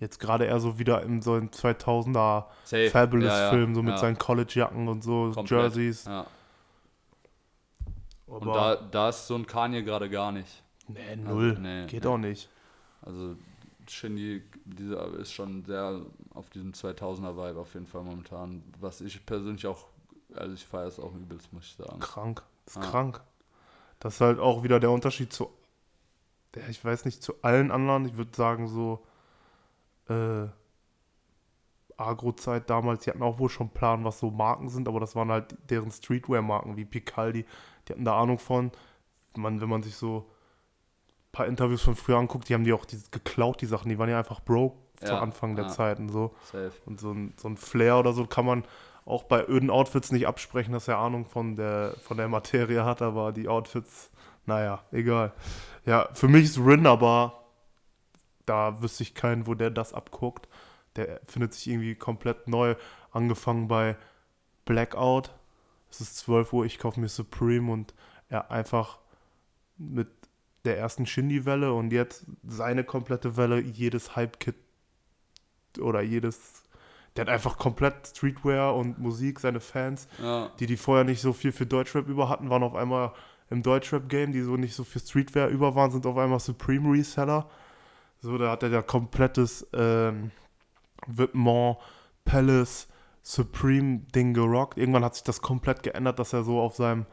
Jetzt 0.00 0.20
gerade 0.20 0.44
eher 0.44 0.60
so 0.60 0.78
wieder 0.78 1.02
in 1.02 1.22
so 1.22 1.32
einem 1.34 1.50
2000er 1.50 2.46
Safe. 2.64 2.90
Fabulous-Film, 2.90 3.62
Ja, 3.62 3.68
ja, 3.68 3.74
so 3.74 3.82
mit 3.82 3.94
ja. 3.94 3.98
seinen 3.98 4.18
College-Jacken 4.18 4.86
und 4.88 5.02
so, 5.02 5.32
Komplett, 5.34 5.50
Jerseys. 5.74 6.04
Ja. 6.04 6.26
Und 8.26 8.46
da, 8.46 8.76
da 8.76 9.08
ist 9.08 9.26
so 9.26 9.34
ein 9.34 9.46
Kanye 9.46 9.82
gerade 9.82 10.08
gar 10.10 10.30
nicht. 10.32 10.62
nee, 10.86 11.16
null. 11.16 11.58
nee, 11.58 11.86
Geht 11.86 12.04
nee. 12.04 12.10
auch 12.10 12.18
nicht. 12.18 12.48
Also 13.02 13.36
Shindy 13.88 14.42
dieser 14.74 15.12
ist 15.14 15.32
schon 15.32 15.64
sehr 15.64 16.00
auf 16.34 16.50
diesem 16.50 16.72
2000er 16.72 17.36
Vibe 17.36 17.60
auf 17.60 17.74
jeden 17.74 17.86
Fall 17.86 18.02
momentan. 18.02 18.62
Was 18.80 19.00
ich 19.00 19.24
persönlich 19.24 19.66
auch, 19.66 19.86
also 20.34 20.54
ich 20.54 20.64
feiere 20.64 20.86
es 20.86 21.00
auch 21.00 21.14
übelst, 21.14 21.52
muss 21.52 21.64
ich 21.64 21.74
sagen. 21.74 22.00
Krank. 22.00 22.42
ist 22.66 22.76
Ja. 22.76 22.82
krank. 22.82 23.22
Das 24.00 24.14
ist 24.14 24.20
halt 24.20 24.38
auch 24.38 24.62
wieder 24.62 24.78
der 24.78 24.90
Unterschied 24.90 25.32
zu, 25.32 25.50
ja, 26.54 26.62
ich 26.68 26.84
weiß 26.84 27.04
nicht, 27.04 27.22
zu 27.22 27.34
allen 27.42 27.70
anderen. 27.70 28.04
Ich 28.06 28.16
würde 28.16 28.34
sagen, 28.34 28.68
so 28.68 29.04
äh, 30.08 30.46
Agro-Zeit 31.96 32.70
damals, 32.70 33.04
die 33.04 33.10
hatten 33.10 33.22
auch 33.22 33.38
wohl 33.38 33.48
schon 33.48 33.70
Plan, 33.70 34.04
was 34.04 34.20
so 34.20 34.30
Marken 34.30 34.68
sind, 34.68 34.86
aber 34.86 35.00
das 35.00 35.16
waren 35.16 35.30
halt 35.30 35.56
deren 35.68 35.90
Streetwear-Marken 35.90 36.76
wie 36.76 36.84
Picaldi. 36.84 37.44
Die 37.86 37.92
hatten 37.92 38.04
da 38.04 38.20
Ahnung 38.20 38.38
von. 38.38 38.70
Man, 39.36 39.60
wenn 39.60 39.68
man 39.68 39.82
sich 39.82 39.96
so 39.96 40.30
paar 41.38 41.46
Interviews 41.46 41.82
von 41.82 41.94
früher 41.94 42.16
anguckt, 42.16 42.48
die 42.48 42.54
haben 42.54 42.64
die 42.64 42.72
auch 42.72 42.84
die, 42.84 43.00
geklaut, 43.12 43.60
die 43.60 43.66
Sachen. 43.66 43.88
Die 43.88 43.98
waren 43.98 44.10
ja 44.10 44.18
einfach 44.18 44.40
broke 44.40 44.76
zu 44.96 45.12
Ja, 45.12 45.20
Anfang 45.20 45.54
der 45.54 45.66
ja. 45.66 45.70
Zeiten 45.70 46.08
so. 46.08 46.34
Safe. 46.42 46.72
Und 46.84 46.98
so 46.98 47.12
ein, 47.12 47.32
so 47.36 47.48
ein 47.48 47.56
Flair 47.56 47.96
oder 47.98 48.12
so 48.12 48.26
kann 48.26 48.44
man 48.44 48.64
auch 49.04 49.22
bei 49.22 49.46
öden 49.46 49.70
Outfits 49.70 50.10
nicht 50.10 50.26
absprechen, 50.26 50.72
dass 50.72 50.88
er 50.88 50.98
Ahnung 50.98 51.26
von 51.26 51.54
der, 51.54 51.94
von 52.02 52.16
der 52.16 52.26
Materie 52.26 52.84
hat, 52.84 53.02
aber 53.02 53.30
die 53.30 53.46
Outfits, 53.46 54.10
naja, 54.46 54.82
egal. 54.90 55.32
Ja, 55.86 56.08
für 56.12 56.26
mich 56.26 56.44
ist 56.44 56.58
Rin 56.58 56.88
aber, 56.88 57.44
da 58.44 58.82
wüsste 58.82 59.04
ich 59.04 59.14
keinen, 59.14 59.46
wo 59.46 59.54
der 59.54 59.70
das 59.70 59.94
abguckt. 59.94 60.48
Der 60.96 61.20
findet 61.26 61.54
sich 61.54 61.68
irgendwie 61.68 61.94
komplett 61.94 62.48
neu, 62.48 62.74
angefangen 63.12 63.68
bei 63.68 63.96
Blackout. 64.64 65.30
Es 65.88 66.00
ist 66.00 66.16
12 66.18 66.52
Uhr, 66.52 66.64
ich 66.64 66.80
kaufe 66.80 66.98
mir 66.98 67.08
Supreme 67.08 67.70
und 67.70 67.94
er 68.28 68.50
einfach 68.50 68.98
mit 69.76 70.08
der 70.64 70.78
ersten 70.78 71.06
Shindy-Welle 71.06 71.72
und 71.72 71.92
jetzt 71.92 72.26
seine 72.46 72.84
komplette 72.84 73.36
Welle, 73.36 73.60
jedes 73.60 74.16
Hype-Kit 74.16 74.56
oder 75.80 76.02
jedes. 76.02 76.64
Der 77.16 77.26
hat 77.26 77.32
einfach 77.32 77.58
komplett 77.58 78.06
Streetwear 78.06 78.76
und 78.76 78.98
Musik, 78.98 79.40
seine 79.40 79.60
Fans, 79.60 80.08
Ja, 80.22 80.50
die 80.60 80.66
die 80.66 80.76
vorher 80.76 81.04
nicht 81.04 81.20
so 81.20 81.32
viel 81.32 81.52
für 81.52 81.66
Deutschrap 81.66 82.08
über 82.08 82.28
hatten, 82.28 82.50
waren 82.50 82.62
auf 82.62 82.74
einmal 82.74 83.12
im 83.50 83.62
Deutschrap-Game, 83.62 84.32
die 84.32 84.42
so 84.42 84.56
nicht 84.56 84.74
so 84.74 84.84
für 84.84 85.00
Streetwear 85.00 85.48
über 85.48 85.74
waren, 85.74 85.90
sind 85.90 86.06
auf 86.06 86.16
einmal 86.16 86.38
Supreme 86.38 86.92
Reseller. 86.92 87.48
So, 88.20 88.36
da 88.36 88.50
hat 88.50 88.62
er 88.62 88.68
ja 88.68 88.82
komplettes 88.82 89.66
ähm, 89.72 90.32
Vêtement, 91.06 91.78
Palace, 92.24 92.88
Supreme-Ding 93.22 94.34
gerockt. 94.34 94.76
Irgendwann 94.76 95.04
hat 95.04 95.14
sich 95.14 95.24
das 95.24 95.40
komplett 95.40 95.82
geändert, 95.82 96.18
dass 96.18 96.32
er 96.32 96.42
so 96.42 96.60
auf 96.60 96.76
seinem 96.76 97.06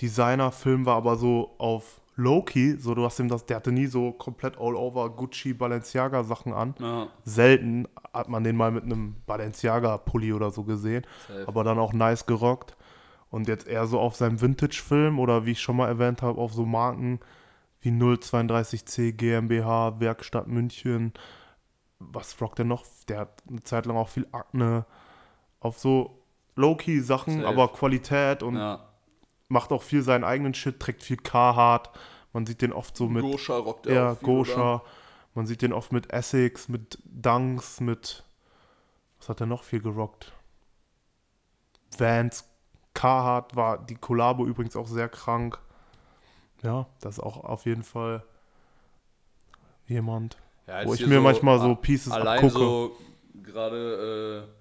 Designer-Film 0.00 0.84
war, 0.84 0.96
aber 0.96 1.16
so 1.16 1.54
auf 1.58 2.01
Low-Key, 2.22 2.76
so 2.78 2.94
du 2.94 3.04
hast 3.04 3.18
ihm 3.18 3.28
das, 3.28 3.46
der 3.46 3.56
hatte 3.56 3.72
nie 3.72 3.86
so 3.86 4.12
komplett 4.12 4.58
all-over 4.58 5.10
Gucci, 5.10 5.52
Balenciaga-Sachen 5.52 6.52
an. 6.52 6.74
ja, 6.78 7.08
Selten 7.24 7.88
hat 8.12 8.28
man 8.28 8.44
den 8.44 8.56
mal 8.56 8.70
mit 8.70 8.84
einem 8.84 9.16
Balenciaga-Pulli 9.26 10.32
oder 10.32 10.50
so 10.50 10.64
gesehen, 10.64 11.04
safe. 11.28 11.48
aber 11.48 11.64
dann 11.64 11.78
auch 11.78 11.92
nice 11.92 12.26
gerockt. 12.26 12.76
Und 13.30 13.48
jetzt 13.48 13.66
eher 13.66 13.86
so 13.86 13.98
auf 13.98 14.14
seinem 14.14 14.40
Vintage-Film 14.40 15.18
oder 15.18 15.46
wie 15.46 15.52
ich 15.52 15.60
schon 15.62 15.76
mal 15.76 15.88
erwähnt 15.88 16.20
habe, 16.20 16.38
auf 16.40 16.52
so 16.52 16.66
Marken 16.66 17.18
wie 17.80 17.90
032C 17.90 19.12
GmbH, 19.12 20.00
Werkstatt 20.00 20.46
München. 20.46 21.12
Was 21.98 22.40
rockt 22.40 22.58
der 22.58 22.64
noch? 22.66 22.84
Der 23.08 23.20
hat 23.20 23.42
eine 23.48 23.62
Zeit 23.62 23.86
lang 23.86 23.96
auch 23.96 24.08
viel 24.08 24.26
Akne. 24.32 24.84
Auf 25.60 25.78
so 25.78 26.22
Low-Key-Sachen, 26.56 27.36
Safe. 27.36 27.48
aber 27.48 27.68
Qualität 27.68 28.42
und 28.42 28.56
ja. 28.56 28.80
macht 29.48 29.72
auch 29.72 29.82
viel 29.82 30.02
seinen 30.02 30.24
eigenen 30.24 30.54
Shit, 30.54 30.78
trägt 30.78 31.02
viel 31.02 31.16
Carhartt. 31.16 31.90
Man 32.32 32.46
sieht 32.46 32.62
den 32.62 32.72
oft 32.72 32.96
so 32.96 33.08
mit 33.08 33.22
Gosha 33.22 33.56
rockt 33.56 33.86
er 33.86 33.94
ja? 33.94 34.14
Gosha. 34.14 34.82
Man 35.34 35.46
sieht 35.46 35.62
den 35.62 35.72
oft 35.72 35.92
mit 35.92 36.12
Essex, 36.12 36.68
mit 36.68 36.98
Dunks, 37.04 37.80
mit. 37.80 38.24
Was 39.18 39.28
hat 39.28 39.40
er 39.40 39.46
noch 39.46 39.62
viel 39.62 39.80
gerockt? 39.80 40.32
Vans, 41.96 42.44
Carhartt 42.94 43.54
war 43.56 43.78
die 43.78 43.94
Kollabo 43.94 44.46
übrigens 44.46 44.76
auch 44.76 44.86
sehr 44.86 45.08
krank. 45.08 45.58
Ja, 46.62 46.86
das 47.00 47.18
ist 47.18 47.20
auch 47.24 47.44
auf 47.44 47.66
jeden 47.66 47.82
Fall 47.82 48.22
jemand, 49.86 50.36
Ja, 50.66 50.86
wo 50.86 50.94
ich 50.94 51.06
mir 51.06 51.20
manchmal 51.20 51.58
so 51.60 51.74
Pieces 51.74 52.12
allein 52.12 52.38
abgucke. 52.44 52.58
so 52.58 52.96
gerade 53.42 54.46
äh, 54.48 54.52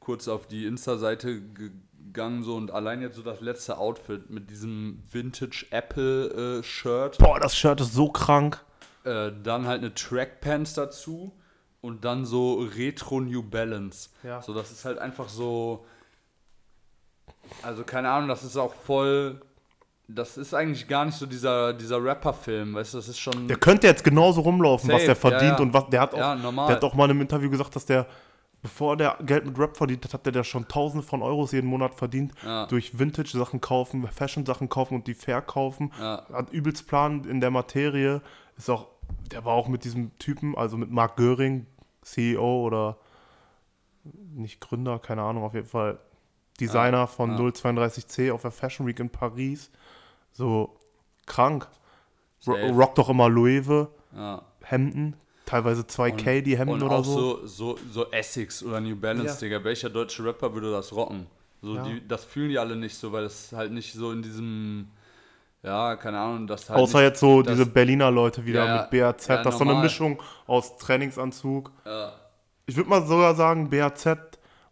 kurz 0.00 0.28
auf 0.28 0.46
die 0.46 0.66
Insta-Seite 0.66 1.42
gegangen 2.12 2.42
so 2.42 2.56
und 2.56 2.70
allein 2.70 3.00
jetzt 3.00 3.16
so 3.16 3.22
das 3.22 3.40
letzte 3.40 3.78
Outfit 3.78 4.30
mit 4.30 4.50
diesem 4.50 5.02
Vintage 5.10 5.66
Apple 5.70 6.58
äh, 6.58 6.62
Shirt, 6.62 7.18
Boah, 7.18 7.40
das 7.40 7.56
Shirt 7.56 7.80
ist 7.80 7.94
so 7.94 8.08
krank. 8.08 8.64
äh, 9.04 9.30
dann 9.42 9.66
halt 9.66 9.80
eine 9.82 9.94
Trackpants 9.94 10.74
dazu 10.74 11.32
und 11.80 12.04
dann 12.04 12.24
so 12.24 12.60
Retro 12.76 13.20
New 13.20 13.42
Balance. 13.42 14.10
Ja. 14.22 14.42
So 14.42 14.54
das 14.54 14.70
ist 14.72 14.84
halt 14.84 14.98
einfach 14.98 15.28
so 15.28 15.84
also 17.62 17.84
keine 17.84 18.10
Ahnung, 18.10 18.28
das 18.28 18.44
ist 18.44 18.56
auch 18.56 18.74
voll 18.74 19.40
das 20.08 20.38
ist 20.38 20.54
eigentlich 20.54 20.88
gar 20.88 21.04
nicht 21.04 21.18
so 21.18 21.26
dieser, 21.26 21.74
dieser 21.74 22.02
Rapper-Film, 22.02 22.74
weißt 22.74 22.94
du, 22.94 22.98
das 22.98 23.08
ist 23.08 23.18
schon. 23.18 23.46
Der 23.46 23.58
könnte 23.58 23.86
jetzt 23.86 24.02
genauso 24.02 24.40
rumlaufen, 24.40 24.88
was 24.88 25.02
Safe, 25.02 25.06
der 25.06 25.16
verdient 25.16 25.42
ja, 25.42 25.56
ja. 25.56 25.58
und 25.58 25.74
was 25.74 25.90
der 25.90 26.00
hat 26.00 26.14
auch. 26.14 26.18
Ja, 26.18 26.34
normal. 26.34 26.68
Der 26.68 26.76
hat 26.76 26.84
auch 26.84 26.94
mal 26.94 27.04
in 27.04 27.10
einem 27.10 27.20
Interview 27.20 27.50
gesagt, 27.50 27.76
dass 27.76 27.84
der, 27.84 28.06
bevor 28.62 28.96
der 28.96 29.18
Geld 29.24 29.46
mit 29.46 29.58
Rap 29.58 29.76
verdient 29.76 30.04
hat, 30.04 30.14
hat 30.14 30.26
der 30.26 30.32
da 30.32 30.44
schon 30.44 30.68
Tausende 30.68 31.06
von 31.06 31.22
Euros 31.22 31.52
jeden 31.52 31.68
Monat 31.68 31.94
verdient. 31.94 32.32
Ja. 32.44 32.66
Durch 32.66 32.98
Vintage-Sachen 32.98 33.60
kaufen, 33.60 34.06
Fashion-Sachen 34.06 34.68
kaufen 34.68 34.94
und 34.94 35.06
die 35.06 35.14
verkaufen. 35.14 35.92
Ja. 35.98 36.26
Hat 36.32 36.50
übelst 36.50 36.86
Plan 36.86 37.24
in 37.24 37.40
der 37.40 37.50
Materie. 37.50 38.22
Ist 38.56 38.68
auch 38.70 38.88
der 39.32 39.44
war 39.44 39.54
auch 39.54 39.68
mit 39.68 39.84
diesem 39.84 40.16
Typen, 40.18 40.56
also 40.56 40.76
mit 40.76 40.90
Mark 40.90 41.16
Göring, 41.16 41.66
CEO 42.02 42.66
oder 42.66 42.98
nicht 44.34 44.60
Gründer, 44.60 44.98
keine 44.98 45.22
Ahnung, 45.22 45.44
auf 45.44 45.54
jeden 45.54 45.66
Fall 45.66 45.98
Designer 46.60 47.00
Ah, 47.00 47.06
von 47.06 47.32
ah. 47.32 47.38
032C 47.38 48.32
auf 48.32 48.42
der 48.42 48.50
Fashion 48.50 48.86
Week 48.86 48.98
in 48.98 49.10
Paris. 49.10 49.70
So 50.32 50.76
krank. 51.26 51.68
Ro 52.46 52.54
rockt 52.70 52.98
doch 52.98 53.08
immer 53.08 53.28
Loewe 53.28 53.88
Ja. 54.14 54.42
Hemden, 54.62 55.16
teilweise 55.48 55.82
2K 55.82 56.42
die 56.42 56.58
Hemden 56.58 56.74
und 56.74 56.82
oder 56.82 56.96
auch 56.96 57.04
so. 57.04 57.46
so. 57.46 57.46
So, 57.46 57.78
so 57.90 58.10
Essex 58.10 58.62
oder 58.62 58.80
New 58.80 58.96
Balance, 58.96 59.34
Ja. 59.34 59.40
Digga. 59.40 59.64
Welcher 59.64 59.88
deutsche 59.90 60.24
Rapper 60.24 60.52
würde 60.52 60.70
das 60.70 60.92
rocken? 60.92 61.26
So, 61.62 61.74
Ja. 61.76 61.82
die, 61.84 62.06
das 62.06 62.24
fühlen 62.24 62.50
die 62.50 62.58
alle 62.58 62.76
nicht 62.76 62.96
so, 62.96 63.10
weil 63.12 63.24
es 63.24 63.52
halt 63.52 63.72
nicht 63.72 63.92
so 63.92 64.12
in 64.12 64.22
diesem, 64.22 64.88
ja, 65.62 65.96
keine 65.96 66.18
Ahnung, 66.18 66.46
das 66.46 66.68
halt 66.68 66.78
Außer 66.78 66.98
nicht, 66.98 67.08
jetzt 67.08 67.20
so 67.20 67.42
das- 67.42 67.54
diese 67.56 67.66
Berliner 67.66 68.10
Leute 68.10 68.44
wieder 68.44 68.64
Ja, 68.64 68.82
mit 68.82 68.90
BAZ. 68.90 69.26
Das 69.26 69.46
ist 69.54 69.58
so 69.58 69.64
eine. 69.64 69.74
Mischung 69.80 70.20
aus 70.46 70.76
Trainingsanzug. 70.76 71.72
Ich 72.66 72.76
würde 72.76 72.90
mal 72.90 73.04
sogar 73.06 73.34
sagen, 73.34 73.70
BAZ 73.70 74.06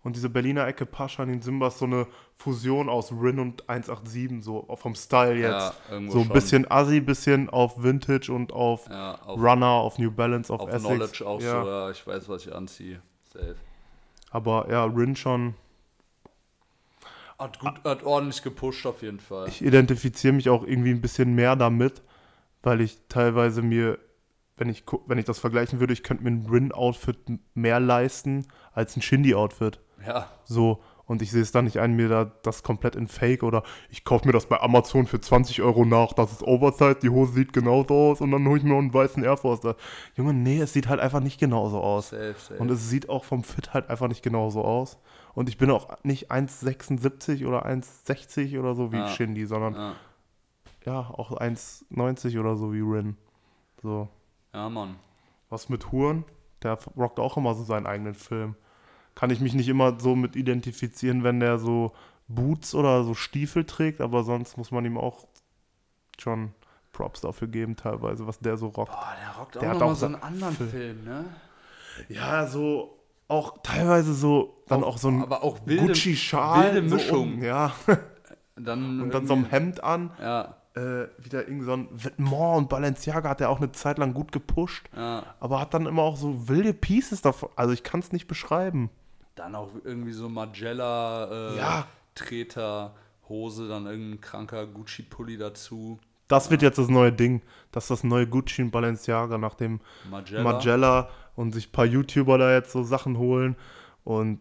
und 0.07 0.15
diese 0.15 0.31
Berliner 0.31 0.69
Ecke 0.69 0.87
Pascha 0.87 1.25
in 1.25 1.31
den 1.31 1.43
Simba 1.43 1.67
ist 1.67 1.79
so 1.79 1.85
eine 1.85 2.07
Fusion 2.37 2.89
aus 2.89 3.11
Rin 3.11 3.41
und 3.41 3.69
187, 3.69 4.41
so 4.41 4.65
vom 4.77 4.95
Style 4.95 5.35
jetzt. 5.35 5.51
ja, 5.51 5.73
so 5.89 5.97
ein 5.97 6.11
schon. 6.13 6.29
bisschen 6.29 6.71
Assi, 6.71 7.01
bisschen 7.01 7.51
auf 7.51 7.83
Vintage 7.83 8.33
und 8.33 8.53
auf 8.53 8.89
ja, 8.89 9.17
auf, 9.23 9.37
Runner, 9.37 9.67
auf 9.67 9.99
New 9.99 10.13
Balance, 10.13 10.53
auf, 10.53 10.61
auf 10.61 10.69
Essex. 10.69 10.85
Knowledge 10.85 11.27
auch 11.27 11.43
ja. 11.43 11.65
so, 11.65 11.69
ja, 11.69 11.91
ich 11.91 12.07
weiß, 12.07 12.29
was 12.29 12.47
ich 12.47 12.55
anziehe. 12.55 13.03
Safe. 13.33 13.57
Aber 14.31 14.71
ja, 14.71 14.85
Rin 14.85 15.17
schon. 15.17 15.57
Hat, 17.37 17.59
gut, 17.59 17.83
hat 17.83 18.05
ordentlich 18.05 18.45
gepusht 18.45 18.87
auf 18.87 19.03
jeden 19.03 19.19
Fall. 19.19 19.49
Ich 19.49 19.61
identifiziere 19.61 20.35
mich 20.35 20.49
auch 20.49 20.65
irgendwie 20.65 20.91
ein 20.91 21.01
bisschen 21.01 21.35
mehr 21.35 21.57
damit, 21.57 22.01
weil 22.63 22.81
ich 22.81 22.97
teilweise 23.09 23.61
mir, 23.61 23.99
wenn 24.57 24.69
ich, 24.69 24.85
wenn 25.09 25.19
ich 25.19 25.25
das 25.25 25.41
vergleichen 25.41 25.81
würde, 25.81 25.95
ich 25.95 26.05
könnte 26.05 26.23
mir 26.23 26.31
ein 26.31 26.47
Rin-Outfit 26.49 27.19
mehr 27.55 27.81
leisten 27.81 28.47
als 28.73 28.97
ein 28.97 29.03
Shindy-Outfit. 29.03 29.81
Ja, 30.07 30.29
So, 30.45 30.81
und 31.07 31.23
ich 31.23 31.31
sehe 31.31 31.43
es 31.43 31.53
dann 31.53 31.67
nicht 31.67 31.79
ein, 31.79 31.95
mir 31.95 32.09
da 32.09 32.25
das 32.43 32.63
komplett 32.65 32.97
in 32.97 33.07
Fake 33.07 33.45
oder 33.45 33.63
ich 33.91 34.05
kaufe 34.05 34.27
mir 34.27 34.33
das 34.33 34.47
bei 34.47 34.61
Amazon 34.61 35.07
für 35.07 35.21
20 35.21 35.63
Euro 35.63 35.85
nach, 35.85 36.13
das 36.13 36.33
ist 36.33 36.43
Oversize, 36.43 36.97
die 37.01 37.11
Hose 37.11 37.33
sieht 37.33 37.53
genauso 37.53 37.95
aus 37.95 38.21
und 38.21 38.33
dann 38.33 38.47
hole 38.47 38.59
ich 38.59 38.65
mir 38.65 38.71
noch 38.71 38.79
einen 38.79 38.93
weißen 38.93 39.23
Air 39.23 39.37
Force. 39.37 39.61
Da. 39.61 39.77
Junge, 40.17 40.35
nee, 40.35 40.61
es 40.61 40.73
sieht 40.73 40.89
halt 40.89 41.01
einfach 41.01 41.21
nicht 41.21 41.39
genauso 41.39 41.81
aus. 41.81 42.11
safe, 42.11 42.35
safe. 42.39 42.61
Und 42.61 42.71
es 42.71 42.91
sieht 42.91 43.09
auch 43.09 43.25
vom 43.25 43.45
Fit 43.45 43.73
halt 43.73 43.89
einfach 43.89 44.09
nicht 44.09 44.23
genauso 44.23 44.65
aus. 44.65 44.99
Und 45.35 45.49
ich 45.49 45.59
bin 45.59 45.71
auch 45.71 45.97
nicht 46.03 46.33
1,76 46.33 47.47
oder 47.47 47.67
1,60 47.67 48.59
oder 48.59 48.75
so 48.75 48.91
wie 48.91 48.97
Ja. 48.97 49.09
Shindy, 49.09 49.47
sondern 49.47 49.75
ja. 49.75 49.95
ja, 50.87 50.99
auch 51.01 51.31
1,90 51.31 52.41
oder 52.41 52.57
so 52.57 52.73
wie 52.73 52.81
Rin. 52.81 53.17
So. 53.83 54.09
ja, 54.53 54.69
Mann. 54.69 54.97
Was 55.51 55.69
mit 55.69 55.93
Huren? 55.93 56.25
Der 56.63 56.79
rockt 56.97 57.21
auch 57.21 57.37
immer 57.37 57.55
so 57.55 57.63
seinen 57.63 57.87
eigenen 57.87 58.15
Film. 58.15 58.57
Kann 59.17 59.31
ich 59.31 59.41
mich 59.41 59.55
nicht 59.55 59.69
immer 59.69 59.99
so 59.99 60.15
mit 60.15 60.37
identifizieren, 60.37 61.25
wenn 61.25 61.41
der 61.41 61.59
so 61.59 61.93
Boots 62.29 62.75
oder 62.75 63.03
so 63.03 63.15
Stiefel 63.15 63.65
trägt, 63.65 64.01
aber 64.01 64.23
sonst 64.23 64.57
muss 64.57 64.71
man 64.71 64.85
ihm 64.85 64.97
auch 64.99 65.27
schon 66.21 66.53
Props 66.93 67.21
dafür 67.23 67.49
geben, 67.49 67.75
teilweise, 67.77 68.27
was 68.29 68.39
der 68.39 68.57
so 68.57 68.69
rockt. 68.69 68.93
Boah, 68.93 69.15
der 69.21 69.37
rockt 69.41 69.57
auch 69.57 69.61
Der 69.61 69.71
hat 69.71 69.79
noch 69.79 69.87
mal 69.87 69.93
auch 69.93 69.97
so 69.97 70.07
einen 70.07 70.15
so- 70.17 70.21
anderen 70.23 70.55
Film. 70.57 70.71
Film, 70.71 71.05
ne? 71.05 71.25
Ja, 72.09 72.47
so 72.47 72.99
auch 73.29 73.59
teilweise 73.63 74.15
so, 74.15 74.63
dann 74.69 74.85
auch, 74.85 74.99
so 74.99 75.09
ein 75.09 75.23
auch 75.33 75.59
Gucci-Schal. 75.67 76.75
wilde 76.75 76.89
so 76.89 76.95
Mischung. 76.95 77.35
Um, 77.35 77.43
ja, 77.43 77.73
Dann 78.59 79.01
und 79.03 79.13
dann 79.13 79.27
so 79.27 79.35
ein 79.35 79.45
Hemd 79.47 79.83
an. 79.85 80.13
Ja, 80.21 80.57
Äh, 80.75 81.09
wieder 81.19 81.47
irgend 81.49 81.65
so 81.65 81.73
ein 81.73 81.89
Vetements 81.93 82.57
und 82.59 82.69
Balenciaga 82.69 83.29
hat 83.31 83.41
er 83.41 83.49
auch 83.51 83.59
eine 83.59 83.73
Zeit 83.73 83.97
lang 83.99 84.13
gut 84.15 84.31
gepusht. 84.33 84.89
ja. 84.97 85.23
Aber 85.41 85.61
hat 85.61 85.73
dann 85.75 85.87
immer 85.87 86.03
auch 86.03 86.17
so 86.17 86.49
wilde 86.49 86.73
Pieces 86.75 87.21
davon. 87.23 87.49
Also 87.57 87.73
ich 87.73 87.83
kann 87.83 88.01
es 88.01 88.13
nicht 88.13 88.27
beschreiben. 88.29 88.91
Dann 89.37 89.55
auch 89.55 89.71
irgendwie 89.85 90.13
so 90.13 90.29
Magella, 90.29 91.53
äh, 91.53 91.57
Ja. 91.57 91.87
Treter, 92.15 92.95
Hose, 93.29 93.69
dann 93.69 93.87
irgendein 93.87 94.21
kranker 94.21 94.67
Gucci-Pulli 94.67 95.37
dazu. 95.37 95.99
Das 96.29 96.51
wird 96.51 96.63
jetzt 96.63 96.79
das 96.79 96.89
neue 96.89 97.13
Ding. 97.13 97.43
Das 97.71 97.85
ist 97.85 97.91
das 97.91 98.05
neue 98.05 98.27
Gucci 98.27 98.63
und 98.63 98.71
Balenciaga 98.73 99.39
nach 99.39 99.55
dem 99.55 99.81
Magella. 100.11 100.43
Magella 100.43 101.09
und 101.37 101.53
sich 101.53 101.69
ein 101.69 101.73
paar 101.73 101.85
YouTuber 101.87 102.39
da 102.39 102.53
jetzt 102.53 102.73
so 102.73 102.83
Sachen 102.83 103.19
holen 103.19 103.55
und 104.03 104.41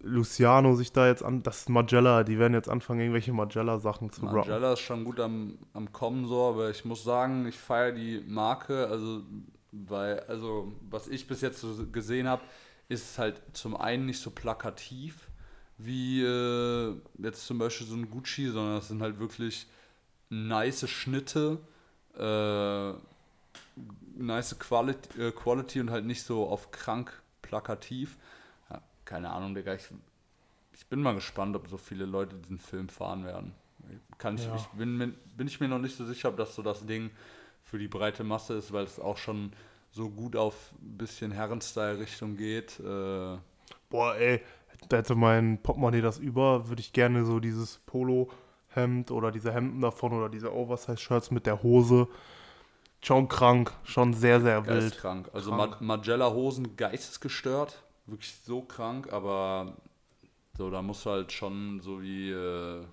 Luciano 0.00 0.76
sich 0.76 0.92
da 0.92 1.08
jetzt 1.08 1.24
an, 1.24 1.42
das 1.42 1.60
ist 1.60 1.68
Magella, 1.68 2.22
die 2.22 2.38
werden 2.38 2.54
jetzt 2.54 2.68
anfangen, 2.68 3.00
irgendwelche 3.00 3.32
Magella-Sachen 3.32 4.12
zu 4.12 4.20
rocken. 4.22 4.36
Magella 4.36 4.74
ist 4.74 4.80
schon 4.80 5.04
gut 5.04 5.18
am, 5.18 5.58
am 5.72 5.90
Kommen 5.92 6.26
so, 6.26 6.44
aber 6.48 6.70
ich 6.70 6.84
muss 6.84 7.02
sagen, 7.02 7.46
ich 7.46 7.58
feiere 7.58 7.92
die 7.92 8.22
Marke, 8.26 8.86
also 8.86 9.22
weil, 9.72 10.20
also 10.28 10.72
was 10.88 11.08
ich 11.08 11.26
bis 11.26 11.40
jetzt 11.40 11.60
so 11.60 11.86
gesehen 11.90 12.28
habe, 12.28 12.42
ist 12.88 13.18
halt 13.18 13.40
zum 13.52 13.76
einen 13.76 14.06
nicht 14.06 14.20
so 14.20 14.30
plakativ 14.30 15.28
wie 15.78 16.22
äh, 16.22 16.94
jetzt 17.18 17.46
zum 17.46 17.58
Beispiel 17.58 17.86
so 17.86 17.94
ein 17.96 18.10
Gucci, 18.10 18.48
sondern 18.48 18.78
es 18.78 18.88
sind 18.88 19.02
halt 19.02 19.18
wirklich 19.18 19.66
nice 20.30 20.88
Schnitte, 20.88 21.58
äh, 22.16 22.92
nice 24.16 24.58
Quality, 24.58 25.20
äh, 25.20 25.32
Quality 25.32 25.80
und 25.80 25.90
halt 25.90 26.06
nicht 26.06 26.22
so 26.22 26.48
auf 26.48 26.70
krank 26.70 27.12
plakativ. 27.42 28.16
Ja, 28.70 28.80
keine 29.04 29.30
Ahnung, 29.30 29.54
Digga, 29.54 29.74
ich, 29.74 29.88
ich 30.72 30.86
bin 30.86 31.02
mal 31.02 31.14
gespannt, 31.14 31.54
ob 31.56 31.68
so 31.68 31.76
viele 31.76 32.06
Leute 32.06 32.36
diesen 32.36 32.58
Film 32.58 32.88
fahren 32.88 33.24
werden. 33.24 33.52
Kann 34.18 34.36
ich, 34.36 34.44
Ja. 34.44 34.56
ich 34.56 34.66
bin, 34.68 35.14
bin 35.36 35.46
ich 35.46 35.60
mir 35.60 35.68
noch 35.68 35.78
nicht 35.78 35.96
so 35.96 36.04
sicher, 36.06 36.30
ob 36.30 36.36
das 36.38 36.54
so 36.54 36.62
das 36.62 36.86
Ding 36.86 37.10
für 37.62 37.78
die 37.78 37.88
breite 37.88 38.24
Masse 38.24 38.54
ist, 38.54 38.72
weil 38.72 38.84
es 38.84 38.98
auch 38.98 39.16
schon 39.18 39.52
so 39.96 40.10
gut 40.10 40.36
auf 40.36 40.72
ein 40.82 40.98
bisschen 40.98 41.32
Herrenstyle-Richtung 41.32 42.36
geht. 42.36 42.78
Äh, 42.80 43.38
Boah, 43.88 44.14
ey, 44.16 44.42
hätte 44.90 45.14
mein 45.14 45.58
Portemonnaie 45.62 46.02
das 46.02 46.18
über, 46.18 46.68
würde 46.68 46.80
ich 46.80 46.92
gerne 46.92 47.24
so 47.24 47.40
dieses 47.40 47.78
Polo-Hemd 47.86 49.10
oder 49.10 49.32
diese 49.32 49.54
Hemden 49.54 49.80
davon 49.80 50.12
oder 50.12 50.28
diese 50.28 50.54
Oversize-Shirts 50.54 51.30
mit 51.30 51.46
der 51.46 51.62
Hose. 51.62 52.08
Schon 53.00 53.28
krank, 53.28 53.72
schon 53.84 54.12
sehr, 54.12 54.40
sehr 54.40 54.66
wild. 54.66 54.80
geisteskrank. 54.80 55.30
Also 55.32 55.50
Krank. 55.50 55.80
Ma 55.80 55.96
Magella-Hosen 55.96 56.76
geistesgestört. 56.76 57.82
Wirklich 58.04 58.34
so 58.44 58.62
krank, 58.62 59.12
aber 59.12 59.76
so, 60.58 60.70
da 60.70 60.82
musst 60.82 61.06
du 61.06 61.10
halt 61.10 61.32
schon 61.32 61.80
so 61.80 62.02
wie, 62.02 62.30
äh, 62.30 62.84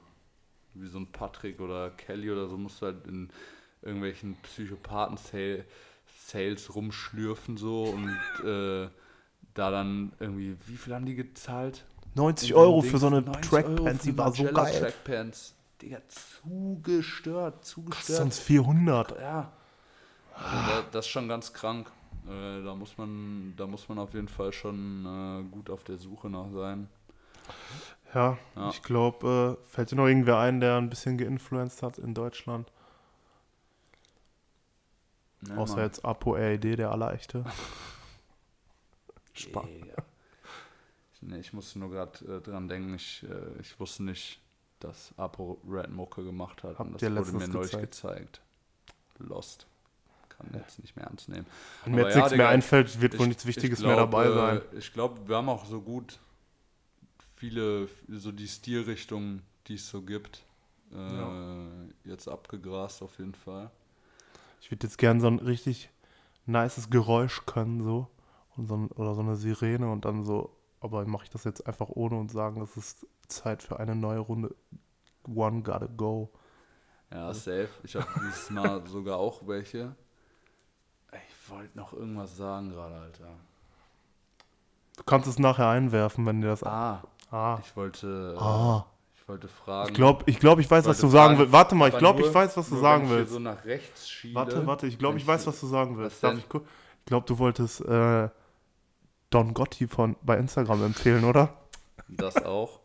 wie 0.74 0.88
so 0.88 1.00
ein 1.00 1.12
Patrick 1.12 1.60
oder 1.60 1.90
Kelly 1.92 2.32
oder 2.32 2.48
so, 2.48 2.58
musst 2.58 2.82
du 2.82 2.86
halt 2.86 3.06
in 3.08 3.30
irgendwelchen 3.82 4.38
Psychopathen-Sales 6.24 6.76
rumschlürfen 6.76 7.58
so 7.58 7.84
und 7.84 8.10
äh, 8.46 8.90
da 9.54 9.72
dann 9.72 10.14
irgendwie, 10.20 10.58
wie 10.66 10.78
viel 10.78 10.94
haben 10.94 11.06
die 11.06 11.16
gezahlt? 11.16 11.86
90 12.16 12.52
In 12.52 12.56
Euro 12.56 12.82
dem 12.82 12.90
für 12.92 12.98
so 12.98 13.08
eine 13.08 13.22
Dings, 13.22 13.52
90 13.52 13.52
Euro 13.54 13.66
Trackpants, 13.76 14.04
die 14.04 14.18
war 14.18 14.32
so 14.34 14.44
geil. 14.46 14.80
Trackpants. 14.80 15.56
Digga, 15.82 15.98
zugestört, 16.08 17.56
Kostet 17.56 17.66
zugestört. 17.66 18.18
sonst 18.20 18.40
400. 18.40 19.20
Ja. 19.20 19.52
Also 20.36 20.56
da, 20.72 20.84
das 20.92 21.06
ist 21.06 21.12
schon 21.12 21.28
ganz 21.28 21.52
krank. 21.54 21.92
Äh, 22.28 22.64
da 22.64 22.74
muss 22.74 22.98
man, 22.98 23.54
da 23.58 23.68
muss 23.68 23.90
man 23.90 24.00
auf 24.00 24.14
jeden 24.14 24.28
Fall 24.30 24.54
schon 24.54 25.06
äh, 25.06 25.44
gut 25.54 25.70
auf 25.70 25.84
der 25.84 25.98
Suche 25.98 26.30
nach 26.30 26.50
sein. 26.54 26.88
Ja, 28.14 28.38
Ja. 28.56 28.70
ich 28.70 28.82
glaube, 28.82 29.58
äh, 29.62 29.68
fällt 29.70 29.92
dir 29.92 29.96
noch 29.98 30.08
irgendwer 30.08 30.38
ein, 30.40 30.62
der 30.62 30.78
ein 30.78 30.90
bisschen 30.90 31.18
geinfluenced 31.18 31.82
hat 31.84 31.98
in 31.98 32.14
Deutschland? 32.14 32.72
Ne, 35.48 35.58
Außer 35.58 35.76
Mann. 35.76 35.86
jetzt 35.86 36.06
Apo 36.06 36.32
RED, 36.32 36.64
der 36.80 36.92
allerechte. 36.92 37.44
Spaß. 39.34 39.66
Nee, 41.22 41.40
ich 41.40 41.54
musste 41.54 41.80
nur 41.80 41.90
gerade 41.90 42.20
äh, 42.38 42.42
dran 42.42 42.68
denken, 42.68 42.96
ich, 42.96 43.24
äh, 43.24 43.60
ich 43.62 43.80
wusste 43.80 44.04
nicht, 44.04 44.40
dass 44.80 45.14
Apo 45.18 45.60
Red 45.68 45.90
Mucke 45.90 46.24
gemacht 46.24 46.64
hat. 46.64 46.78
Habt 46.78 46.92
und 46.92 47.02
das 47.02 47.10
wurde 47.12 47.32
mir 47.38 47.48
neulich 47.48 47.72
gezeigt. 47.72 47.92
gezeigt. 47.92 48.42
Lost. 49.20 49.66
Kann 50.30 50.48
jetzt 50.54 50.80
nicht 50.80 50.96
mehr 50.96 51.06
ernst 51.06 51.30
nehmen. 51.30 51.46
Wenn 51.86 51.96
mir 51.96 52.02
jetzt 52.04 52.12
ja, 52.16 52.18
nichts 52.18 52.32
Digga, 52.32 52.44
mehr 52.44 52.50
einfällt, 52.50 53.00
wird 53.00 53.14
wohl 53.14 53.22
Ich- 53.22 53.28
nichts 53.30 53.46
Wichtiges 53.46 53.80
ich 53.80 53.86
mehr 53.86 53.96
glaub, 53.96 54.12
dabei 54.12 54.26
äh, 54.26 54.34
sein. 54.34 54.62
Ich 54.78 54.92
glaube, 54.92 55.28
wir 55.28 55.38
haben 55.38 55.48
auch 55.50 55.66
so 55.66 55.80
gut 55.82 56.20
viele, 57.38 57.88
so 58.10 58.32
die 58.32 58.48
Stilrichtungen, 58.48 59.42
die 59.68 59.76
es 59.76 59.88
so 59.90 60.02
gibt, 60.02 60.44
äh, 60.92 60.96
Ja. 60.98 61.68
jetzt 62.04 62.28
abgegrast 62.28 63.02
auf 63.02 63.18
jeden 63.20 63.36
Fall. 63.36 63.70
Ich 64.64 64.72
würde 64.72 64.88
jetzt 64.88 64.98
gern 64.98 65.20
so 65.20 65.28
ein 65.28 65.40
richtig 65.40 65.90
nices 66.46 66.90
Geräusch 66.90 67.46
können, 67.46 67.84
so. 67.84 68.08
Und 68.56 68.68
so 68.68 68.78
ein, 68.78 68.88
oder 68.92 69.14
so 69.14 69.20
eine 69.20 69.36
Sirene 69.36 69.92
und 69.92 70.06
dann 70.06 70.24
so, 70.24 70.56
aber 70.80 71.06
mache 71.06 71.26
ich 71.26 71.30
das 71.30 71.44
jetzt 71.44 71.68
einfach 71.68 71.90
ohne 71.90 72.18
und 72.18 72.32
sagen, 72.32 72.62
es 72.62 72.78
ist 72.78 73.06
Zeit 73.28 73.62
für 73.62 73.78
eine 73.78 73.94
neue 73.94 74.20
Runde. 74.20 74.56
One 75.28 75.64
gotta 75.64 75.88
go. 75.88 76.32
Ja, 77.12 77.34
safe. 77.34 77.68
Ich 77.84 77.98
habe 77.98 78.08
dieses 78.22 78.52
Mal 78.52 78.88
sogar 78.88 79.18
auch 79.18 79.46
welche. 79.48 79.98
Ich 81.12 81.50
wollte 81.50 81.78
noch 81.78 81.92
irgendwas 81.92 82.38
sagen 82.38 82.70
gerade, 82.70 82.96
Alter. 82.96 83.32
Du 84.96 85.04
kannst 85.04 85.28
es 85.28 85.40
nachher 85.40 85.68
einwerfen, 85.68 86.26
wenn 86.26 86.40
dir 86.40 86.48
das. 86.48 86.64
Ah, 86.64 87.04
Ah. 87.32 87.60
ich 87.62 87.76
wollte, 87.76 88.38
Ah. 88.40 88.86
Ich 89.24 89.30
Ich 89.30 89.30
wollte 89.30 89.48
fragen. 89.48 89.90
Ich 89.90 89.96
glaube, 89.96 90.24
ich, 90.28 90.40
glaub, 90.40 90.60
ich 90.60 90.70
weiß, 90.70 90.86
was 90.86 90.98
wollte 90.98 91.02
du 91.02 91.12
sagen 91.12 91.38
willst. 91.38 91.52
Warte 91.54 91.76
mal, 91.76 91.90
ich 91.90 91.98
glaube, 91.98 92.22
ich 92.22 92.34
weiß, 92.34 92.58
was 92.58 92.70
du 92.70 92.76
sagen 92.76 93.06
ich 93.06 93.10
willst. 93.12 93.32
so 93.32 93.40
nach 93.40 93.64
rechts 93.64 94.10
schiele. 94.10 94.36
Warte, 94.36 94.68
warte, 94.68 94.88
ich 94.88 95.00
glaube, 95.00 95.18
ich 95.18 95.26
weiß, 95.26 95.48
was 95.48 95.60
du 95.60 95.68
sagen 95.68 95.98
willst. 95.98 96.22
Was 96.22 96.32
Darf 96.32 96.38
ich, 96.38 96.44
ich 96.44 97.06
glaube, 97.06 97.26
du 97.26 97.40
wolltest 97.40 97.82
äh, 97.82 98.30
Don 99.30 99.54
Gotti 99.54 99.88
von, 99.88 100.18
bei 100.22 100.38
Instagram 100.38 100.84
empfehlen, 100.84 101.24
oder? 101.24 101.58
Das 102.10 102.36
auch. 102.44 102.82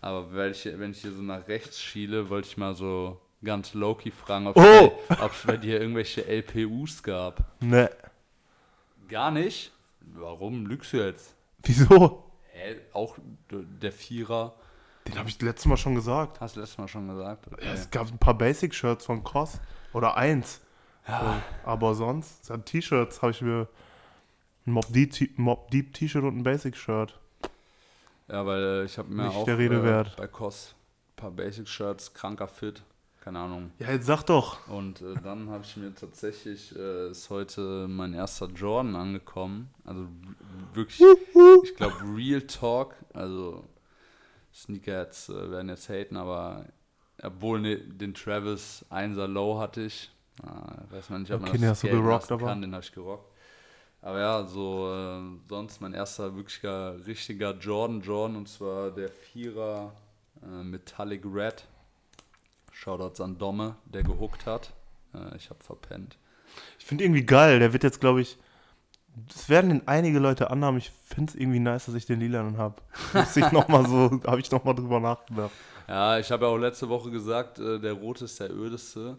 Aber 0.00 0.34
wenn 0.34 0.50
ich, 0.50 0.64
wenn 0.64 0.90
ich 0.90 1.00
hier 1.00 1.12
so 1.12 1.22
nach 1.22 1.46
rechts 1.46 1.80
schiele, 1.80 2.28
wollte 2.28 2.48
ich 2.48 2.56
mal 2.56 2.74
so 2.74 3.20
ganz 3.44 3.72
low-key 3.72 4.10
fragen, 4.10 4.48
ob 4.48 4.56
es 4.56 4.64
Oh! 4.64 4.98
es 5.08 5.46
bei 5.46 5.56
dir 5.56 5.80
irgendwelche 5.80 6.22
LPUs 6.26 7.04
gab. 7.04 7.44
Ne. 7.60 7.88
Gar 9.08 9.30
nicht? 9.30 9.72
Warum 10.00 10.66
lügst 10.66 10.92
du 10.92 10.96
jetzt? 10.96 11.34
Wieso? 11.62 12.24
Hä? 12.50 12.76
Auch 12.92 13.16
der 13.50 13.92
Vierer? 13.92 14.54
Den 15.06 15.18
habe 15.18 15.28
ich 15.28 15.40
letztes 15.40 15.66
Mal 15.66 15.76
schon 15.76 15.94
gesagt. 15.94 16.40
Hast 16.40 16.56
du 16.56 16.60
letztes 16.60 16.78
Mal 16.78 16.88
schon 16.88 17.08
gesagt? 17.08 17.46
Okay. 17.52 17.64
Ja, 17.64 17.72
es 17.72 17.90
gab 17.90 18.08
ein 18.08 18.18
paar 18.18 18.34
Basic-Shirts 18.38 19.04
von 19.04 19.22
Cos. 19.24 19.60
Oder 19.92 20.16
eins. 20.16 20.60
Äh, 21.06 21.12
aber 21.64 21.94
sonst, 21.94 22.48
ja, 22.48 22.56
T-Shirts 22.56 23.20
habe 23.22 23.32
ich 23.32 23.42
mir 23.42 23.66
ein 24.66 24.72
Mob 24.72 24.86
Deep 24.92 25.10
T- 25.12 25.30
Mob 25.36 25.70
Deep 25.70 25.92
T-Shirt 25.92 26.22
und 26.22 26.38
ein 26.38 26.42
Basic-Shirt. 26.44 27.18
Ja, 28.28 28.46
weil 28.46 28.62
äh, 28.62 28.84
ich 28.84 28.96
habe 28.98 29.12
mir 29.12 29.24
Nicht 29.26 29.36
auch 29.36 29.44
der 29.44 29.58
Rede 29.58 29.80
äh, 29.80 29.82
wert. 29.82 30.16
bei 30.16 30.28
COS 30.28 30.74
ein 31.12 31.16
paar 31.16 31.30
Basic-Shirts, 31.32 32.14
kranker 32.14 32.46
Fit, 32.46 32.82
keine 33.20 33.40
Ahnung. 33.40 33.72
Ja, 33.80 33.90
jetzt 33.90 34.06
sag 34.06 34.22
doch. 34.22 34.66
Und 34.68 35.02
äh, 35.02 35.14
dann 35.22 35.50
habe 35.50 35.64
ich 35.64 35.76
mir 35.76 35.92
tatsächlich, 35.94 36.74
äh, 36.76 37.10
ist 37.10 37.28
heute 37.28 37.86
mein 37.88 38.14
erster 38.14 38.46
Jordan 38.46 38.94
angekommen. 38.94 39.68
Also 39.84 40.06
wirklich, 40.72 41.02
ich 41.64 41.74
glaube 41.74 41.96
Real 42.16 42.42
Talk, 42.42 42.94
also 43.12 43.64
Sneakerheads 44.54 45.28
äh, 45.28 45.50
werden 45.50 45.68
jetzt 45.68 45.88
haten, 45.88 46.16
aber 46.16 46.66
obwohl 47.22 47.60
ne, 47.60 47.78
den 47.78 48.14
Travis 48.14 48.84
1er 48.90 49.26
Low 49.26 49.58
hatte 49.58 49.82
ich. 49.82 50.10
Äh, 50.42 50.92
weiß 50.92 51.10
man 51.10 51.22
nicht, 51.22 51.32
ob 51.32 51.40
man 51.42 51.50
Okay, 51.50 51.60
das 51.60 51.80
gelten 51.82 52.02
gerockt, 52.02 52.30
lassen 52.30 52.44
kann, 52.44 52.62
den 52.62 52.72
habe 52.72 52.84
ich 52.84 52.92
gerockt. 52.92 53.32
Aber 54.00 54.18
ja, 54.18 54.44
so 54.44 54.92
äh, 54.92 55.20
sonst 55.48 55.80
mein 55.80 55.94
erster 55.94 56.34
wirklicher, 56.34 56.96
richtiger 57.06 57.52
Jordan 57.56 58.00
Jordan 58.00 58.36
und 58.36 58.48
zwar 58.48 58.90
der 58.90 59.08
Vierer 59.08 59.94
äh, 60.42 60.64
Metallic 60.64 61.22
Red. 61.24 61.66
Shoutouts 62.72 63.20
an 63.20 63.38
Domme, 63.38 63.76
der 63.84 64.02
gehuckt 64.02 64.46
hat. 64.46 64.72
Äh, 65.14 65.36
ich 65.36 65.50
habe 65.50 65.62
verpennt. 65.62 66.16
Ich 66.78 66.84
finde 66.84 67.04
irgendwie 67.04 67.24
geil. 67.24 67.60
Der 67.60 67.72
wird 67.72 67.84
jetzt, 67.84 68.00
glaube 68.00 68.22
ich. 68.22 68.38
Das 69.28 69.48
werden 69.48 69.68
den 69.70 69.88
einige 69.88 70.18
Leute 70.18 70.50
anhaben. 70.50 70.78
Ich 70.78 70.90
finde 71.06 71.32
es 71.32 71.36
irgendwie 71.38 71.58
nice, 71.60 71.86
dass 71.86 71.94
ich 71.94 72.06
den 72.06 72.20
lilanen 72.20 72.56
habe. 72.56 72.76
Muss 73.12 73.36
ich 73.36 73.50
noch 73.52 73.68
mal 73.68 73.86
so, 73.86 74.10
habe 74.26 74.40
ich 74.40 74.50
noch 74.50 74.64
mal 74.64 74.72
drüber 74.74 75.00
nachgedacht. 75.00 75.50
Ja, 75.88 76.18
ich 76.18 76.30
habe 76.30 76.46
ja 76.46 76.50
auch 76.50 76.56
letzte 76.56 76.88
Woche 76.88 77.10
gesagt, 77.10 77.58
äh, 77.58 77.78
der 77.78 77.92
rote 77.92 78.24
ist 78.24 78.40
der 78.40 78.50
ödeste. 78.50 79.18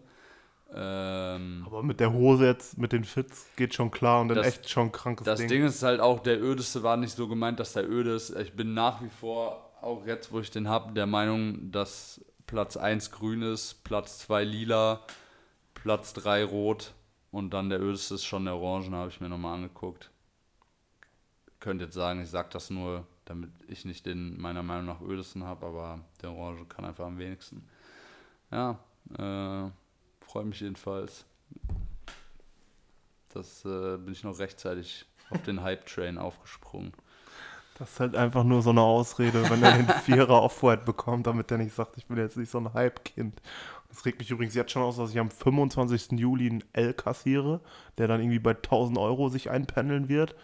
Ähm, 0.74 1.62
Aber 1.66 1.82
mit 1.82 2.00
der 2.00 2.12
Hose 2.12 2.46
jetzt, 2.46 2.78
mit 2.78 2.92
den 2.92 3.04
Fits, 3.04 3.46
geht 3.54 3.74
schon 3.74 3.90
klar 3.92 4.20
und 4.20 4.28
dann 4.28 4.38
Das- 4.38 4.46
echt 4.48 4.68
schon 4.68 4.90
krankes 4.90 5.24
das 5.24 5.38
Ding. 5.38 5.48
Ding 5.48 5.64
ist 5.64 5.82
halt 5.82 6.00
auch, 6.00 6.18
der 6.20 6.42
ödeste 6.42 6.82
war 6.82 6.96
nicht 6.96 7.14
so 7.14 7.28
gemeint, 7.28 7.60
dass 7.60 7.74
der 7.74 7.88
öde 7.88 8.14
ist. 8.14 8.30
Ich 8.30 8.54
bin 8.54 8.74
nach 8.74 9.00
wie 9.02 9.10
vor, 9.10 9.70
auch 9.80 10.04
jetzt, 10.06 10.32
wo 10.32 10.40
ich 10.40 10.50
den 10.50 10.68
habe, 10.68 10.92
der 10.92 11.06
Meinung, 11.06 11.70
dass 11.70 12.20
Platz 12.46 12.76
1 12.76 13.12
grün 13.12 13.42
ist, 13.42 13.84
Platz 13.84 14.18
2 14.20 14.42
lila, 14.44 15.00
Platz 15.74 16.12
3 16.14 16.44
rot 16.44 16.92
und 17.34 17.50
dann 17.50 17.68
der 17.68 17.82
ödeste 17.82 18.14
ist 18.14 18.24
schon 18.24 18.44
der 18.44 18.54
orangen, 18.54 18.94
habe 18.94 19.10
ich 19.10 19.20
mir 19.20 19.28
nochmal 19.28 19.56
angeguckt. 19.56 20.08
Könnt 21.58 21.80
jetzt 21.80 21.94
sagen, 21.94 22.22
ich 22.22 22.30
sage 22.30 22.48
das 22.52 22.70
nur, 22.70 23.08
damit 23.24 23.50
ich 23.66 23.84
nicht 23.84 24.06
den 24.06 24.40
meiner 24.40 24.62
Meinung 24.62 24.86
nach 24.86 25.00
ödesten 25.00 25.42
habe, 25.42 25.66
aber 25.66 25.98
der 26.22 26.30
orange 26.30 26.64
kann 26.66 26.84
einfach 26.84 27.06
am 27.06 27.18
wenigsten. 27.18 27.68
Ja, 28.52 28.78
äh, 29.18 29.68
freue 30.24 30.44
mich 30.44 30.60
jedenfalls. 30.60 31.24
Das 33.30 33.64
äh, 33.64 33.96
bin 33.96 34.12
ich 34.12 34.22
noch 34.22 34.38
rechtzeitig 34.38 35.04
auf 35.30 35.42
den 35.42 35.60
Hype-Train 35.60 36.18
aufgesprungen. 36.18 36.92
Das 37.80 37.90
ist 37.90 37.98
halt 37.98 38.14
einfach 38.14 38.44
nur 38.44 38.62
so 38.62 38.70
eine 38.70 38.82
Ausrede, 38.82 39.50
wenn 39.50 39.60
er 39.60 39.76
den 39.76 39.88
Vierer 40.04 40.40
Off-White 40.40 40.84
bekommt, 40.84 41.26
damit 41.26 41.50
er 41.50 41.58
nicht 41.58 41.74
sagt, 41.74 41.96
ich 41.96 42.06
bin 42.06 42.16
jetzt 42.16 42.36
nicht 42.36 42.52
so 42.52 42.58
ein 42.58 42.72
Hype-Kind. 42.72 43.42
Das 43.94 44.04
regt 44.04 44.18
mich 44.18 44.30
übrigens 44.30 44.54
jetzt 44.54 44.72
schon 44.72 44.82
aus, 44.82 44.96
dass 44.96 45.10
ich 45.10 45.18
am 45.20 45.30
25. 45.30 46.18
Juli 46.18 46.50
einen 46.50 46.64
L 46.72 46.94
kassiere, 46.94 47.60
der 47.96 48.08
dann 48.08 48.20
irgendwie 48.20 48.40
bei 48.40 48.50
1000 48.50 48.98
Euro 48.98 49.28
sich 49.28 49.50
einpendeln 49.50 50.08
wird. 50.08 50.34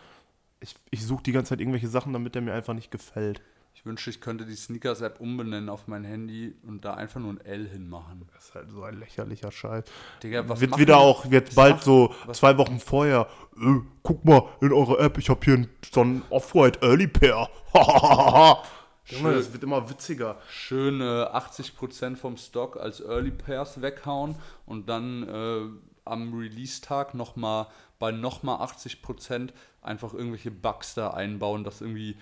Ich, 0.60 0.76
ich 0.90 1.04
suche 1.04 1.22
die 1.24 1.32
ganze 1.32 1.50
Zeit 1.50 1.60
irgendwelche 1.60 1.88
Sachen, 1.88 2.12
damit 2.12 2.34
der 2.36 2.42
mir 2.42 2.52
einfach 2.54 2.74
nicht 2.74 2.90
gefällt. 2.92 3.42
Ich 3.74 3.86
wünschte, 3.86 4.10
ich 4.10 4.20
könnte 4.20 4.44
die 4.44 4.54
Sneakers-App 4.56 5.20
umbenennen 5.20 5.68
auf 5.70 5.88
mein 5.88 6.04
Handy 6.04 6.54
und 6.66 6.84
da 6.84 6.94
einfach 6.94 7.18
nur 7.18 7.32
ein 7.32 7.40
L 7.40 7.66
hinmachen. 7.66 8.28
Das 8.34 8.48
ist 8.48 8.54
halt 8.54 8.70
so 8.70 8.82
ein 8.84 8.98
lächerlicher 9.00 9.50
Scheiß. 9.50 9.84
Digga, 10.22 10.46
was 10.48 10.60
wird 10.60 10.72
machen 10.72 10.80
wieder 10.82 10.94
die- 10.94 11.00
auch 11.00 11.24
jetzt 11.24 11.48
was 11.48 11.54
bald 11.56 11.74
macht- 11.76 11.84
so 11.84 12.14
was- 12.26 12.38
zwei 12.38 12.56
Wochen 12.58 12.78
vorher. 12.78 13.26
Äh, 13.56 13.80
guck 14.02 14.24
mal 14.24 14.42
in 14.60 14.72
eure 14.72 14.98
App, 14.98 15.16
ich 15.18 15.30
habe 15.30 15.40
hier 15.44 15.66
so 15.90 16.02
einen 16.02 16.22
Off-White 16.30 16.80
Early 16.82 17.06
Pair. 17.08 17.48
Junge, 19.10 19.34
das 19.34 19.52
wird 19.52 19.62
immer 19.62 19.88
witziger. 19.90 20.36
Schön 20.48 21.00
äh, 21.00 21.04
80% 21.04 22.16
vom 22.16 22.36
Stock 22.36 22.76
als 22.76 23.00
Early 23.00 23.30
Pairs 23.30 23.82
weghauen 23.82 24.36
und 24.66 24.88
dann 24.88 25.28
äh, 25.28 25.62
am 26.04 26.34
Release-Tag 26.34 27.14
nochmal 27.14 27.66
bei 27.98 28.12
nochmal 28.12 28.60
80% 28.66 29.50
einfach 29.82 30.14
irgendwelche 30.14 30.50
Bugs 30.50 30.94
da 30.94 31.10
einbauen, 31.10 31.64
dass 31.64 31.80
irgendwie 31.80 32.16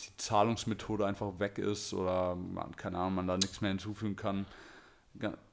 die 0.00 0.16
Zahlungsmethode 0.16 1.06
einfach 1.06 1.38
weg 1.38 1.58
ist 1.58 1.94
oder 1.94 2.34
man, 2.34 2.74
keine 2.76 2.98
Ahnung, 2.98 3.14
man 3.14 3.26
da 3.26 3.36
nichts 3.36 3.60
mehr 3.60 3.70
hinzufügen 3.70 4.16
kann. 4.16 4.46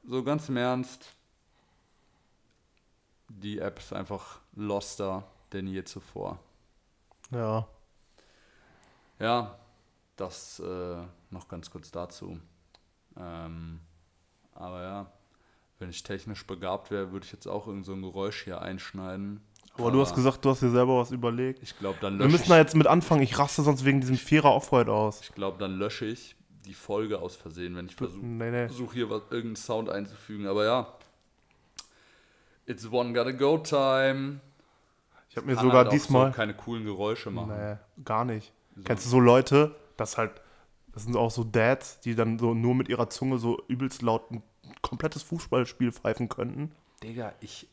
So 0.08 0.24
ganz 0.24 0.50
im 0.50 0.58
Ernst, 0.58 1.14
die 3.28 3.60
App 3.60 3.80
ist 3.80 3.94
einfach 3.94 4.40
loster 4.56 5.24
denn 5.54 5.68
je 5.68 5.84
zuvor. 5.84 6.40
Ja. 7.32 7.68
Ja, 9.20 9.58
das 10.20 10.60
äh, 10.60 10.98
noch 11.32 11.48
ganz 11.48 11.70
kurz 11.72 11.92
dazu. 11.92 12.40
Ähm, 13.18 13.80
aber 14.54 14.82
ja, 14.84 15.12
wenn 15.80 15.90
ich 15.90 16.04
technisch 16.04 16.46
begabt 16.46 16.92
wäre, 16.92 17.12
würde 17.12 17.26
ich 17.26 17.32
jetzt 17.32 17.48
auch 17.48 17.68
irgend 17.68 17.86
so 17.86 17.94
ein 17.94 18.02
Geräusch 18.02 18.44
hier 18.44 18.62
einschneiden. 18.62 19.42
Aber 19.78 19.92
du 19.92 20.02
hast 20.02 20.14
gesagt, 20.14 20.44
du 20.44 20.50
hast 20.50 20.62
dir 20.62 20.72
selber 20.72 20.98
was 21.00 21.12
überlegt. 21.12 21.64
Ich 21.64 21.78
glaube, 21.78 21.98
dann 22.02 22.20
Wir 22.20 22.26
lösche 22.26 22.38
müssen 22.38 22.50
da 22.50 22.56
ich, 22.58 22.64
jetzt 22.66 22.76
mit 22.76 22.88
anfangen. 22.88 23.22
Ich 23.22 23.40
raste 23.40 23.62
sonst 23.62 23.86
wegen 23.86 24.02
diesem 24.02 24.18
Vierer 24.18 24.54
Off-White 24.54 24.92
aus. 24.92 25.22
ich 25.22 25.32
glaube, 25.34 25.58
dann 25.58 25.78
lösche 25.78 26.06
ich 26.06 26.36
die 26.66 26.74
Folge 26.74 27.20
aus 27.20 27.38
Versehen, 27.38 27.76
wenn 27.78 27.86
ich 27.86 27.96
versuche 27.96 28.26
Nee, 28.26 28.52
nee. 28.52 28.68
versuch 28.68 28.94
hier 28.94 29.10
was, 29.10 29.22
irgendeinen 29.30 29.56
Sound 29.56 29.90
einzufügen. 29.90 30.48
Aber 30.48 30.66
ja, 30.66 30.94
it's 32.66 32.92
one 32.92 33.14
gotta 33.14 33.32
go 33.32 33.58
time. 33.58 34.42
Ich 35.30 35.38
habe 35.38 35.48
mir 35.48 35.56
sogar 35.56 35.84
halt 35.86 35.92
diesmal. 35.94 36.32
so 36.32 36.36
keine 36.36 36.54
coolen 36.56 36.84
Geräusche 36.84 37.32
machen. 37.32 37.54
Nee, 37.58 37.78
gar 38.04 38.26
nicht. 38.26 38.52
Kennst 38.84 39.06
du 39.06 39.10
so 39.10 39.20
Leute, 39.20 39.76
das 40.00 40.18
halt, 40.18 40.42
das 40.94 41.04
sind 41.04 41.16
auch 41.16 41.32
so 41.32 41.44
Dads, 41.44 42.00
die 42.02 42.16
dann 42.16 42.40
so 42.40 42.54
nur 42.54 42.76
mit 42.76 42.90
ihrer 42.90 43.10
Zunge 43.10 43.38
so 43.38 43.62
übelst 43.68 44.02
laut 44.02 44.32
ein 44.32 44.44
komplettes 44.82 45.24
Fußballspiel 45.24 45.92
pfeifen 45.92 46.30
könnten? 46.30 46.72
Digga, 47.04 47.34
ich, 47.42 47.68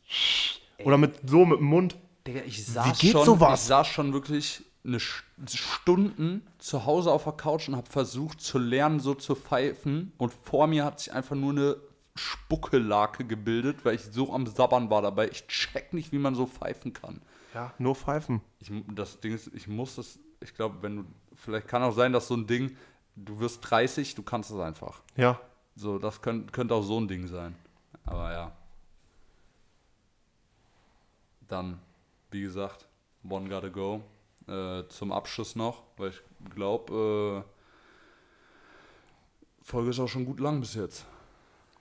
Oder 0.85 0.99
mit 0.99 1.29
so 1.29 1.45
mit 1.45 1.59
dem 1.59 1.67
Mund. 1.67 1.97
Digga, 2.27 2.41
ich 2.47 2.65
saß 2.65 3.01
schon, 3.01 3.25
sowas? 3.25 3.63
ich 3.63 3.67
saß 3.67 3.87
schon 3.87 4.13
wirklich 4.13 4.65
eine 4.85 5.01
Stunden 5.01 6.47
zu 6.59 6.87
Hause 6.87 7.11
auf 7.11 7.25
der 7.25 7.33
Couch 7.33 7.69
und 7.69 7.77
habe 7.77 7.91
versucht 7.91 8.41
zu 8.41 8.59
lernen, 8.59 9.01
so 9.01 9.15
zu 9.15 9.35
pfeifen. 9.35 10.13
Und 10.17 10.33
vor 10.33 10.67
mir 10.67 10.85
hat 10.85 11.01
sich 11.01 11.13
einfach 11.13 11.35
nur 11.35 11.51
eine 11.53 11.77
Spuckelake 12.15 13.25
gebildet, 13.25 13.85
weil 13.85 13.97
ich 13.97 14.03
so 14.03 14.33
am 14.33 14.47
Sabbern 14.47 14.91
war 14.91 15.03
dabei. 15.03 15.29
Ich 15.29 15.47
check 15.49 15.93
nicht, 15.93 16.13
wie 16.13 16.19
man 16.19 16.35
so 16.35 16.47
pfeifen 16.47 16.93
kann. 16.93 17.21
Ja, 17.55 17.73
nur 17.79 17.95
pfeifen. 17.95 18.41
Ich, 18.59 18.71
das 18.95 19.21
Ding 19.21 19.35
ist, 19.35 19.51
ich 19.55 19.67
muss 19.67 19.97
das, 19.97 20.19
ich 20.41 20.55
glaube, 20.55 20.77
wenn 20.83 20.97
du, 20.97 21.05
vielleicht 21.47 21.69
kann 21.69 21.83
auch 21.83 21.95
sein, 21.95 22.13
dass 22.13 22.29
so 22.29 22.35
ein 22.35 22.47
Ding, 22.47 22.77
du 23.15 23.39
wirst 23.39 23.61
30, 23.71 24.15
du 24.17 24.23
kannst 24.23 24.51
es 24.51 24.59
einfach. 24.59 25.01
Ja. 25.17 25.41
So, 25.77 25.99
das 25.99 26.21
könnt, 26.21 26.53
könnte 26.53 26.75
auch 26.75 26.83
so 26.83 27.01
ein 27.01 27.09
Ding 27.09 27.27
sein. 27.29 27.55
Aber 28.05 28.33
ja. 28.33 28.53
Dann, 31.49 31.79
wie 32.31 32.43
gesagt, 32.43 32.89
One 33.29 33.49
Gotta 33.49 33.69
Go. 33.69 34.03
Äh, 34.49 34.89
zum 34.89 35.11
Abschluss 35.11 35.57
noch, 35.57 35.83
weil 35.97 36.11
ich 36.11 36.23
glaube, 36.55 37.45
äh, 37.45 37.51
Folge 39.65 39.91
ist 39.91 39.99
auch 39.99 40.09
schon 40.09 40.25
gut 40.25 40.39
lang 40.39 40.61
bis 40.61 40.75
jetzt. 40.75 41.05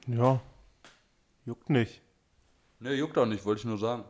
Ja. 0.08 0.40
Juckt 1.46 1.70
nicht. 1.70 2.02
Ne, 2.80 2.94
juckt 2.94 3.18
auch 3.18 3.28
nicht, 3.28 3.46
wollte 3.46 3.60
ich 3.60 3.66
nur 3.66 3.78
sagen. 3.78 4.04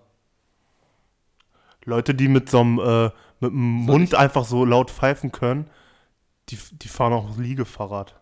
Leute, 1.83 2.15
die 2.15 2.27
mit 2.27 2.49
so 2.49 2.61
einem, 2.61 2.79
äh, 2.79 3.11
mit 3.45 3.53
dem 3.53 3.85
Mund 3.85 4.15
einfach 4.15 4.45
so 4.45 4.65
laut 4.65 4.91
pfeifen 4.91 5.31
können, 5.31 5.69
die, 6.49 6.57
die 6.71 6.87
fahren 6.87 7.13
auch 7.13 7.37
Liegefahrrad. 7.37 8.19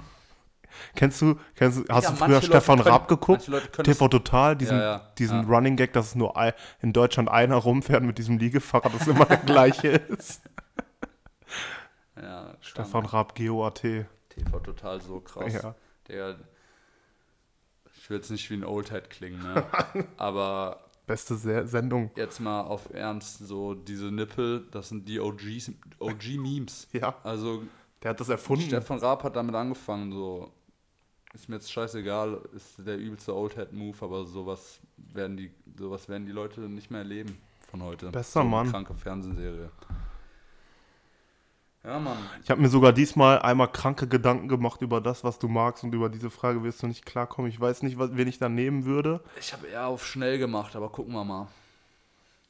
kennst 0.94 1.20
du, 1.22 1.38
kennst 1.54 1.78
du, 1.78 1.84
hast 1.88 2.04
Ja, 2.04 2.10
du 2.10 2.16
früher 2.16 2.42
Stefan 2.42 2.78
können- 2.78 2.88
Raab 2.90 3.08
geguckt? 3.08 3.50
TV 3.82 4.08
Total, 4.08 4.56
diesen, 4.56 4.76
Ja, 4.78 4.82
ja, 4.82 5.12
diesen. 5.18 5.44
Running 5.44 5.76
Gag, 5.76 5.92
dass 5.92 6.06
es 6.08 6.14
nur 6.14 6.34
in 6.80 6.92
Deutschland 6.92 7.28
einer 7.28 7.56
rumfährt 7.56 8.02
mit 8.02 8.18
diesem 8.18 8.38
Liegefahrrad, 8.38 8.94
das 8.94 9.06
immer 9.06 9.24
der 9.26 9.38
gleiche 9.38 9.88
ist. 9.88 10.40
Ja, 12.20 12.54
Stefan 12.60 13.04
Raab, 13.04 13.34
GOAT. 13.36 13.80
TV 14.30 14.58
total 14.62 15.00
so 15.02 15.20
krass. 15.20 15.52
Ja. 15.52 15.74
Der, 16.08 16.36
ich 17.98 18.08
will 18.10 18.16
jetzt 18.18 18.30
nicht 18.30 18.48
wie 18.50 18.54
ein 18.54 18.64
Oldhead 18.64 19.10
klingen, 19.10 19.42
ne? 19.42 19.64
aber 20.16 20.85
Beste 21.06 21.36
Se 21.36 21.66
Sendung. 21.66 22.10
jetzt 22.16 22.40
mal 22.40 22.62
auf 22.62 22.92
Ernst, 22.92 23.38
so 23.38 23.74
diese 23.74 24.06
Nippel, 24.10 24.66
das 24.70 24.88
sind 24.88 25.08
die 25.08 25.20
OGs, 25.20 25.70
OG-Memes. 26.00 26.88
Ja, 26.92 27.16
Also 27.22 27.62
der 28.02 28.10
hat 28.10 28.20
das 28.20 28.28
erfunden. 28.28 28.64
Stefan 28.66 28.98
Raab 28.98 29.22
hat 29.24 29.36
damit 29.36 29.54
angefangen, 29.54 30.12
so 30.12 30.50
ist 31.32 31.48
mir 31.48 31.56
jetzt 31.56 31.70
scheißegal, 31.70 32.40
ist 32.54 32.78
der 32.78 32.98
übelste 32.98 33.34
Oldhead-Move, 33.34 33.96
aber 34.00 34.24
sowas 34.24 34.80
werden 34.96 35.36
die, 35.36 35.50
sowas 35.78 36.08
werden 36.08 36.26
die 36.26 36.32
Leute 36.32 36.60
nicht 36.62 36.90
mehr 36.90 37.00
erleben 37.00 37.36
von 37.70 37.82
heute. 37.82 38.10
Bester 38.10 38.32
so 38.32 38.40
eine 38.40 38.48
Mann. 38.50 38.70
Kranke 38.70 38.94
Fernsehserie. 38.94 39.70
Ja, 41.86 42.00
Mann. 42.00 42.18
Ich 42.42 42.50
habe 42.50 42.60
mir 42.60 42.68
sogar 42.68 42.92
diesmal 42.92 43.38
einmal 43.38 43.70
kranke 43.70 44.08
Gedanken 44.08 44.48
gemacht 44.48 44.82
über 44.82 45.00
das, 45.00 45.22
was 45.22 45.38
du 45.38 45.46
magst 45.46 45.84
und 45.84 45.94
über 45.94 46.08
diese 46.08 46.30
Frage 46.30 46.64
wirst 46.64 46.82
du 46.82 46.88
nicht 46.88 47.06
klarkommen. 47.06 47.48
Ich 47.48 47.60
weiß 47.60 47.84
nicht, 47.84 47.96
was, 47.96 48.10
wen 48.16 48.26
ich 48.26 48.38
da 48.38 48.48
nehmen 48.48 48.86
würde. 48.86 49.20
Ich 49.38 49.52
habe 49.52 49.68
eher 49.68 49.86
auf 49.86 50.04
schnell 50.04 50.38
gemacht, 50.38 50.74
aber 50.74 50.88
gucken 50.88 51.14
wir 51.14 51.24
mal. 51.24 51.46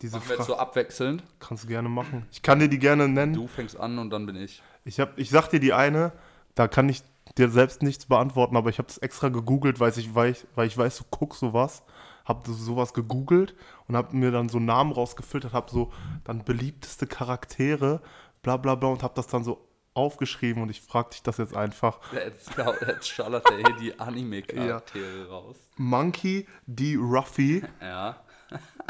Diese 0.01 0.17
Machen 0.17 0.29
wir 0.31 0.37
jetzt 0.37 0.47
so 0.47 0.57
abwechselnd. 0.57 1.23
kannst 1.39 1.65
du 1.65 1.69
gerne 1.69 1.91
machen. 1.91 2.27
Ich 2.33 2.41
kann 2.41 2.59
dir 2.61 2.69
die 2.69 2.79
gerne 2.79 3.09
nennen. 3.09 3.35
Du 3.35 3.47
fängst 3.47 3.79
an 3.79 3.99
und 3.99 4.09
dann 4.09 4.25
bin 4.25 4.37
ich. 4.37 4.63
Ich, 4.87 5.01
hab, 5.01 5.19
ich 5.19 5.29
sag 5.29 5.49
dir 5.49 5.61
die 5.61 5.75
eine, 5.75 6.13
da 6.55 6.67
kann 6.67 6.89
ich 6.89 7.03
dir 7.37 7.51
selbst 7.51 7.83
nichts 7.83 8.07
beantworten, 8.07 8.57
aber 8.57 8.71
ich 8.71 8.79
habe 8.79 8.89
es 8.89 8.99
extra 8.99 9.29
gegoogelt, 9.29 9.81
weil 9.81 9.93
ich, 9.99 10.15
weil, 10.15 10.33
ich, 10.33 10.47
weil 10.55 10.67
ich 10.67 10.79
weiß, 10.79 10.97
du 10.97 11.05
guckst 11.11 11.41
sowas. 11.41 11.83
Hab 12.25 12.45
sowas 12.49 12.93
gegoogelt 12.93 13.55
und 13.87 13.97
hab 13.97 14.13
mir 14.13 14.33
dann 14.33 14.49
so 14.49 14.59
Namen 14.59 14.91
rausgefiltert, 14.91 15.53
hab 15.53 15.71
so 15.71 15.93
dann 16.25 16.43
beliebteste 16.45 17.07
Charaktere, 17.07 18.01
bla 18.47 18.57
bla 18.57 18.77
bla 18.77 18.91
und 18.91 19.03
hab 19.03 19.17
das 19.17 19.27
dann 19.27 19.43
so 19.43 19.69
aufgeschrieben 19.93 20.63
und 20.63 20.71
ich 20.71 20.81
frag 20.81 21.11
dich 21.11 21.21
das 21.21 21.39
jetzt 21.39 21.57
einfach. 21.57 21.99
Jetzt, 22.13 22.53
jetzt 22.87 23.09
schallert 23.09 23.45
er 23.51 23.57
hier 23.57 23.77
die 23.81 23.99
Anime-Charaktere 23.99 25.29
raus. 25.29 25.57
Monkey 25.77 26.47
D. 26.67 26.95
Ruffy, 26.95 27.65
Ja. 27.81 28.23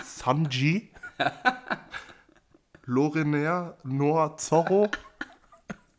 Sanji, 0.05 0.93
Lorenair, 2.85 3.79
Noah 3.83 4.37
Zorro 4.37 4.91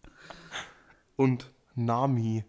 und 1.15 1.49
Nami. 1.73 2.45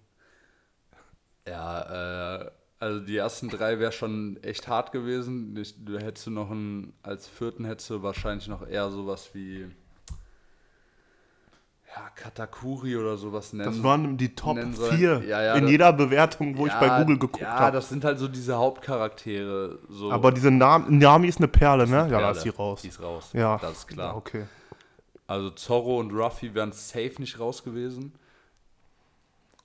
Ja, 1.46 2.42
äh, 2.42 2.50
also 2.80 3.00
die 3.00 3.16
ersten 3.16 3.48
drei 3.48 3.78
wäre 3.78 3.92
schon 3.92 4.36
echt 4.42 4.68
hart 4.68 4.92
gewesen. 4.92 5.56
Ich, 5.56 5.82
du 5.82 5.98
hättest 5.98 6.26
du 6.26 6.32
noch 6.32 6.50
einen, 6.50 6.92
als 7.02 7.26
vierten 7.26 7.64
hättest 7.64 7.88
du 7.88 8.02
wahrscheinlich 8.02 8.48
noch 8.48 8.66
eher 8.66 8.90
sowas 8.90 9.30
wie 9.32 9.70
ja, 11.96 12.10
Katakuri 12.14 12.96
oder 12.96 13.16
sowas 13.16 13.52
nennen. 13.52 13.64
Das 13.72 13.82
waren 13.82 14.16
die 14.16 14.34
Top 14.34 14.56
nennen 14.56 14.74
sollen. 14.74 14.96
4 14.96 15.22
Ja, 15.26 15.42
ja, 15.42 15.54
in 15.54 15.62
das- 15.62 15.70
jeder 15.70 15.92
Bewertung, 15.92 16.56
wo 16.58 16.66
ich 16.66 16.72
Ja, 16.72 16.80
bei 16.80 16.98
Google 17.00 17.18
geguckt 17.18 17.42
Ja, 17.42 17.58
habe. 17.58 17.72
das 17.72 17.88
sind 17.88 18.04
halt 18.04 18.18
so 18.18 18.28
diese 18.28 18.56
Hauptcharaktere. 18.56 19.78
So 19.88 20.12
Aber 20.12 20.30
diese 20.32 20.50
Nami, 20.50 20.96
Nami 20.96 21.28
ist 21.28 21.38
eine 21.38 21.48
Perle, 21.48 21.86
ne? 21.86 21.96
Ja, 21.96 22.06
da 22.08 22.18
Perle. 22.18 22.36
ist 22.36 22.42
sie 22.42 22.48
raus. 22.50 22.82
Die 22.82 22.88
ist 22.88 23.02
raus. 23.02 23.30
Ja, 23.32 23.56
Das 23.58 23.72
ist 23.78 23.88
klar. 23.88 24.16
Okay. 24.16 24.44
Also 25.26 25.50
Zorro 25.50 25.98
und 25.98 26.10
Ruffy 26.12 26.54
wären 26.54 26.72
safe 26.72 27.14
nicht 27.18 27.38
raus 27.38 27.62
gewesen. 27.64 28.12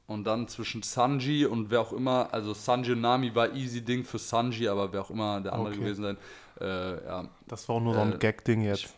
Und 0.08 0.26
dann 0.26 0.48
zwischen 0.50 0.84
Sanji 0.84 1.46
und 1.46 1.72
wer 1.72 1.80
auch 1.80 1.94
immer, 1.94 2.28
also 2.34 2.54
Sanji 2.54 2.92
und 2.92 3.02
Nami 3.02 3.34
war 3.34 3.54
easy 3.54 3.82
Ding 3.82 4.04
für 4.04 4.18
Sanji, 4.20 4.68
aber 4.68 4.92
wer 4.92 5.02
auch 5.02 5.10
immer 5.10 5.40
der 5.40 5.54
andere 5.54 5.70
Okay. 5.70 5.80
gewesen 5.80 6.04
sein, 6.04 6.18
äh, 6.60 7.06
ja, 7.06 7.26
Das 7.48 7.68
war 7.70 7.78
auch 7.78 7.82
nur 7.82 7.94
so 7.94 8.02
ein 8.02 8.14
Äh, 8.14 8.18
Gag-Ding 8.18 8.62
ich, 8.62 8.68
jetzt. 8.68 8.94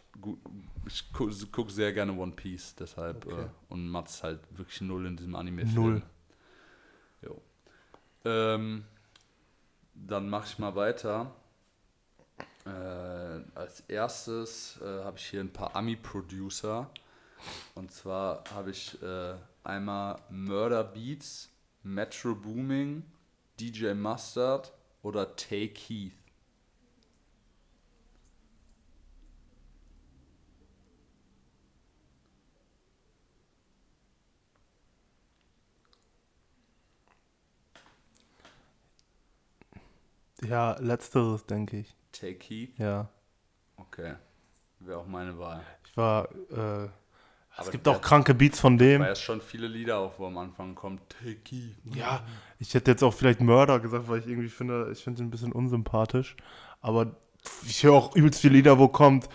Ich 0.88 1.11
gucke 1.11 1.33
guck 1.51 1.71
sehr 1.71 1.93
gerne 1.93 2.13
One 2.13 2.31
Piece, 2.33 2.75
deshalb, 2.75 3.25
Okay. 3.25 3.41
äh, 3.43 3.49
und 3.69 3.88
Mats 3.89 4.23
halt 4.23 4.39
wirklich 4.57 4.81
null 4.81 5.05
in 5.05 5.17
diesem 5.17 5.36
Anime. 5.36 5.65
Null. 5.65 6.01
Jo. 7.21 7.41
Ähm, 8.23 8.86
dann 9.93 10.29
mache 10.29 10.45
ich 10.47 10.59
mal 10.59 10.75
weiter. 10.75 11.33
Äh, 12.65 12.69
als 13.53 13.81
erstes 13.81 14.79
äh, 14.81 15.03
habe 15.03 15.17
ich 15.17 15.25
hier 15.27 15.39
ein 15.41 15.53
paar 15.53 15.75
Ami-Producer. 15.75 16.89
Und 17.75 17.91
zwar 17.91 18.43
habe 18.53 18.71
ich 18.71 19.01
äh, 19.03 19.36
einmal 19.63 20.19
Murder 20.29 20.83
Beats, 20.83 21.49
Metro 21.83 22.33
Booming, 22.33 23.03
DJ 23.59 23.93
Mustard 23.93 24.73
oder 25.03 25.36
Tay 25.36 25.67
Keith. 25.69 26.13
Ja, 40.41 40.75
letzteres, 40.79 41.45
denke 41.45 41.77
ich. 41.77 41.95
Tay 42.11 42.36
Keith? 42.36 42.77
Ja. 42.77 43.09
Okay. 43.77 44.15
Wäre 44.79 44.99
auch 44.99 45.07
meine 45.07 45.38
Wahl. 45.38 45.61
Ich 45.86 45.95
war, 45.97 46.29
äh, 46.51 46.89
es 47.57 47.71
gibt 47.71 47.88
auch 47.88 48.01
kranke 48.01 48.33
Beats 48.33 48.59
von 48.59 48.77
dem. 48.77 49.01
Weil 49.01 49.13
es 49.13 49.21
schon 49.21 49.39
viele 49.41 49.67
Lieder 49.67 49.97
auch, 49.97 50.19
wo 50.19 50.27
am 50.27 50.38
Anfang 50.38 50.75
kommt, 50.75 51.01
Tay 51.09 51.36
Keith. 51.36 51.75
Ja, 51.86 52.21
ich 52.59 52.73
hätte 52.73 52.91
jetzt 52.91 53.03
auch 53.03 53.13
vielleicht 53.13 53.39
Mörder 53.41 53.79
gesagt, 53.79 54.07
weil 54.09 54.19
ich 54.19 54.27
irgendwie 54.27 54.49
finde, 54.49 54.89
ich 54.91 55.03
finde 55.03 55.21
ihn 55.21 55.27
ein 55.27 55.31
bisschen 55.31 55.51
unsympathisch. 55.53 56.36
Aber 56.81 57.15
ich 57.65 57.83
höre 57.83 57.93
auch 57.93 58.15
übelst 58.15 58.41
viele 58.41 58.55
Lieder, 58.55 58.77
wo 58.77 58.88
kommt 58.88 59.29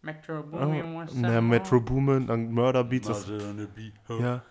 Metro 0.00 0.40
äh, 0.56 0.82
ne, 1.14 1.42
Metro 1.42 1.80
Boomin, 1.80 2.26
dann 2.26 2.50
Murder 2.52 2.84
Beats. 2.84 3.08
Das, 3.08 3.26
ja. 3.28 4.42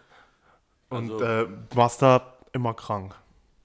Und 0.89 1.11
Also- 1.11 1.23
äh, 1.23 1.47
Master 1.75 2.37
immer 2.53 2.73
krank. 2.73 3.15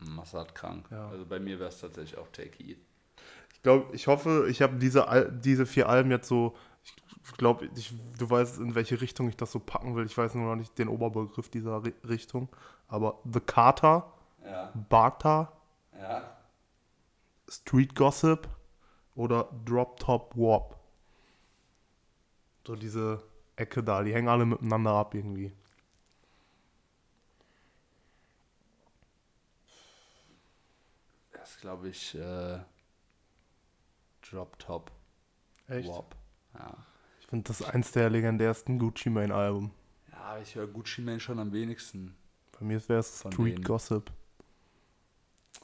Massad 0.09 0.55
krank. 0.55 0.87
Ja. 0.91 1.09
Also 1.09 1.25
bei 1.27 1.39
mir 1.41 1.59
wäre 1.59 1.69
es 1.69 1.81
tatsächlich 1.81 2.19
auch 2.19 2.29
Tay 2.29 2.49
Keith. 2.49 2.79
Ich 3.55 3.63
glaube, 3.63 3.95
ich 3.95 4.07
hoffe, 4.07 4.47
ich 4.49 4.61
habe 4.63 4.77
diese, 4.77 5.09
Al- 5.09 5.31
diese 5.33 5.67
vier 5.67 5.89
Alben 5.89 6.11
jetzt 6.11 6.29
so. 6.29 6.57
Ich 7.25 7.37
glaube, 7.37 7.69
du 8.19 8.31
weißt, 8.31 8.59
in 8.59 8.75
welche 8.75 9.01
Richtung 9.01 9.29
ich 9.29 9.37
das 9.37 9.53
so 9.53 9.61
packen 9.61 9.95
will. 9.95 10.05
Ich 10.07 10.19
weiß 10.19 10.35
nur 10.35 10.47
noch 10.47 10.57
nicht 10.57 10.77
den 10.79 10.89
Oberbegriff 10.89 11.49
dieser 11.49 11.85
Ri 11.85 11.95
Richtung. 12.09 12.49
Aber 12.89 13.21
The 13.33 13.39
Carter, 13.41 14.13
Ja, 14.45 14.73
Barta, 14.89 15.53
ja. 15.97 16.37
Street 17.49 17.95
Gossip 17.95 18.49
oder 19.15 19.49
Drop 19.65 20.01
Top 20.01 20.37
Warp. 20.37 20.77
So 22.67 22.75
diese 22.75 23.23
Ecke 23.57 23.83
da, 23.85 24.03
die 24.03 24.13
hängen 24.15 24.29
alle 24.29 24.45
miteinander 24.47 24.93
ab 24.93 25.15
irgendwie. 25.15 25.53
Das 31.33 31.52
glaube 31.63 31.89
ich 31.89 32.15
äh, 32.17 32.59
Drop 34.29 34.59
Top 34.59 34.91
Echt? 35.69 35.89
Wop. 35.89 36.15
Ja. 36.59 36.77
Ich 37.21 37.27
finde 37.29 37.45
das 37.49 37.63
eins 37.63 37.93
der 37.93 38.11
legendärsten 38.11 38.79
Gucci 38.79 39.09
Mane 39.09 39.33
Alben. 39.35 39.73
ja, 40.11 40.39
ich 40.39 40.55
höre 40.57 40.67
Gucci 40.67 41.01
Mane 41.01 41.21
schon 41.21 41.39
am 41.39 41.53
wenigsten. 41.53 42.15
Bei 42.59 42.67
mir 42.67 42.87
wäre 42.89 42.99
es 43.01 43.21
Street 43.21 43.55
denen. 43.55 43.65
Gossip. 43.65 44.11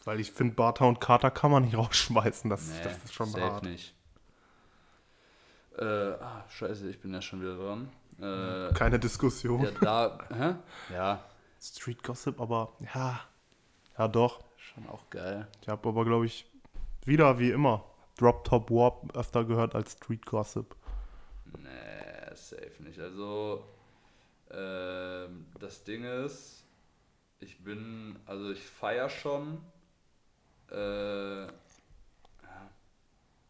Weil 0.05 0.21
ich 0.21 0.31
finde, 0.33 0.55
Barta 0.55 0.85
und 0.87 1.01
Carter 1.01 1.31
kann 1.33 1.51
man 1.51 1.65
nicht 1.65 1.75
rausschmeißen. 1.77 2.49
Das, 2.49 2.69
Nee, 2.69 2.85
das 2.85 3.05
ist 3.05 3.13
schon 3.13 3.27
safe 3.29 3.53
hart. 3.53 3.65
nicht. 3.65 3.95
Äh, 5.77 5.85
ah, 5.85 6.45
scheiße, 6.49 6.89
ich 6.89 7.01
bin 7.01 7.13
ja 7.13 7.21
schon 7.21 7.41
wieder 7.41 7.57
dran. 7.57 7.91
Äh, 8.21 8.73
Keine 8.75 8.99
Diskussion. 8.99 9.63
ja, 9.65 9.71
da, 9.81 10.19
hä? 10.33 10.95
Ja, 10.95 11.25
Street 11.61 12.03
Gossip, 12.05 12.41
aber 12.41 12.73
ja. 12.95 13.21
Ja, 13.99 14.09
doch. 14.09 14.48
Schon 14.69 14.89
auch 14.89 15.09
geil. 15.11 15.47
Ich 15.63 15.69
habe 15.69 15.89
aber, 15.89 16.05
glaube 16.05 16.27
ich, 16.27 16.47
wieder 17.05 17.39
wie 17.39 17.51
immer 17.51 17.85
Drop 18.17 18.45
Top 18.45 18.71
Warp 18.71 19.17
öfter 19.17 19.45
gehört 19.45 19.75
als 19.75 19.93
Street 19.93 20.27
Gossip. 20.27 20.77
Nee, 21.63 22.35
safe 22.35 22.83
nicht. 22.83 22.99
Also, 22.99 23.65
ähm, 24.51 25.47
das 25.59 25.85
Ding 25.85 26.05
ist, 26.05 26.65
ich 27.41 27.63
bin, 27.63 28.19
also 28.27 28.51
ich 28.51 28.63
feier 28.63 29.09
schon. 29.09 29.65
Äh, 30.71 31.47
ja, 31.47 31.51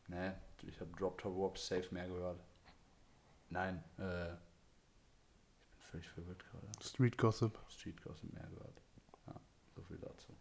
nee, 0.08 0.32
ich 0.62 0.80
habe 0.80 0.90
Drop 0.96 1.18
Top 1.18 1.36
Warp 1.36 1.58
safe 1.58 1.88
mehr 1.92 2.06
gehört. 2.06 2.40
Nein, 3.50 3.82
äh, 3.98 4.28
ich 4.32 5.68
bin 5.70 5.80
völlig 5.80 6.08
verwirrt 6.08 6.44
gerade. 6.50 6.66
Street 6.82 7.16
Gossip. 7.16 7.58
Street 7.68 8.00
Gossip 8.02 8.32
mehr 8.32 8.46
gehört. 8.46 8.82
Ja, 9.26 9.34
so 9.74 9.82
viel 9.82 9.98
dazu. 9.98 10.37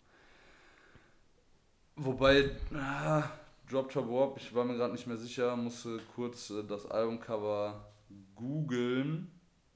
Wobei, 2.00 2.52
ah, 2.76 3.24
Drop 3.68 3.92
Top 3.92 4.08
Warp, 4.08 4.38
ich 4.38 4.54
war 4.54 4.64
mir 4.64 4.76
gerade 4.76 4.94
nicht 4.94 5.08
mehr 5.08 5.18
sicher, 5.18 5.56
musste 5.56 6.00
kurz 6.16 6.52
äh, 6.52 6.64
das 6.64 6.86
Albumcover 6.86 7.90
googeln. 8.36 9.32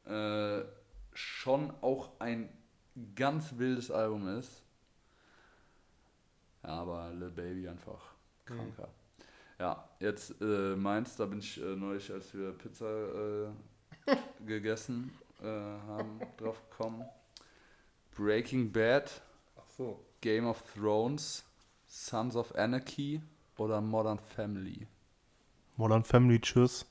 Äh, 0.06 0.62
schon 1.14 1.74
auch 1.82 2.12
ein 2.20 2.50
ganz 3.16 3.58
wildes 3.58 3.90
Album 3.90 4.28
ist. 4.38 4.64
Ja, 6.64 6.70
aber 6.70 7.12
Lil 7.12 7.32
Baby 7.32 7.68
einfach 7.68 8.14
kranker. 8.46 8.90
Ja, 9.58 9.90
jetzt 10.00 10.40
äh, 10.42 10.76
meins, 10.76 11.16
da 11.16 11.26
bin 11.26 11.40
ich 11.40 11.60
äh, 11.60 11.76
neulich, 11.76 12.12
als 12.12 12.36
wir 12.36 12.52
Pizza 12.52 13.50
äh, 14.06 14.16
gegessen 14.46 15.12
äh, 15.42 15.46
haben, 15.48 16.20
drauf 16.38 16.62
gekommen. 16.70 17.04
Breaking 18.16 18.72
Bad, 18.72 19.22
Ach 19.58 19.70
so. 19.76 20.06
Game 20.22 20.46
of 20.46 20.62
Thrones, 20.74 21.44
Sons 21.96 22.38
of 22.38 22.56
Anarchy 22.56 23.22
oder 23.58 23.82
Modern 23.82 24.18
Family? 24.18 24.88
Modern 25.76 26.06
Family, 26.06 26.40
tschüss. 26.40 26.86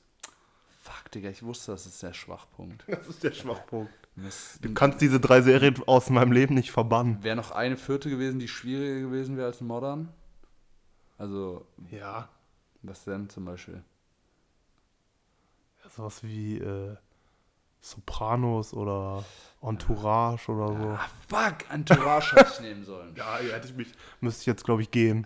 Fuck, 0.83 1.11
Digga, 1.11 1.29
ich 1.29 1.41
wusste, 1.41 1.71
das 1.71 1.87
ist 1.87 2.01
der 2.03 2.13
Schwachpunkt. 2.13 2.83
Das 2.87 3.07
ist 3.07 3.23
der 3.23 3.31
Schwachpunkt. 3.31 3.91
Mist. 4.15 4.59
Du 4.63 4.73
kannst 4.75 5.01
diese 5.01 5.19
drei 5.19 5.41
Serien 5.41 5.81
aus 5.87 6.09
meinem 6.11 6.31
Leben 6.31 6.53
nicht 6.53 6.69
verbannen. 6.71 7.23
Wäre 7.23 7.35
noch 7.35 7.49
eine 7.51 7.77
vierte 7.77 8.09
gewesen, 8.11 8.39
die 8.39 8.47
schwieriger 8.47 8.99
gewesen 9.07 9.37
wäre 9.37 9.47
als 9.47 9.61
Modern? 9.61 10.09
Also, 11.17 11.65
Ja. 11.89 12.29
was 12.83 13.03
denn 13.05 13.27
zum 13.29 13.45
Beispiel? 13.45 13.83
Sowas 15.95 16.21
wie 16.23 16.57
äh, 16.59 16.95
Sopranos 17.83 18.73
oder 18.73 19.23
Entourage 19.63 20.51
oder 20.51 20.67
so. 20.67 20.87
Ah, 20.89 21.09
fuck, 21.27 21.69
Entourage 21.71 22.35
hätte 22.35 22.51
ich 22.53 22.59
nehmen 22.61 22.83
sollen. 22.85 23.13
Ja, 23.17 23.37
hätte 23.37 23.67
ich 23.67 23.75
mich. 23.75 23.91
Müsste 24.19 24.41
ich 24.41 24.45
jetzt, 24.45 24.63
glaube 24.63 24.83
ich, 24.83 24.91
gehen. 24.91 25.25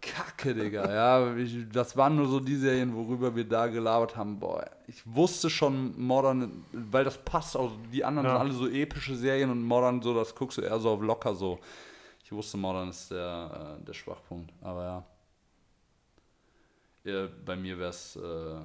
Kacke, 0.00 0.54
Digga. 0.54 0.92
Ja, 0.92 1.34
ich, 1.36 1.68
das 1.70 1.96
waren 1.96 2.16
nur 2.16 2.26
so 2.26 2.40
die 2.40 2.56
Serien, 2.56 2.94
worüber 2.94 3.34
wir 3.34 3.48
da 3.48 3.68
gelabert 3.68 4.16
haben. 4.16 4.38
Boah, 4.38 4.68
ich 4.88 5.02
wusste 5.06 5.48
schon 5.48 5.98
Modern, 6.00 6.64
weil 6.72 7.04
das 7.04 7.18
passt 7.18 7.56
auch. 7.56 7.70
Die 7.92 8.04
anderen 8.04 8.26
Ja. 8.26 8.32
sind 8.32 8.40
alle 8.40 8.52
so 8.52 8.68
epische 8.68 9.14
Serien 9.16 9.50
und 9.50 9.62
Modern 9.62 10.02
so, 10.02 10.12
das 10.14 10.34
guckst 10.34 10.58
du 10.58 10.62
eher 10.62 10.78
so 10.80 10.90
auf 10.90 11.00
locker 11.02 11.34
so. 11.34 11.58
Ich 12.24 12.32
wusste, 12.32 12.56
Modern 12.56 12.88
ist 12.88 13.12
der, 13.12 13.78
äh, 13.80 13.84
der 13.84 13.92
Schwachpunkt. 13.94 14.52
Aber 14.60 15.04
ja. 17.04 17.12
ja 17.12 17.28
bei 17.44 17.54
mir 17.56 17.78
wäre 17.78 17.90
es 17.90 18.16
äh, 18.16 18.56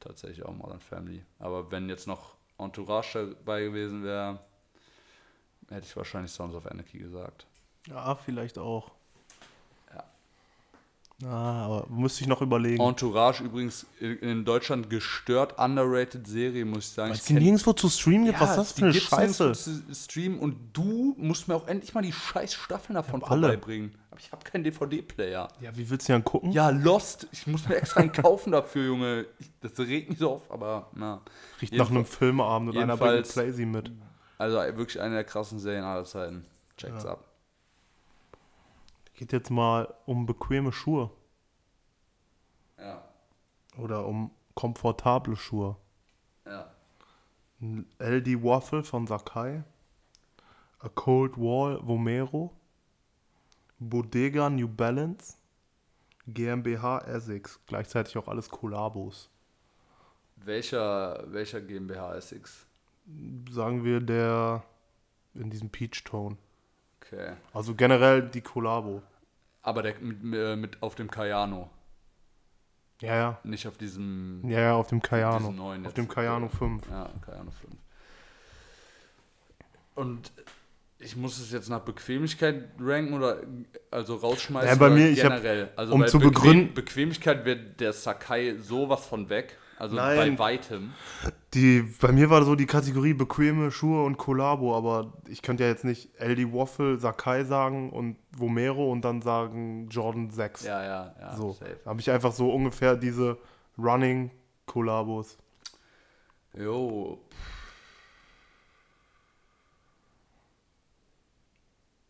tatsächlich 0.00 0.44
auch 0.44 0.54
Modern 0.54 0.80
Family. 0.80 1.24
Aber 1.38 1.70
wenn 1.70 1.88
jetzt 1.88 2.06
noch 2.06 2.36
Entourage 2.58 3.34
dabei 3.36 3.62
gewesen 3.62 4.02
wäre, 4.04 4.40
hätte 5.68 5.86
ich 5.86 5.96
wahrscheinlich 5.96 6.32
Sons 6.32 6.54
of 6.54 6.66
Anarchy 6.66 6.98
gesagt. 6.98 7.46
Ja, 7.86 8.14
vielleicht 8.14 8.58
auch. 8.58 8.92
Ja. 11.20 11.28
Ah, 11.28 11.64
aber 11.66 11.86
müsste 11.88 12.22
ich 12.22 12.28
noch 12.28 12.40
überlegen. 12.42 12.80
Entourage 12.80 13.42
übrigens 13.42 13.86
in 14.00 14.44
Deutschland 14.44 14.88
gestört 14.88 15.58
underrated 15.58 16.26
Serie, 16.28 16.64
muss 16.64 16.78
ich 16.84 16.90
sagen. 16.90 17.10
Weil 17.10 17.16
es 17.18 17.24
die 17.24 17.32
nirgendwo 17.34 17.72
zu 17.72 17.88
streamen 17.88 18.26
gibt, 18.26 18.40
was 18.40 18.50
ist 18.50 18.56
das 18.56 18.72
für 18.72 18.84
eine 18.84 18.94
Scheiße? 18.94 19.52
zu 19.52 19.82
streamen 19.94 20.38
und 20.38 20.56
du 20.72 21.16
musst 21.18 21.48
mir 21.48 21.56
auch 21.56 21.66
endlich 21.66 21.92
mal 21.92 22.02
die 22.02 22.12
scheiß 22.12 22.54
Staffeln 22.54 22.94
davon 22.94 23.24
alle. 23.24 23.48
vorbeibringen. 23.48 23.96
Aber 24.12 24.20
ich 24.20 24.30
habe 24.30 24.44
keinen 24.44 24.62
DVD-Player. 24.62 25.48
Ja, 25.60 25.76
wie 25.76 25.90
willst 25.90 26.08
du 26.08 26.12
denn 26.12 26.22
gucken? 26.24 26.52
Ja, 26.52 26.70
Lost. 26.70 27.26
Ich 27.32 27.48
muss 27.48 27.68
mir 27.68 27.76
extra 27.76 27.98
einen 28.00 28.12
kaufen 28.12 28.52
dafür, 28.52 28.86
Junge. 28.86 29.26
Ich, 29.40 29.50
das 29.60 29.76
regt 29.80 30.10
mich 30.10 30.18
so 30.20 30.30
auf, 30.34 30.50
aber 30.52 30.88
na. 30.94 31.20
Riecht 31.60 31.72
nach 31.74 31.90
einem 31.90 32.04
Filmeabend 32.04 32.70
und 32.70 32.78
einer 32.78 32.96
bringt 32.96 33.12
jedenfalls- 33.14 33.32
Playsy 33.32 33.66
mit. 33.66 33.90
Also 34.38 34.56
wirklich 34.58 35.00
eine 35.00 35.14
der 35.16 35.24
krassen 35.24 35.58
Serien 35.58 35.82
aller 35.84 36.04
Zeiten. 36.04 36.44
Checkt's 36.76 37.02
Ja. 37.02 37.10
ab. 37.10 37.24
Geht 39.18 39.32
jetzt 39.32 39.50
mal 39.50 39.92
um 40.06 40.26
bequeme 40.26 40.70
Schuhe 40.70 41.10
Ja. 42.78 43.02
oder 43.76 44.06
um 44.06 44.30
komfortable 44.54 45.34
Schuhe. 45.34 45.74
Ja. 46.46 46.70
Ein 47.60 47.86
LD 47.98 48.44
Waffle 48.44 48.84
von 48.84 49.08
Sakai, 49.08 49.64
A 50.78 50.88
Cold 50.88 51.36
Wall 51.36 51.80
Vomero, 51.84 52.52
Bodega 53.80 54.48
New 54.50 54.68
Balance, 54.68 55.36
GmbH 56.28 56.98
Essex, 57.08 57.58
gleichzeitig 57.66 58.16
auch 58.18 58.28
alles 58.28 58.48
Kollabos. 58.48 59.28
Welcher, 60.36 61.24
welcher 61.32 61.60
GmbH 61.60 62.14
SX? 62.20 62.68
Sagen 63.50 63.82
wir 63.82 64.00
der 64.00 64.62
in 65.34 65.50
diesem 65.50 65.70
Peach 65.70 66.04
Tone. 66.04 66.36
Okay. 67.10 67.32
Also 67.54 67.74
generell 67.74 68.22
die 68.22 68.40
Kollabo. 68.42 69.02
Aber 69.62 69.82
der 69.82 69.94
mit, 70.00 70.34
äh, 70.34 70.56
mit 70.56 70.82
auf 70.82 70.94
dem 70.94 71.10
Kayano. 71.10 71.70
Ja, 73.00 73.14
ja. 73.16 73.38
Nicht 73.44 73.66
auf 73.66 73.78
diesem 73.78 74.42
Ja, 74.48 74.60
ja, 74.60 74.74
auf 74.74 74.88
dem 74.88 75.00
Kayano. 75.00 75.38
diesen 75.38 75.56
neuen 75.56 75.86
Auf 75.86 75.94
dem 75.94 76.08
Kayano 76.08 76.48
5. 76.48 76.82
Ja, 76.90 77.08
Kayano 77.24 77.50
5. 77.50 77.72
Und 79.94 80.32
ich 80.98 81.16
muss 81.16 81.38
es 81.38 81.52
jetzt 81.52 81.68
nach 81.68 81.80
Bequemlichkeit 81.80 82.64
ranken 82.80 83.14
oder 83.14 83.38
also 83.90 84.16
rausschmeißen 84.16 84.68
Ja, 84.68 84.74
bei 84.76 84.90
mir, 84.90 85.08
ich 85.10 85.22
hab- 85.24 85.30
generell. 85.36 85.70
also 85.76 85.94
um 85.94 86.00
bei 86.00 86.06
zu 86.06 86.18
Bequem- 86.18 86.30
begründen- 86.32 86.74
Bequemlichkeit 86.74 87.44
wird 87.44 87.80
der 87.80 87.92
Sakai 87.92 88.56
sowas 88.58 89.06
von 89.06 89.28
weg. 89.28 89.56
Also 89.78 89.94
Nein. 89.94 90.36
bei 90.36 90.38
weitem. 90.38 90.92
Die, 91.54 91.82
bei 92.00 92.10
mir 92.10 92.30
war 92.30 92.44
so 92.44 92.56
die 92.56 92.66
Kategorie 92.66 93.14
bequeme 93.14 93.70
Schuhe 93.70 94.04
und 94.04 94.16
Kollabo, 94.16 94.76
aber 94.76 95.12
ich 95.28 95.40
könnte 95.40 95.62
ja 95.62 95.68
jetzt 95.68 95.84
nicht 95.84 96.10
LD 96.20 96.52
Waffle 96.52 96.98
Sakai 96.98 97.44
sagen 97.44 97.90
und 97.90 98.16
Vomero 98.36 98.90
und 98.90 99.02
dann 99.02 99.22
sagen 99.22 99.88
Jordan 99.88 100.30
6. 100.30 100.64
Ja, 100.64 100.82
ja, 100.82 101.14
ja. 101.20 101.36
so. 101.36 101.56
Habe 101.86 102.00
ich 102.00 102.10
einfach 102.10 102.32
so 102.32 102.52
ungefähr 102.52 102.96
diese 102.96 103.38
Running 103.78 104.32
Kollabos. 104.66 105.38
Jo. 106.54 107.20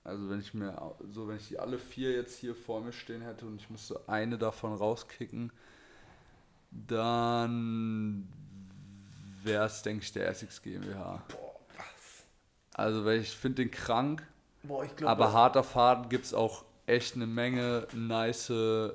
Also 0.04 0.30
wenn 0.30 0.40
ich 0.40 0.54
mir 0.54 0.74
so 1.10 1.28
wenn 1.28 1.36
ich 1.36 1.48
die 1.48 1.58
alle 1.58 1.78
vier 1.78 2.12
jetzt 2.12 2.38
hier 2.38 2.54
vor 2.54 2.80
mir 2.80 2.92
stehen 2.92 3.20
hätte 3.20 3.44
und 3.44 3.60
ich 3.60 3.68
müsste 3.68 4.00
eine 4.08 4.38
davon 4.38 4.72
rauskicken, 4.72 5.52
dann 6.70 8.28
wäre 9.42 9.66
es, 9.66 9.82
denke 9.82 10.04
ich, 10.04 10.12
der 10.12 10.28
Essex 10.28 10.62
GmbH. 10.62 11.22
Boah, 11.28 11.54
was? 11.76 12.24
Also 12.74 13.04
weil 13.04 13.20
ich 13.20 13.30
finde 13.30 13.62
den 13.62 13.70
krank, 13.70 14.26
Boah, 14.62 14.84
ich 14.84 15.06
aber 15.06 15.32
hart 15.32 15.56
auf 15.56 15.74
hart 15.74 16.10
gibt 16.10 16.26
es 16.26 16.34
auch 16.34 16.64
echt 16.86 17.14
eine 17.14 17.26
Menge 17.26 17.86
nice 17.94 18.50
äh, 18.50 18.90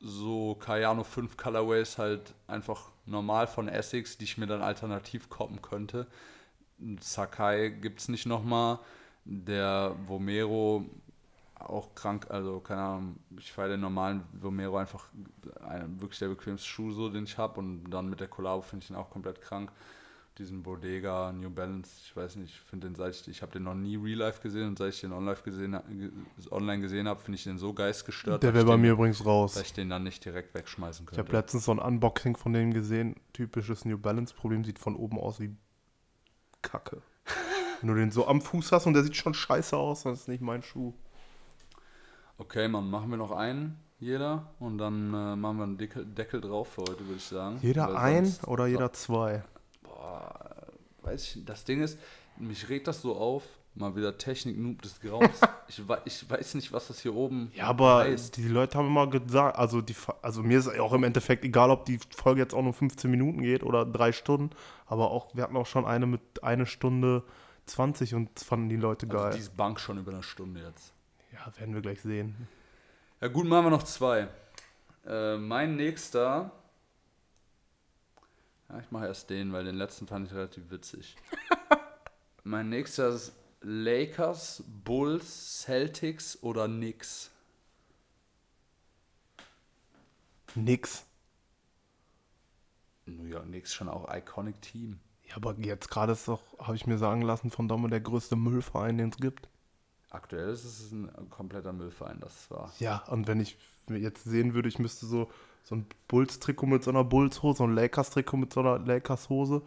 so 0.00 0.54
Cayano 0.54 1.04
5 1.04 1.36
Colorways 1.36 1.98
halt 1.98 2.34
einfach 2.46 2.90
normal 3.06 3.46
von 3.46 3.68
Essex, 3.68 4.16
die 4.16 4.24
ich 4.24 4.38
mir 4.38 4.46
dann 4.46 4.62
alternativ 4.62 5.28
koppen 5.28 5.60
könnte. 5.60 6.06
Sakai 7.00 7.68
gibt 7.68 8.00
es 8.00 8.08
nicht 8.08 8.26
nochmal. 8.26 8.78
Der 9.24 9.94
Vomero 10.06 10.86
auch 11.60 11.94
krank, 11.94 12.26
also 12.30 12.60
keine 12.60 12.80
Ahnung, 12.82 13.16
ich 13.38 13.52
feiere 13.52 13.70
den 13.70 13.80
normalen 13.80 14.22
Vomero 14.32 14.76
einfach 14.78 15.06
ein, 15.68 16.00
wirklich 16.00 16.18
der 16.18 16.28
bequemste 16.28 16.66
Schuh, 16.68 16.90
so 16.92 17.08
den 17.08 17.24
ich 17.24 17.36
habe 17.38 17.58
und 17.60 17.84
dann 17.90 18.08
mit 18.08 18.20
der 18.20 18.28
Collabo 18.28 18.62
finde 18.62 18.82
ich 18.82 18.88
den 18.88 18.96
auch 18.96 19.10
komplett 19.10 19.40
krank. 19.40 19.70
Diesen 20.38 20.62
Bodega, 20.62 21.32
New 21.32 21.50
Balance, 21.50 21.90
ich 22.04 22.16
weiß 22.16 22.36
nicht, 22.36 22.54
ich 22.54 22.60
finde 22.60 22.86
den, 22.88 22.94
seit 22.94 23.14
ich, 23.14 23.28
ich 23.28 23.42
habe 23.42 23.52
den 23.52 23.64
noch 23.64 23.74
nie 23.74 23.96
real 23.96 24.18
life 24.20 24.40
gesehen 24.40 24.68
und 24.68 24.78
seit 24.78 24.94
ich 24.94 25.00
den 25.02 25.12
online 25.12 25.36
gesehen, 25.44 25.76
online 26.50 26.80
gesehen 26.80 27.06
habe, 27.08 27.20
finde 27.20 27.36
ich 27.36 27.44
den 27.44 27.58
so 27.58 27.74
geistgestört, 27.74 28.42
Der 28.42 28.50
dass 28.52 28.54
wäre 28.54 28.64
ich 28.64 28.68
bei 28.68 28.76
den- 28.76 28.80
mir 28.82 28.92
übrigens 28.92 29.26
raus. 29.26 29.54
dass 29.54 29.64
ich 29.64 29.72
den 29.74 29.90
dann 29.90 30.04
nicht 30.04 30.24
direkt 30.24 30.54
wegschmeißen 30.54 31.02
Ich 31.04 31.06
könnte. 31.10 31.22
habe 31.22 31.32
letztens 31.36 31.64
so 31.66 31.72
ein 31.72 31.78
Unboxing 31.78 32.36
von 32.36 32.52
denen 32.54 32.72
gesehen. 32.72 33.16
Typisches 33.34 33.84
New 33.84 33.98
Balance 33.98 34.32
Problem 34.34 34.64
sieht 34.64 34.78
von 34.78 34.96
oben 34.96 35.18
aus 35.18 35.40
wie 35.40 35.54
Kacke. 36.62 37.02
Wenn 37.80 37.88
du 37.88 37.94
den 37.96 38.10
so 38.10 38.26
am 38.26 38.40
Fuß 38.40 38.72
hast 38.72 38.86
und 38.86 38.94
der 38.94 39.02
sieht 39.02 39.16
schon 39.16 39.34
scheiße 39.34 39.76
aus, 39.76 40.04
dann 40.04 40.14
ist 40.14 40.28
nicht 40.28 40.40
mein 40.42 40.62
Schuh. 40.62 40.94
Okay, 42.40 42.68
Mann, 42.68 42.88
machen 42.88 43.10
wir 43.10 43.18
noch 43.18 43.32
einen, 43.32 43.78
jeder, 43.98 44.46
und 44.60 44.78
dann 44.78 45.12
äh, 45.12 45.36
machen 45.36 45.58
wir 45.58 45.64
einen 45.64 45.76
Deckel, 45.76 46.06
Deckel 46.06 46.40
drauf 46.40 46.68
für 46.68 46.80
heute, 46.80 47.00
würde 47.00 47.16
ich 47.16 47.24
sagen. 47.24 47.58
Jeder 47.60 47.94
ein 47.98 48.34
oder 48.46 48.66
jeder 48.66 48.94
zwei? 48.94 49.44
Boah, 49.82 50.66
weiß 51.02 51.36
ich, 51.36 51.44
das 51.44 51.64
Ding 51.66 51.82
ist, 51.82 51.98
mich 52.38 52.70
regt 52.70 52.88
das 52.88 53.02
so 53.02 53.14
auf, 53.14 53.42
mal 53.74 53.94
wieder 53.94 54.16
Technik-Noob 54.16 54.80
des 54.80 54.98
Grauens. 55.00 55.38
ich, 55.68 55.82
ich 56.06 56.30
weiß 56.30 56.54
nicht, 56.54 56.72
was 56.72 56.88
das 56.88 57.00
hier 57.00 57.14
oben 57.14 57.52
Ja, 57.54 57.66
aber 57.66 58.04
heißt. 58.04 58.38
die 58.38 58.48
Leute 58.48 58.78
haben 58.78 58.86
immer 58.86 59.06
gesagt, 59.06 59.58
also, 59.58 59.82
die, 59.82 59.94
also 60.22 60.42
mir 60.42 60.58
ist 60.60 60.68
auch 60.80 60.94
im 60.94 61.04
Endeffekt 61.04 61.44
egal, 61.44 61.68
ob 61.70 61.84
die 61.84 62.00
Folge 62.16 62.40
jetzt 62.40 62.54
auch 62.54 62.62
nur 62.62 62.72
15 62.72 63.10
Minuten 63.10 63.42
geht 63.42 63.62
oder 63.62 63.84
drei 63.84 64.12
Stunden, 64.12 64.48
aber 64.86 65.10
auch, 65.10 65.34
wir 65.34 65.42
hatten 65.42 65.58
auch 65.58 65.66
schon 65.66 65.84
eine 65.84 66.06
mit 66.06 66.42
eine 66.42 66.64
Stunde 66.64 67.22
20 67.66 68.14
und 68.14 68.30
das 68.34 68.44
fanden 68.44 68.70
die 68.70 68.76
Leute 68.76 69.06
geil. 69.06 69.20
Also 69.20 69.36
die 69.36 69.42
ist 69.42 69.56
Bank 69.58 69.78
schon 69.78 69.98
über 69.98 70.12
eine 70.12 70.22
Stunde 70.22 70.62
jetzt. 70.62 70.94
Ja, 71.46 71.58
werden 71.58 71.74
wir 71.74 71.82
gleich 71.82 72.00
sehen. 72.00 72.34
Ja 73.20 73.28
gut, 73.28 73.46
machen 73.46 73.66
wir 73.66 73.70
noch 73.70 73.82
zwei. 73.82 74.28
Äh, 75.06 75.36
mein 75.36 75.76
nächster. 75.76 76.50
Ja, 78.68 78.78
ich 78.78 78.90
mache 78.90 79.06
erst 79.06 79.30
den, 79.30 79.52
weil 79.52 79.64
den 79.64 79.74
letzten 79.74 80.06
fand 80.06 80.28
ich 80.28 80.34
relativ 80.34 80.70
witzig. 80.70 81.16
mein 82.44 82.68
nächster 82.68 83.08
ist 83.08 83.32
Lakers, 83.62 84.62
Bulls, 84.84 85.62
Celtics 85.62 86.42
oder 86.42 86.66
Knicks. 86.66 87.30
Nix. 90.54 91.04
New 93.06 93.24
York 93.24 93.44
Knicks 93.46 93.72
schon 93.74 93.88
auch 93.88 94.12
Iconic 94.14 94.60
Team. 94.62 95.00
Ja, 95.24 95.36
aber 95.36 95.54
jetzt 95.58 95.90
gerade 95.90 96.12
ist 96.12 96.28
doch, 96.28 96.42
habe 96.58 96.76
ich 96.76 96.86
mir 96.86 96.98
sagen 96.98 97.22
lassen, 97.22 97.50
von 97.50 97.68
Domme 97.68 97.88
der 97.88 98.00
größte 98.00 98.36
Müllverein, 98.36 98.98
den 98.98 99.10
es 99.10 99.16
gibt. 99.16 99.48
Aktuell 100.10 100.50
ist 100.50 100.64
es 100.64 100.90
ein 100.90 101.08
kompletter 101.30 101.72
Müllverein, 101.72 102.18
das 102.20 102.50
war. 102.50 102.72
Ja, 102.80 103.04
und 103.08 103.28
wenn 103.28 103.40
ich 103.40 103.56
jetzt 103.88 104.24
sehen 104.24 104.54
würde, 104.54 104.68
ich 104.68 104.80
müsste 104.80 105.06
so, 105.06 105.30
so 105.62 105.76
ein 105.76 105.86
Bulls-Trikot 106.08 106.66
mit 106.66 106.82
so 106.82 106.90
einer 106.90 107.04
Bulls-Hose, 107.04 107.58
so 107.58 107.64
ein 107.64 107.74
Lakers-Trikot 107.74 108.36
mit 108.36 108.52
so 108.52 108.60
einer 108.60 108.78
Lakers-Hose 108.80 109.62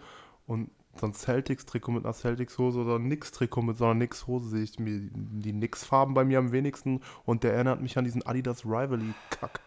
und 0.45 0.69
so 0.99 1.07
ein 1.07 1.13
Celtics-Trikot 1.13 1.91
mit 1.93 2.03
einer 2.03 2.13
Celtics-Hose 2.13 2.81
oder 2.81 2.95
ein 2.97 3.07
Nix-Trikot 3.07 3.61
mit 3.61 3.77
so 3.77 3.85
einer 3.85 3.93
Nix-Hose 3.95 4.49
sehe 4.49 4.63
ich 4.63 4.77
mir 4.79 5.09
die 5.13 5.53
Nix-Farben 5.53 6.13
bei 6.13 6.25
mir 6.25 6.39
am 6.39 6.51
wenigsten 6.51 7.01
und 7.25 7.43
der 7.43 7.53
erinnert 7.53 7.81
mich 7.81 7.97
an 7.97 8.03
diesen 8.03 8.25
Adidas 8.25 8.65
Rivalry-Kack. 8.65 9.61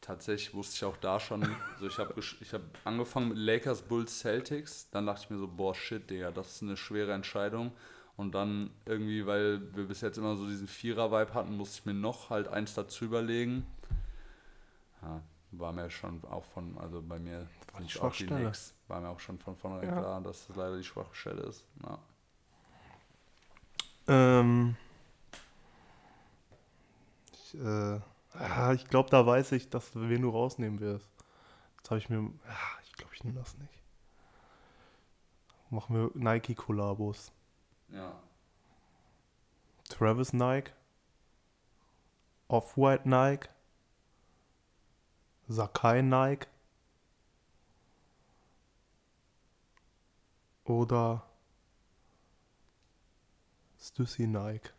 Tatsächlich 0.00 0.54
wusste 0.54 0.76
ich 0.76 0.84
auch 0.84 0.96
da 0.96 1.20
schon, 1.20 1.46
so 1.78 1.86
ich 1.86 1.98
habe 1.98 2.14
ich 2.18 2.52
hab 2.54 2.62
angefangen 2.84 3.28
mit 3.28 3.38
Lakers, 3.38 3.82
Bulls, 3.82 4.18
Celtics, 4.20 4.88
dann 4.90 5.06
dachte 5.06 5.24
ich 5.24 5.30
mir 5.30 5.38
so, 5.38 5.46
boah, 5.46 5.74
shit, 5.74 6.08
Digga, 6.08 6.30
das 6.30 6.54
ist 6.54 6.62
eine 6.62 6.76
schwere 6.78 7.12
Entscheidung. 7.12 7.72
Und 8.20 8.34
dann 8.34 8.68
irgendwie, 8.84 9.24
weil 9.24 9.74
wir 9.74 9.88
bis 9.88 10.02
jetzt 10.02 10.18
immer 10.18 10.36
so 10.36 10.46
diesen 10.46 10.68
Vierer-Vibe 10.68 11.32
hatten, 11.32 11.56
musste 11.56 11.78
ich 11.78 11.86
mir 11.86 11.94
noch 11.94 12.28
halt 12.28 12.48
eins 12.48 12.74
dazu 12.74 13.06
überlegen. 13.06 13.64
Ja, 15.00 15.22
war 15.52 15.72
mir 15.72 15.88
schon 15.88 16.22
auch 16.24 16.44
von, 16.44 16.76
also 16.76 17.00
bei 17.00 17.18
mir 17.18 17.48
War 17.72 17.80
die 17.80 17.88
sind 17.88 18.02
auch 18.02 18.12
die 18.12 18.18
Schwachstelle. 18.18 18.40
Knicks, 18.42 18.74
war 18.88 19.00
mir 19.00 19.08
auch 19.08 19.20
schon 19.20 19.38
von 19.38 19.56
vornherein 19.56 19.88
Ja. 19.88 19.98
klar, 19.98 20.20
dass 20.20 20.46
das 20.46 20.54
leider 20.54 20.76
die 20.76 20.84
schwache 20.84 21.14
Stelle 21.14 21.40
ist. 21.44 21.64
Ja. 21.82 21.98
Ähm, 24.08 24.76
ich 27.32 27.54
äh, 27.54 28.00
ah, 28.34 28.72
ich 28.74 28.86
glaube, 28.86 29.08
da 29.08 29.24
weiß 29.24 29.52
ich, 29.52 29.70
dass 29.70 29.92
du, 29.92 30.10
wen 30.10 30.20
du 30.20 30.28
rausnehmen 30.28 30.78
wirst. 30.80 31.08
Jetzt 31.78 31.90
habe 31.90 31.98
ich 31.98 32.10
mir, 32.10 32.30
ah, 32.46 32.80
ich 32.84 32.92
glaube, 32.92 33.14
ich 33.14 33.24
nehme 33.24 33.38
das 33.38 33.56
nicht. 33.56 33.72
Machen 35.70 35.96
wir 35.96 36.10
Nike-Kollabos. 36.12 37.32
Ja. 37.92 38.12
Travis 39.88 40.32
Nike, 40.32 40.72
Off-White 42.48 43.08
Nike, 43.08 43.48
Sakai 45.48 46.02
Nike 46.02 46.46
oder 50.64 51.24
Stussy 53.80 54.26
Nike. 54.26 54.70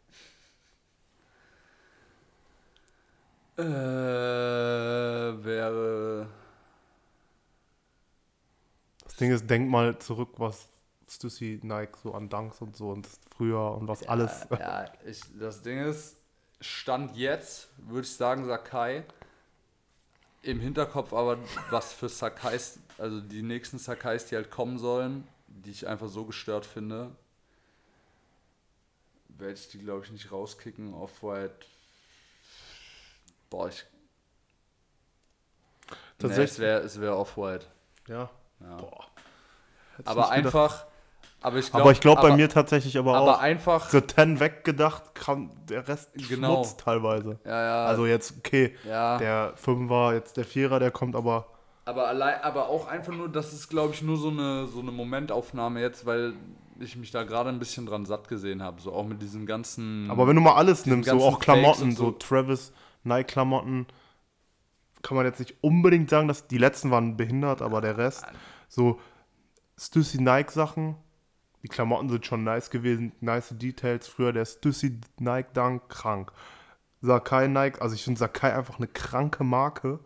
Äh, 3.57 3.63
wäre. 5.43 6.27
Das 9.03 9.15
Ding 9.17 9.31
ist, 9.31 9.49
denk 9.49 9.69
mal 9.69 9.99
zurück, 9.99 10.29
was 10.37 10.69
Stussy 11.11 11.59
Nike 11.61 11.97
so 12.01 12.13
an 12.13 12.29
Dunks 12.29 12.61
und 12.61 12.75
so 12.75 12.91
und 12.91 13.07
früher 13.35 13.75
und 13.75 13.87
was 13.87 14.07
alles. 14.07 14.47
Ja, 14.51 14.59
ja 14.59 14.93
ich, 15.05 15.21
das 15.37 15.61
Ding 15.61 15.79
ist, 15.79 16.17
Stand 16.61 17.17
jetzt, 17.17 17.69
würde 17.77 18.01
ich 18.01 18.15
sagen, 18.15 18.45
Sakai. 18.45 19.03
Im 20.43 20.59
Hinterkopf 20.59 21.13
aber, 21.13 21.37
was 21.69 21.93
für 21.93 22.09
Sakais, 22.09 22.79
also 22.97 23.19
die 23.19 23.43
nächsten 23.43 23.77
Sakais, 23.77 24.25
die 24.25 24.35
halt 24.35 24.49
kommen 24.49 24.79
sollen, 24.79 25.27
die 25.47 25.69
ich 25.69 25.87
einfach 25.87 26.07
so 26.07 26.25
gestört 26.25 26.65
finde, 26.65 27.15
werde 29.27 29.53
ich 29.53 29.67
die, 29.69 29.79
glaube 29.79 30.05
ich, 30.05 30.11
nicht 30.11 30.31
rauskicken. 30.31 30.93
Off-White. 30.93 31.53
Boah, 33.49 33.67
ich. 33.67 33.85
Nee, 35.89 35.95
Tatsächlich- 36.17 36.51
es 36.51 36.59
wäre 36.59 37.01
wär 37.01 37.17
Off-White. 37.17 37.67
Ja. 38.07 38.29
Ja. 38.61 38.77
Boah. 38.77 39.07
Hätte 39.97 40.01
ich 40.03 40.07
Aber 40.07 40.29
einfach. 40.31 40.87
Aber 41.43 41.57
ich 41.57 41.69
glaube 41.69 41.81
aber 41.81 41.91
ich 41.91 41.99
glaube 41.99 42.21
bei 42.21 42.35
mir 42.35 42.49
tatsächlich 42.49 42.97
aber, 42.97 43.15
aber 43.15 43.37
auch. 43.37 43.41
einfach. 43.41 43.89
The 43.89 44.01
Ten 44.01 44.39
weggedacht, 44.39 45.15
kam 45.15 45.51
der 45.67 45.87
Rest 45.87 46.11
Genau. 46.29 46.55
Schmutz 46.55 46.77
teilweise. 46.77 47.39
Ja, 47.43 47.63
ja. 47.63 47.85
Also 47.85 48.05
jetzt, 48.05 48.35
okay, 48.37 48.75
ja. 48.87 49.17
der 49.17 49.53
Fünfer, 49.55 50.13
jetzt 50.13 50.37
der 50.37 50.45
Vierer, 50.45 50.79
der 50.79 50.91
kommt 50.91 51.15
aber. 51.15 51.47
Aber 51.85 52.07
allein, 52.07 52.41
aber 52.43 52.69
auch 52.69 52.87
einfach 52.87 53.13
nur, 53.13 53.27
das 53.27 53.53
ist, 53.53 53.69
glaube 53.69 53.93
ich, 53.93 54.03
nur 54.03 54.17
so 54.17 54.29
eine, 54.29 54.67
so 54.67 54.79
eine 54.79 54.91
Momentaufnahme 54.91 55.81
jetzt, 55.81 56.05
weil 56.05 56.33
ich 56.79 56.95
mich 56.95 57.09
da 57.09 57.23
gerade 57.23 57.49
ein 57.49 57.57
bisschen 57.57 57.87
dran 57.87 58.05
satt 58.05 58.27
gesehen 58.27 58.61
habe. 58.61 58.79
So 58.79 58.93
auch 58.93 59.05
mit 59.05 59.21
diesen 59.21 59.47
ganzen. 59.47 60.09
Aber 60.11 60.27
wenn 60.27 60.35
du 60.35 60.41
mal 60.41 60.55
alles 60.55 60.85
nimmst, 60.85 61.09
so 61.09 61.17
auch 61.21 61.39
Klamotten, 61.39 61.91
so. 61.91 62.05
so. 62.05 62.11
Travis, 62.11 62.71
Nike-Klamotten, 63.03 63.87
kann 65.01 65.17
man 65.17 65.25
jetzt 65.25 65.39
nicht 65.39 65.55
unbedingt 65.61 66.11
sagen, 66.11 66.27
dass 66.27 66.47
die 66.47 66.59
letzten 66.59 66.91
waren 66.91 67.17
behindert, 67.17 67.63
aber 67.63 67.81
der 67.81 67.97
Rest, 67.97 68.25
so 68.67 68.99
Stussy 69.77 70.21
Nike-Sachen, 70.21 70.95
die 71.63 71.67
Klamotten 71.67 72.09
sind 72.09 72.25
schon 72.25 72.43
nice 72.43 72.69
gewesen, 72.69 73.11
nice 73.21 73.49
Details. 73.51 74.07
Früher 74.07 74.33
der 74.33 74.45
Stussy 74.45 74.99
Nike 75.19 75.53
Dunk, 75.53 75.89
krank. 75.89 76.31
Sakai 77.01 77.47
Nike, 77.47 77.81
also 77.81 77.95
ich 77.95 78.03
finde 78.03 78.19
Sakai 78.19 78.55
einfach 78.55 78.77
eine 78.77 78.87
kranke 78.87 79.43
Marke. 79.43 79.99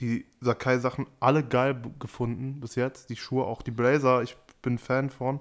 Die 0.00 0.26
Sakai-Sachen 0.40 1.06
alle 1.20 1.44
geil 1.44 1.80
gefunden 1.98 2.60
bis 2.60 2.74
jetzt. 2.74 3.08
Die 3.10 3.16
Schuhe, 3.16 3.44
auch 3.44 3.62
die 3.62 3.70
Blazer, 3.70 4.22
ich 4.22 4.36
bin 4.60 4.78
Fan 4.78 5.10
von. 5.10 5.40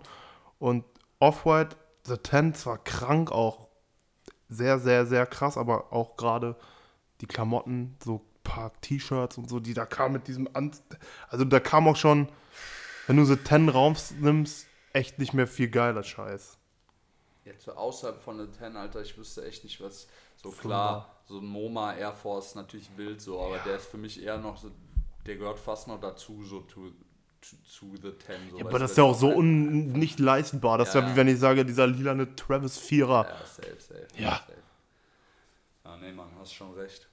Und 0.60 0.86
Off-White, 1.20 1.76
The 2.06 2.18
Ten 2.18 2.54
zwar 2.54 2.78
krank 2.78 3.32
auch, 3.32 3.68
sehr, 4.50 4.80
sehr, 4.80 5.06
sehr 5.06 5.26
krass, 5.26 5.58
aber 5.58 5.94
auch 5.94 6.18
gerade 6.18 6.58
die 7.22 7.26
Klamotten, 7.26 7.96
so 8.04 8.16
ein 8.16 8.44
paar 8.44 8.72
T-Shirts 8.82 9.38
und 9.38 9.50
so, 9.50 9.60
die 9.60 9.74
da 9.74 9.86
kamen 9.86 10.14
mit 10.14 10.28
diesem 10.28 10.50
An 10.54 10.72
Also 11.30 11.46
da 11.46 11.60
kam 11.60 11.88
auch 11.88 11.96
schon, 11.96 12.28
wenn 13.08 13.18
du 13.18 13.24
The 13.24 13.38
Ten 13.38 13.70
Raums 13.70 14.12
nimmst, 14.20 14.68
echt 14.94 15.20
nicht 15.20 15.34
mehr 15.34 15.48
viel 15.48 15.70
geiler 15.70 16.04
Scheiß. 16.04 16.58
Jetzt 17.46 17.64
so 17.66 17.74
außerhalb 17.74 18.22
von 18.22 18.38
der 18.38 18.52
10, 18.52 18.76
Alter, 18.76 19.02
ich 19.02 19.18
wüsste 19.18 19.46
echt 19.46 19.64
nicht, 19.64 19.82
was. 19.82 20.08
So 20.36 20.50
Fünfer. 20.52 20.68
klar, 20.70 21.16
so 21.26 21.40
ein 21.40 21.46
MoMA 21.46 21.94
Air 21.96 22.14
Force 22.14 22.56
natürlich 22.56 22.90
wild 22.98 23.22
so, 23.22 23.40
aber 23.42 23.58
der 23.60 23.78
ist 23.78 23.86
für 23.88 23.98
mich 23.98 24.22
eher 24.22 24.38
noch 24.38 24.58
so. 24.58 24.72
Der 25.26 25.36
gehört 25.38 25.60
fast 25.60 25.88
noch 25.88 26.00
dazu, 26.00 26.44
so 26.44 26.62
zu, 26.62 26.92
zu 27.42 27.96
The 28.02 28.14
10. 28.18 28.50
So, 28.52 28.58
Ja, 28.60 28.66
aber 28.66 28.80
das 28.80 28.92
ist 28.92 28.98
ja 28.98 29.04
auch 29.04 29.16
so 29.18 29.30
ein- 29.30 29.36
un 29.38 29.92
nicht 29.94 30.20
leistbar. 30.20 30.78
Das 30.78 30.90
ist 30.90 30.94
ja 30.96 31.02
Ja. 31.02 31.12
wie 31.12 31.16
wenn 31.16 31.28
ich 31.28 31.40
sage, 31.40 31.66
dieser 31.66 31.88
lilane 31.88 32.36
Travis 32.36 32.78
Vierer. 32.78 33.26
Ja, 33.28 33.38
safe, 33.46 33.78
safe. 33.80 34.08
Ja. 34.18 34.32
Safe. 34.38 34.54
Ja, 35.86 35.98
nee, 35.98 36.12
Mann, 36.12 36.30
hast 36.40 36.54
schon 36.54 36.74
recht. 36.76 37.08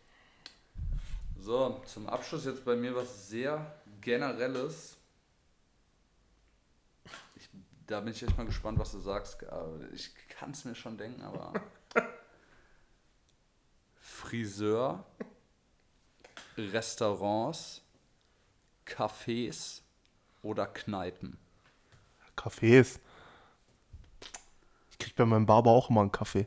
So, 1.40 1.80
zum 1.86 2.06
Abschluss 2.06 2.44
jetzt 2.44 2.64
bei 2.64 2.76
mir 2.76 2.94
was 2.94 3.28
sehr 3.28 3.74
Generelles. 4.02 4.97
Da 7.89 8.01
bin 8.01 8.12
ich 8.12 8.22
echt 8.22 8.36
mal 8.36 8.45
gespannt, 8.45 8.78
was 8.78 8.93
du 8.93 8.99
sagst. 8.99 9.43
Aber 9.49 9.80
Ich 9.93 10.14
kann 10.28 10.51
es 10.51 10.64
mir 10.64 10.74
schon 10.74 10.99
denken, 10.99 11.22
aber. 11.22 11.55
Friseur, 13.99 15.05
Restaurants, 16.57 17.82
Cafés 18.86 19.80
oder 20.43 20.66
Kneipen. 20.66 21.39
Cafés. 22.36 23.01
Ich 24.91 24.99
krieg 24.99 25.16
bei 25.16 25.24
meinem 25.24 25.47
Barber 25.47 25.70
auch 25.70 25.89
immer 25.89 26.03
einen 26.03 26.12
Kaffee. 26.12 26.47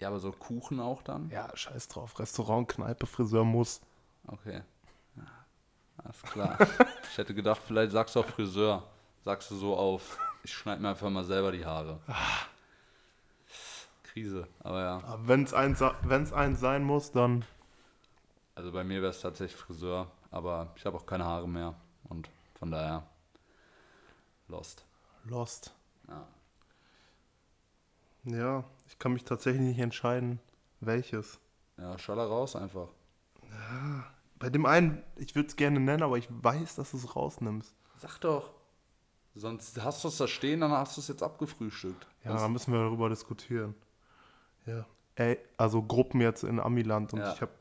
Ja, 0.00 0.08
aber 0.08 0.18
so 0.18 0.32
Kuchen 0.32 0.80
auch 0.80 1.02
dann? 1.02 1.30
Ja, 1.30 1.54
scheiß 1.56 1.86
drauf. 1.86 2.18
Restaurant, 2.18 2.66
Kneipe, 2.68 3.06
Friseur 3.06 3.44
muss. 3.44 3.80
Okay. 4.26 4.62
Alles 5.98 6.22
klar. 6.22 6.58
ich 7.10 7.18
hätte 7.18 7.34
gedacht, 7.34 7.60
vielleicht 7.64 7.92
sagst 7.92 8.16
du 8.16 8.20
auch 8.20 8.26
Friseur. 8.26 8.82
Sagst 9.22 9.50
du 9.50 9.56
so 9.56 9.76
auf, 9.76 10.18
ich 10.42 10.52
schneide 10.52 10.82
mir 10.82 10.90
einfach 10.90 11.10
mal 11.10 11.24
selber 11.24 11.52
die 11.52 11.64
Haare. 11.64 12.00
Krise, 14.02 14.48
aber 14.60 14.80
ja. 14.80 15.00
Aber 15.04 15.28
wenn's 15.28 15.54
eins, 15.54 15.80
wenn's 16.02 16.32
eins 16.32 16.60
sein 16.60 16.82
muss, 16.82 17.12
dann. 17.12 17.44
Also 18.54 18.72
bei 18.72 18.82
mir 18.82 19.00
wäre 19.02 19.10
es 19.10 19.20
tatsächlich 19.20 19.58
Friseur, 19.60 20.10
aber 20.30 20.72
ich 20.76 20.84
habe 20.84 20.96
auch 20.96 21.06
keine 21.06 21.24
Haare 21.24 21.48
mehr 21.48 21.74
und 22.08 22.28
von 22.58 22.70
daher 22.70 23.06
lost. 24.48 24.84
Lost. 25.24 25.72
Ja. 26.08 26.26
Ja, 28.24 28.64
ich 28.88 28.98
kann 28.98 29.12
mich 29.12 29.24
tatsächlich 29.24 29.62
nicht 29.62 29.78
entscheiden, 29.78 30.40
welches. 30.80 31.38
Ja, 31.78 31.96
schaller 31.98 32.26
raus 32.26 32.56
einfach. 32.56 32.88
Bei 34.38 34.50
dem 34.50 34.66
einen, 34.66 35.02
ich 35.16 35.34
würde 35.34 35.48
es 35.48 35.56
gerne 35.56 35.80
nennen, 35.80 36.02
aber 36.02 36.18
ich 36.18 36.28
weiß, 36.30 36.74
dass 36.74 36.90
du 36.90 36.96
es 36.98 37.16
rausnimmst. 37.16 37.74
Sag 37.98 38.18
doch. 38.18 38.50
Sonst 39.40 39.82
hast 39.82 40.04
du 40.04 40.08
es 40.08 40.16
da 40.18 40.28
stehen, 40.28 40.60
dann 40.60 40.70
hast 40.70 40.96
du 40.96 41.00
es 41.00 41.08
jetzt 41.08 41.22
abgefrühstückt. 41.22 42.06
Ja, 42.24 42.34
da 42.36 42.48
müssen 42.48 42.72
wir 42.72 42.80
darüber 42.80 43.08
diskutieren. 43.08 43.74
Ja. 44.66 44.84
Ey, 45.16 45.38
also 45.56 45.82
Gruppen 45.82 46.20
jetzt 46.20 46.44
in 46.44 46.60
Amiland 46.60 47.12
und 47.14 47.20
Ja. 47.20 47.32
ich 47.32 47.40
habe 47.40 47.52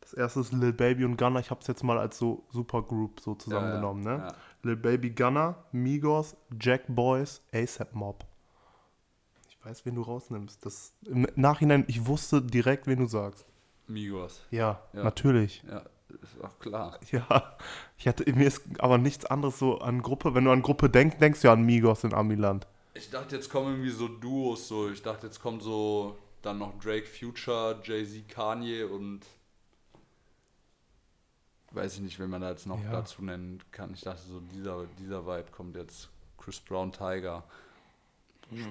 das 0.00 0.14
erste 0.14 0.40
ist 0.40 0.52
Lil 0.52 0.72
Baby 0.72 1.04
und 1.04 1.16
Gunner. 1.18 1.40
Ich 1.40 1.50
habe 1.50 1.60
es 1.60 1.66
jetzt 1.66 1.84
mal 1.84 1.98
als 1.98 2.18
so 2.18 2.42
Supergroup 2.50 3.20
so 3.20 3.34
zusammengenommen, 3.34 4.02
ja, 4.04 4.16
ne? 4.16 4.22
ja. 4.24 4.34
Lil 4.62 4.76
Baby 4.76 5.10
Gunner, 5.10 5.56
Migos, 5.72 6.36
Jack 6.58 6.82
Boys, 6.88 7.42
ASAP 7.52 7.94
Mob. 7.94 8.24
Ich 9.48 9.62
weiß, 9.64 9.84
wen 9.84 9.94
du 9.94 10.02
rausnimmst. 10.02 10.64
Das 10.64 10.94
im 11.06 11.26
Nachhinein, 11.36 11.84
ich 11.86 12.06
wusste 12.06 12.40
direkt, 12.42 12.86
wen 12.86 12.98
du 12.98 13.06
sagst. 13.06 13.46
Migos. 13.88 14.42
Ja, 14.50 14.80
Ja. 14.94 15.04
natürlich. 15.04 15.62
Ja, 15.68 15.82
ist 16.22 16.42
auch 16.42 16.58
klar. 16.58 16.98
Ja, 17.10 17.56
ich 17.98 18.06
hatte 18.08 18.30
mir 18.32 18.46
ist 18.46 18.62
aber 18.78 18.98
nichts 18.98 19.24
anderes 19.26 19.58
so 19.58 19.78
an 19.78 20.02
Gruppe. 20.02 20.34
Wenn 20.34 20.44
du 20.44 20.50
an 20.52 20.62
Gruppe 20.62 20.88
denkst, 20.90 21.18
denkst 21.18 21.40
du 21.42 21.48
ja 21.48 21.52
an 21.54 21.62
Migos 21.64 22.04
in 22.04 22.14
Amiland. 22.14 22.66
Ich 22.94 23.10
dachte, 23.10 23.36
jetzt 23.36 23.50
kommen 23.50 23.68
irgendwie 23.74 23.90
so 23.90 24.08
Duos 24.08 24.68
so. 24.68 24.90
Ich 24.90 25.02
dachte, 25.02 25.26
jetzt 25.26 25.40
kommt 25.40 25.62
so 25.62 26.18
dann 26.42 26.58
noch 26.58 26.78
Drake, 26.78 27.06
Future, 27.06 27.80
Jay-Z, 27.84 28.28
Kanye 28.28 28.84
und 28.84 29.20
weiß 31.72 31.94
ich 31.94 32.00
nicht, 32.00 32.18
wen 32.18 32.30
man 32.30 32.40
da 32.40 32.50
jetzt 32.50 32.66
noch 32.66 32.82
Ja. 32.82 32.90
dazu 32.92 33.22
nennen 33.22 33.62
kann. 33.70 33.92
Ich 33.94 34.00
dachte 34.02 34.22
so, 34.22 34.40
dieser, 34.40 34.86
dieser 34.98 35.24
Vibe 35.26 35.50
kommt 35.52 35.76
jetzt 35.76 36.08
Chris 36.38 36.60
Brown, 36.60 36.90
Tiger. 36.92 37.44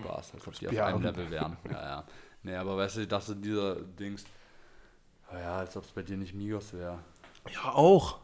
Spaß, 0.04 0.34
als 0.34 0.48
ob 0.48 0.54
die 0.56 0.68
auf 0.68 0.74
Ja, 0.74 0.88
einem 0.88 1.04
Level 1.04 1.30
wären. 1.32 1.56
Ja, 1.72 1.82
ja. 1.82 2.04
Nee, 2.44 2.56
aber 2.56 2.76
weißt 2.78 2.98
du, 2.98 3.08
das 3.08 3.28
sind 3.28 3.44
diese 3.46 3.82
Dings. 3.98 4.26
Oh 5.32 5.38
ja, 5.38 5.58
als 5.60 5.78
ob 5.78 5.84
es 5.86 5.92
bei 5.92 6.02
dir 6.02 6.18
nicht 6.18 6.34
Migos 6.34 6.74
wäre. 6.74 7.00
Ja, 7.54 7.74
auch. 7.74 8.20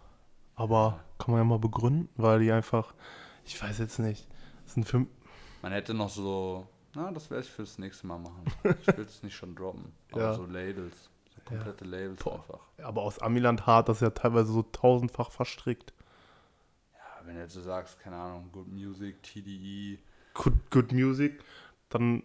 Aber 0.56 1.04
kann 1.18 1.32
man 1.32 1.40
ja 1.42 1.44
mal 1.44 1.60
begründen, 1.60 2.10
weil 2.16 2.40
die 2.40 2.52
einfach, 2.52 2.94
ich 3.46 3.62
weiß 3.62 3.80
jetzt 3.80 4.00
nicht, 4.00 4.28
sind 4.66 4.88
für, 4.88 5.06
Man 5.62 5.72
hätte 5.72 5.94
noch 5.94 6.10
so, 6.10 6.68
na, 6.94 7.12
das 7.12 7.30
werde 7.30 7.44
ich 7.44 7.52
fürs 7.52 7.78
nächste 7.78 8.08
Mal 8.08 8.20
machen. 8.20 8.44
Ich 8.82 8.88
will 8.98 9.06
es 9.06 9.22
nicht 9.24 9.36
schon 9.36 9.56
droppen. 9.56 9.92
Aber 10.12 10.22
Ja. 10.22 10.34
so 10.34 10.46
Labels. 10.46 11.10
So 11.36 11.42
komplette 11.44 11.84
Labels 11.86 12.24
Boah. 12.24 12.36
einfach. 12.36 12.60
aber 12.84 13.02
aus 13.02 13.20
Amiland 13.20 13.66
hart, 13.68 13.90
das 13.90 13.98
ist 13.98 14.02
ja 14.02 14.10
teilweise 14.12 14.52
so 14.54 14.64
tausendfach 14.64 15.32
verstrickt. 15.32 15.94
Ja, 16.94 17.26
wenn 17.28 17.36
du 17.36 17.42
jetzt 17.42 17.54
so 17.54 17.62
sagst, 17.62 18.00
keine 18.00 18.16
Ahnung, 18.16 18.50
Good 18.54 18.68
Music, 18.70 19.22
TDE, 19.24 20.00
Good, 20.34 20.54
good 20.72 20.92
Music, 20.94 21.42
dann 21.90 22.24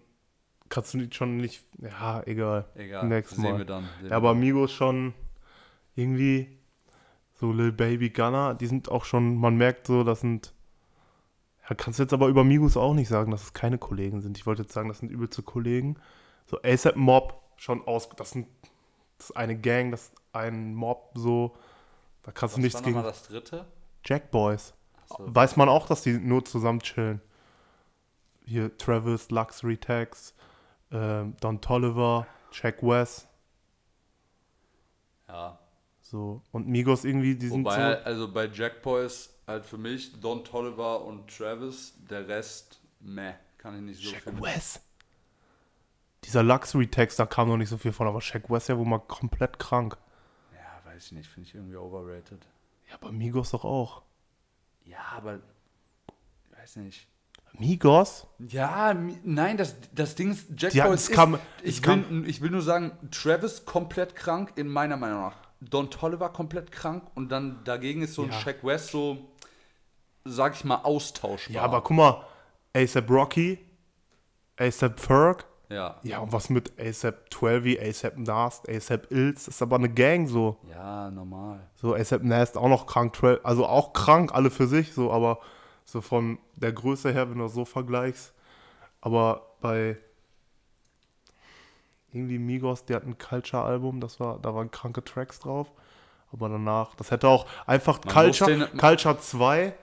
kannst 0.68 0.94
du 0.94 0.98
die 0.98 1.12
schon 1.14 1.36
nicht, 1.38 1.64
ja, 1.78 2.22
egal. 2.26 2.68
egal, 2.74 3.08
Nächstes 3.08 3.38
sehen 3.38 3.50
Mal. 3.50 3.58
wir 3.58 3.64
dann. 3.64 3.84
Sehen 4.00 4.10
Ja, 4.10 4.16
aber 4.16 4.34
Migos 4.34 4.72
schon 4.72 5.14
irgendwie 5.96 6.56
so 7.40 7.52
Lil 7.52 7.72
Baby 7.72 8.10
Gunner, 8.10 8.54
die 8.54 8.66
sind 8.66 8.90
auch 8.90 9.04
schon, 9.04 9.36
man 9.36 9.56
merkt 9.56 9.86
so, 9.86 10.04
das 10.04 10.20
sind, 10.20 10.52
ja, 11.68 11.74
kannst 11.74 11.98
du 11.98 12.02
jetzt 12.02 12.12
aber 12.12 12.28
über 12.28 12.44
Migos 12.44 12.76
auch 12.76 12.92
nicht 12.92 13.08
sagen, 13.08 13.30
dass 13.30 13.42
es 13.42 13.52
keine 13.54 13.78
Kollegen 13.78 14.20
sind. 14.20 14.36
Ich 14.36 14.46
wollte 14.46 14.62
jetzt 14.62 14.74
sagen, 14.74 14.88
das 14.88 14.98
sind 14.98 15.10
übelste 15.10 15.42
Kollegen. 15.42 15.96
So 16.46 16.60
ASAP 16.62 16.96
Mob 16.96 17.42
schon 17.56 17.86
aus, 17.86 18.10
das 18.10 18.30
sind, 18.30 18.46
das 19.16 19.30
ist 19.30 19.36
eine 19.36 19.56
Gang, 19.56 19.90
das 19.90 20.04
ist 20.04 20.14
ein 20.32 20.74
Mob 20.74 21.12
so, 21.14 21.56
da 22.22 22.32
kannst 22.32 22.56
du 22.56 22.58
Was 22.58 22.62
nichts 22.62 22.74
war 22.74 22.82
gegen. 22.84 22.96
nochmal 22.96 23.10
das 23.10 23.22
dritte? 23.22 23.66
Jack 24.04 24.30
Boys. 24.30 24.74
Achso, 25.08 25.24
Weiß 25.34 25.56
man 25.56 25.68
auch, 25.68 25.86
dass 25.86 26.02
die 26.02 26.12
nur 26.18 26.44
zusammen 26.44 26.80
chillen. 26.80 27.22
Hier 28.44 28.76
Travis, 28.76 29.30
Luxury 29.30 29.78
Tax, 29.78 30.34
ähm, 30.90 31.36
Don 31.40 31.60
Tolliver, 31.60 32.26
Jack 32.52 32.82
West, 32.82 33.28
ja. 35.28 35.59
So. 36.10 36.42
Und 36.52 36.66
Migos 36.68 37.04
irgendwie, 37.04 37.34
die 37.36 37.48
sind 37.48 37.64
Wobei, 37.64 37.76
halt, 37.76 38.06
also 38.06 38.30
bei 38.32 38.46
Jack 38.46 38.82
Boys 38.82 39.30
halt 39.46 39.64
für 39.64 39.78
mich 39.78 40.20
Don 40.20 40.44
Tolliver 40.44 41.04
und 41.04 41.28
Travis, 41.34 41.94
der 42.10 42.26
Rest, 42.28 42.80
meh, 43.00 43.32
kann 43.58 43.76
ich 43.76 43.82
nicht 43.82 44.02
so 44.04 44.12
Jack 44.12 44.26
mit- 44.26 44.42
West. 44.42 44.80
Dieser 46.24 46.42
Luxury 46.42 46.86
Tax, 46.88 47.16
da 47.16 47.24
kam 47.26 47.48
noch 47.48 47.56
nicht 47.56 47.70
so 47.70 47.78
viel 47.78 47.92
von, 47.92 48.06
aber 48.06 48.20
Jack 48.22 48.50
West 48.50 48.68
ja 48.68 48.76
wohl 48.76 48.84
mal 48.86 48.98
komplett 48.98 49.58
krank. 49.58 49.96
Ja, 50.52 50.90
weiß 50.92 51.06
ich 51.06 51.12
nicht, 51.12 51.28
finde 51.30 51.48
ich 51.48 51.54
irgendwie 51.54 51.76
overrated. 51.76 52.46
Ja, 52.88 52.96
aber 52.96 53.10
Migos 53.12 53.50
doch 53.52 53.64
auch. 53.64 54.02
Ja, 54.84 54.98
aber, 55.16 55.36
ich 55.36 56.58
weiß 56.58 56.76
nicht. 56.76 57.06
Migos? 57.54 58.26
Ja, 58.38 58.92
mi- 58.94 59.18
nein, 59.24 59.56
das, 59.56 59.74
das 59.92 60.14
Ding 60.14 60.30
ist, 60.32 60.46
Jack 60.56 60.72
Boys 60.74 61.08
ist, 61.08 61.12
kam- 61.12 61.38
ich, 61.62 61.84
will, 61.84 62.28
ich 62.28 62.40
will 62.42 62.50
nur 62.50 62.62
sagen, 62.62 62.92
Travis 63.10 63.64
komplett 63.64 64.14
krank, 64.14 64.52
in 64.56 64.68
meiner 64.68 64.96
Meinung 64.96 65.22
nach. 65.22 65.36
Don 65.60 65.90
Tolliver 65.90 66.30
komplett 66.30 66.72
krank 66.72 67.04
und 67.14 67.30
dann 67.30 67.62
dagegen 67.64 68.02
ist 68.02 68.14
so 68.14 68.22
ein 68.22 68.30
Ja. 68.30 68.34
Shaq 68.40 68.64
West 68.64 68.88
so, 68.90 69.18
sag 70.24 70.54
ich 70.54 70.64
mal, 70.64 70.76
austauschbar. 70.82 71.54
Ja, 71.54 71.62
aber 71.62 71.82
guck 71.82 71.96
mal, 71.96 72.24
ASAP 72.74 73.10
Rocky, 73.10 73.58
ASAP 74.58 74.98
Ferg, 75.00 75.44
Ja, 75.68 75.96
ja, 76.02 76.18
und 76.18 76.32
was 76.32 76.50
mit 76.50 76.72
ASAP 76.80 77.32
12, 77.32 77.78
ASAP 77.80 78.18
Nast, 78.18 78.68
ASAP 78.68 79.10
Ills, 79.12 79.44
das 79.44 79.54
ist 79.56 79.62
aber 79.62 79.76
eine 79.76 79.88
Gang 79.88 80.28
so. 80.28 80.56
ja, 80.68 81.10
normal. 81.10 81.60
So, 81.76 81.94
ASAP 81.94 82.22
Nast 82.24 82.56
auch 82.56 82.68
noch 82.68 82.86
krank, 82.86 83.12
Trail- 83.12 83.40
also 83.44 83.66
auch 83.66 83.92
krank, 83.92 84.34
alle 84.34 84.50
für 84.50 84.66
sich, 84.66 84.92
so, 84.92 85.12
aber 85.12 85.40
so 85.84 86.00
von 86.00 86.38
der 86.56 86.72
Größe 86.72 87.12
her, 87.12 87.28
wenn 87.30 87.38
du 87.38 87.44
das 87.44 87.54
so 87.54 87.64
vergleichst. 87.64 88.32
Aber 89.00 89.46
bei 89.60 89.96
irgendwie 92.12 92.38
Migos, 92.38 92.84
die 92.84 92.94
hatten 92.94 93.10
ein 93.10 93.18
Culture-Album, 93.18 94.00
das 94.00 94.20
war, 94.20 94.38
da 94.40 94.54
waren 94.54 94.70
kranke 94.70 95.02
Tracks 95.04 95.38
drauf. 95.40 95.70
Aber 96.32 96.48
danach, 96.48 96.94
das 96.94 97.10
hätte 97.10 97.28
auch 97.28 97.46
einfach 97.66 98.00
Man 98.04 98.14
Culture, 98.14 98.50
den- 98.50 98.78
Culture 98.78 99.18
2 99.18 99.74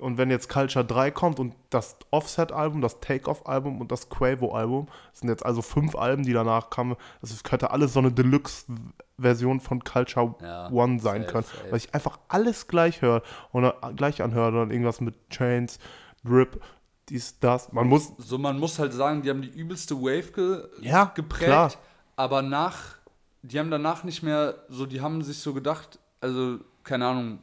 und 0.00 0.18
wenn 0.18 0.28
jetzt 0.30 0.48
Culture 0.48 0.84
3 0.84 1.10
kommt 1.12 1.38
und 1.40 1.54
das 1.70 1.96
Offset-Album, 2.10 2.80
das 2.80 3.00
Take-Off-Album 3.00 3.80
und 3.80 3.90
das 3.92 4.08
Quavo-Album, 4.10 4.88
das 5.12 5.20
sind 5.20 5.28
jetzt 5.28 5.46
also 5.46 5.62
fünf 5.62 5.94
Alben, 5.96 6.24
die 6.24 6.32
danach 6.32 6.68
kamen, 6.68 6.96
das 7.22 7.42
könnte 7.44 7.70
alles 7.70 7.92
so 7.94 8.00
eine 8.00 8.10
Deluxe-Version 8.12 9.60
von 9.60 9.82
Culture 9.84 10.34
Ja, 10.42 10.70
One 10.70 10.98
sein 11.00 11.22
safe, 11.22 11.32
können. 11.32 11.44
safe. 11.44 11.70
Weil 11.70 11.76
ich 11.78 11.94
einfach 11.94 12.18
alles 12.28 12.66
gleich 12.66 13.00
höre 13.02 13.22
oder 13.52 13.76
gleich 13.96 14.22
anhöre 14.22 14.48
oder 14.48 14.70
irgendwas 14.72 15.00
mit 15.00 15.14
Chains, 15.30 15.78
Drip, 16.24 16.60
dies, 17.08 17.38
das. 17.38 17.72
Man 17.72 17.86
muss, 17.88 18.12
So, 18.18 18.38
man 18.38 18.58
muss 18.58 18.78
halt 18.78 18.92
sagen, 18.92 19.22
die 19.22 19.30
haben 19.30 19.42
die 19.42 19.48
übelste 19.48 19.94
Wave 20.00 20.32
ge 20.32 20.68
Ja, 20.80 21.04
geprägt, 21.14 21.44
klar. 21.44 21.72
aber 22.16 22.42
nach, 22.42 22.96
die 23.42 23.58
haben 23.58 23.70
danach 23.70 24.04
nicht 24.04 24.22
mehr, 24.22 24.64
so, 24.68 24.86
die 24.86 25.00
haben 25.00 25.22
sich 25.22 25.38
so 25.38 25.52
gedacht, 25.54 25.98
also, 26.20 26.58
keine 26.82 27.06
Ahnung, 27.06 27.38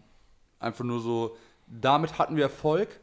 einfach 0.60 0.84
nur 0.84 1.00
so, 1.02 1.38
damit 1.68 2.18
hatten 2.18 2.36
wir 2.36 2.44
Erfolg, 2.44 3.00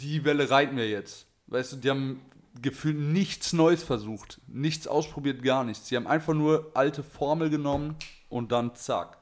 die 0.00 0.24
Welle 0.24 0.50
reiten 0.50 0.76
wir 0.76 0.88
jetzt. 0.88 1.26
Weißt 1.46 1.72
du, 1.72 1.76
die 1.76 1.90
haben 1.90 2.20
gefühlt 2.60 2.98
nichts 2.98 3.52
Neues 3.52 3.82
versucht, 3.82 4.40
nichts 4.46 4.86
ausprobiert, 4.86 5.42
gar 5.42 5.64
nichts. 5.64 5.88
Die 5.88 5.96
haben 5.96 6.06
einfach 6.06 6.34
nur 6.34 6.70
alte 6.74 7.02
Formel 7.02 7.50
genommen 7.50 7.96
und 8.28 8.52
dann 8.52 8.74
zack. 8.74 9.18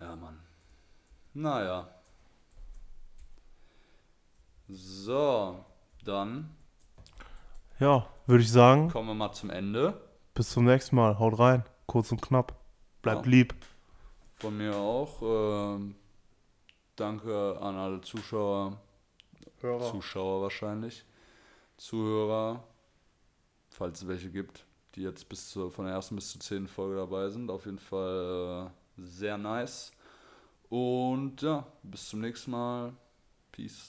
Ja, 0.00 0.14
Mann. 0.16 0.38
Naja. 1.34 1.88
So, 4.68 5.64
dann 6.04 6.54
ja, 7.80 8.06
würde 8.26 8.42
ich 8.42 8.50
sagen, 8.52 8.90
kommen 8.90 9.08
wir 9.08 9.14
mal 9.14 9.32
zum 9.32 9.50
Ende. 9.50 10.00
bis 10.34 10.50
zum 10.50 10.64
nächsten 10.64 10.96
Mal. 10.96 11.18
Haut 11.18 11.38
rein. 11.38 11.64
Kurz 11.86 12.12
und 12.12 12.20
knapp. 12.20 12.54
Bleibt 13.02 13.24
Ja. 13.26 13.30
lieb. 13.30 13.54
Von 14.36 14.56
mir 14.58 14.76
auch. 14.76 15.22
Ähm, 15.22 15.94
danke 16.96 17.58
an 17.60 17.76
alle 17.76 18.00
Zuschauer, 18.02 18.78
Zuschauer 19.60 20.42
wahrscheinlich, 20.42 21.04
Zuhörer, 21.76 22.62
falls 23.70 24.02
es 24.02 24.08
welche 24.08 24.30
gibt, 24.30 24.64
die 24.94 25.02
jetzt 25.02 25.28
bis 25.28 25.48
zur, 25.50 25.70
von 25.70 25.86
der 25.86 25.94
ersten 25.94 26.14
bis 26.16 26.30
zur 26.30 26.40
zehnten 26.40 26.68
Folge 26.68 26.96
dabei 26.96 27.28
sind. 27.30 27.50
Auf 27.50 27.64
jeden 27.64 27.78
Fall 27.78 28.70
äh, 28.98 29.00
sehr 29.00 29.38
nice. 29.38 29.92
Und 30.68 31.40
ja, 31.42 31.66
bis 31.82 32.08
zum 32.10 32.20
nächsten 32.20 32.50
Mal. 32.50 32.92
Peace. 33.50 33.88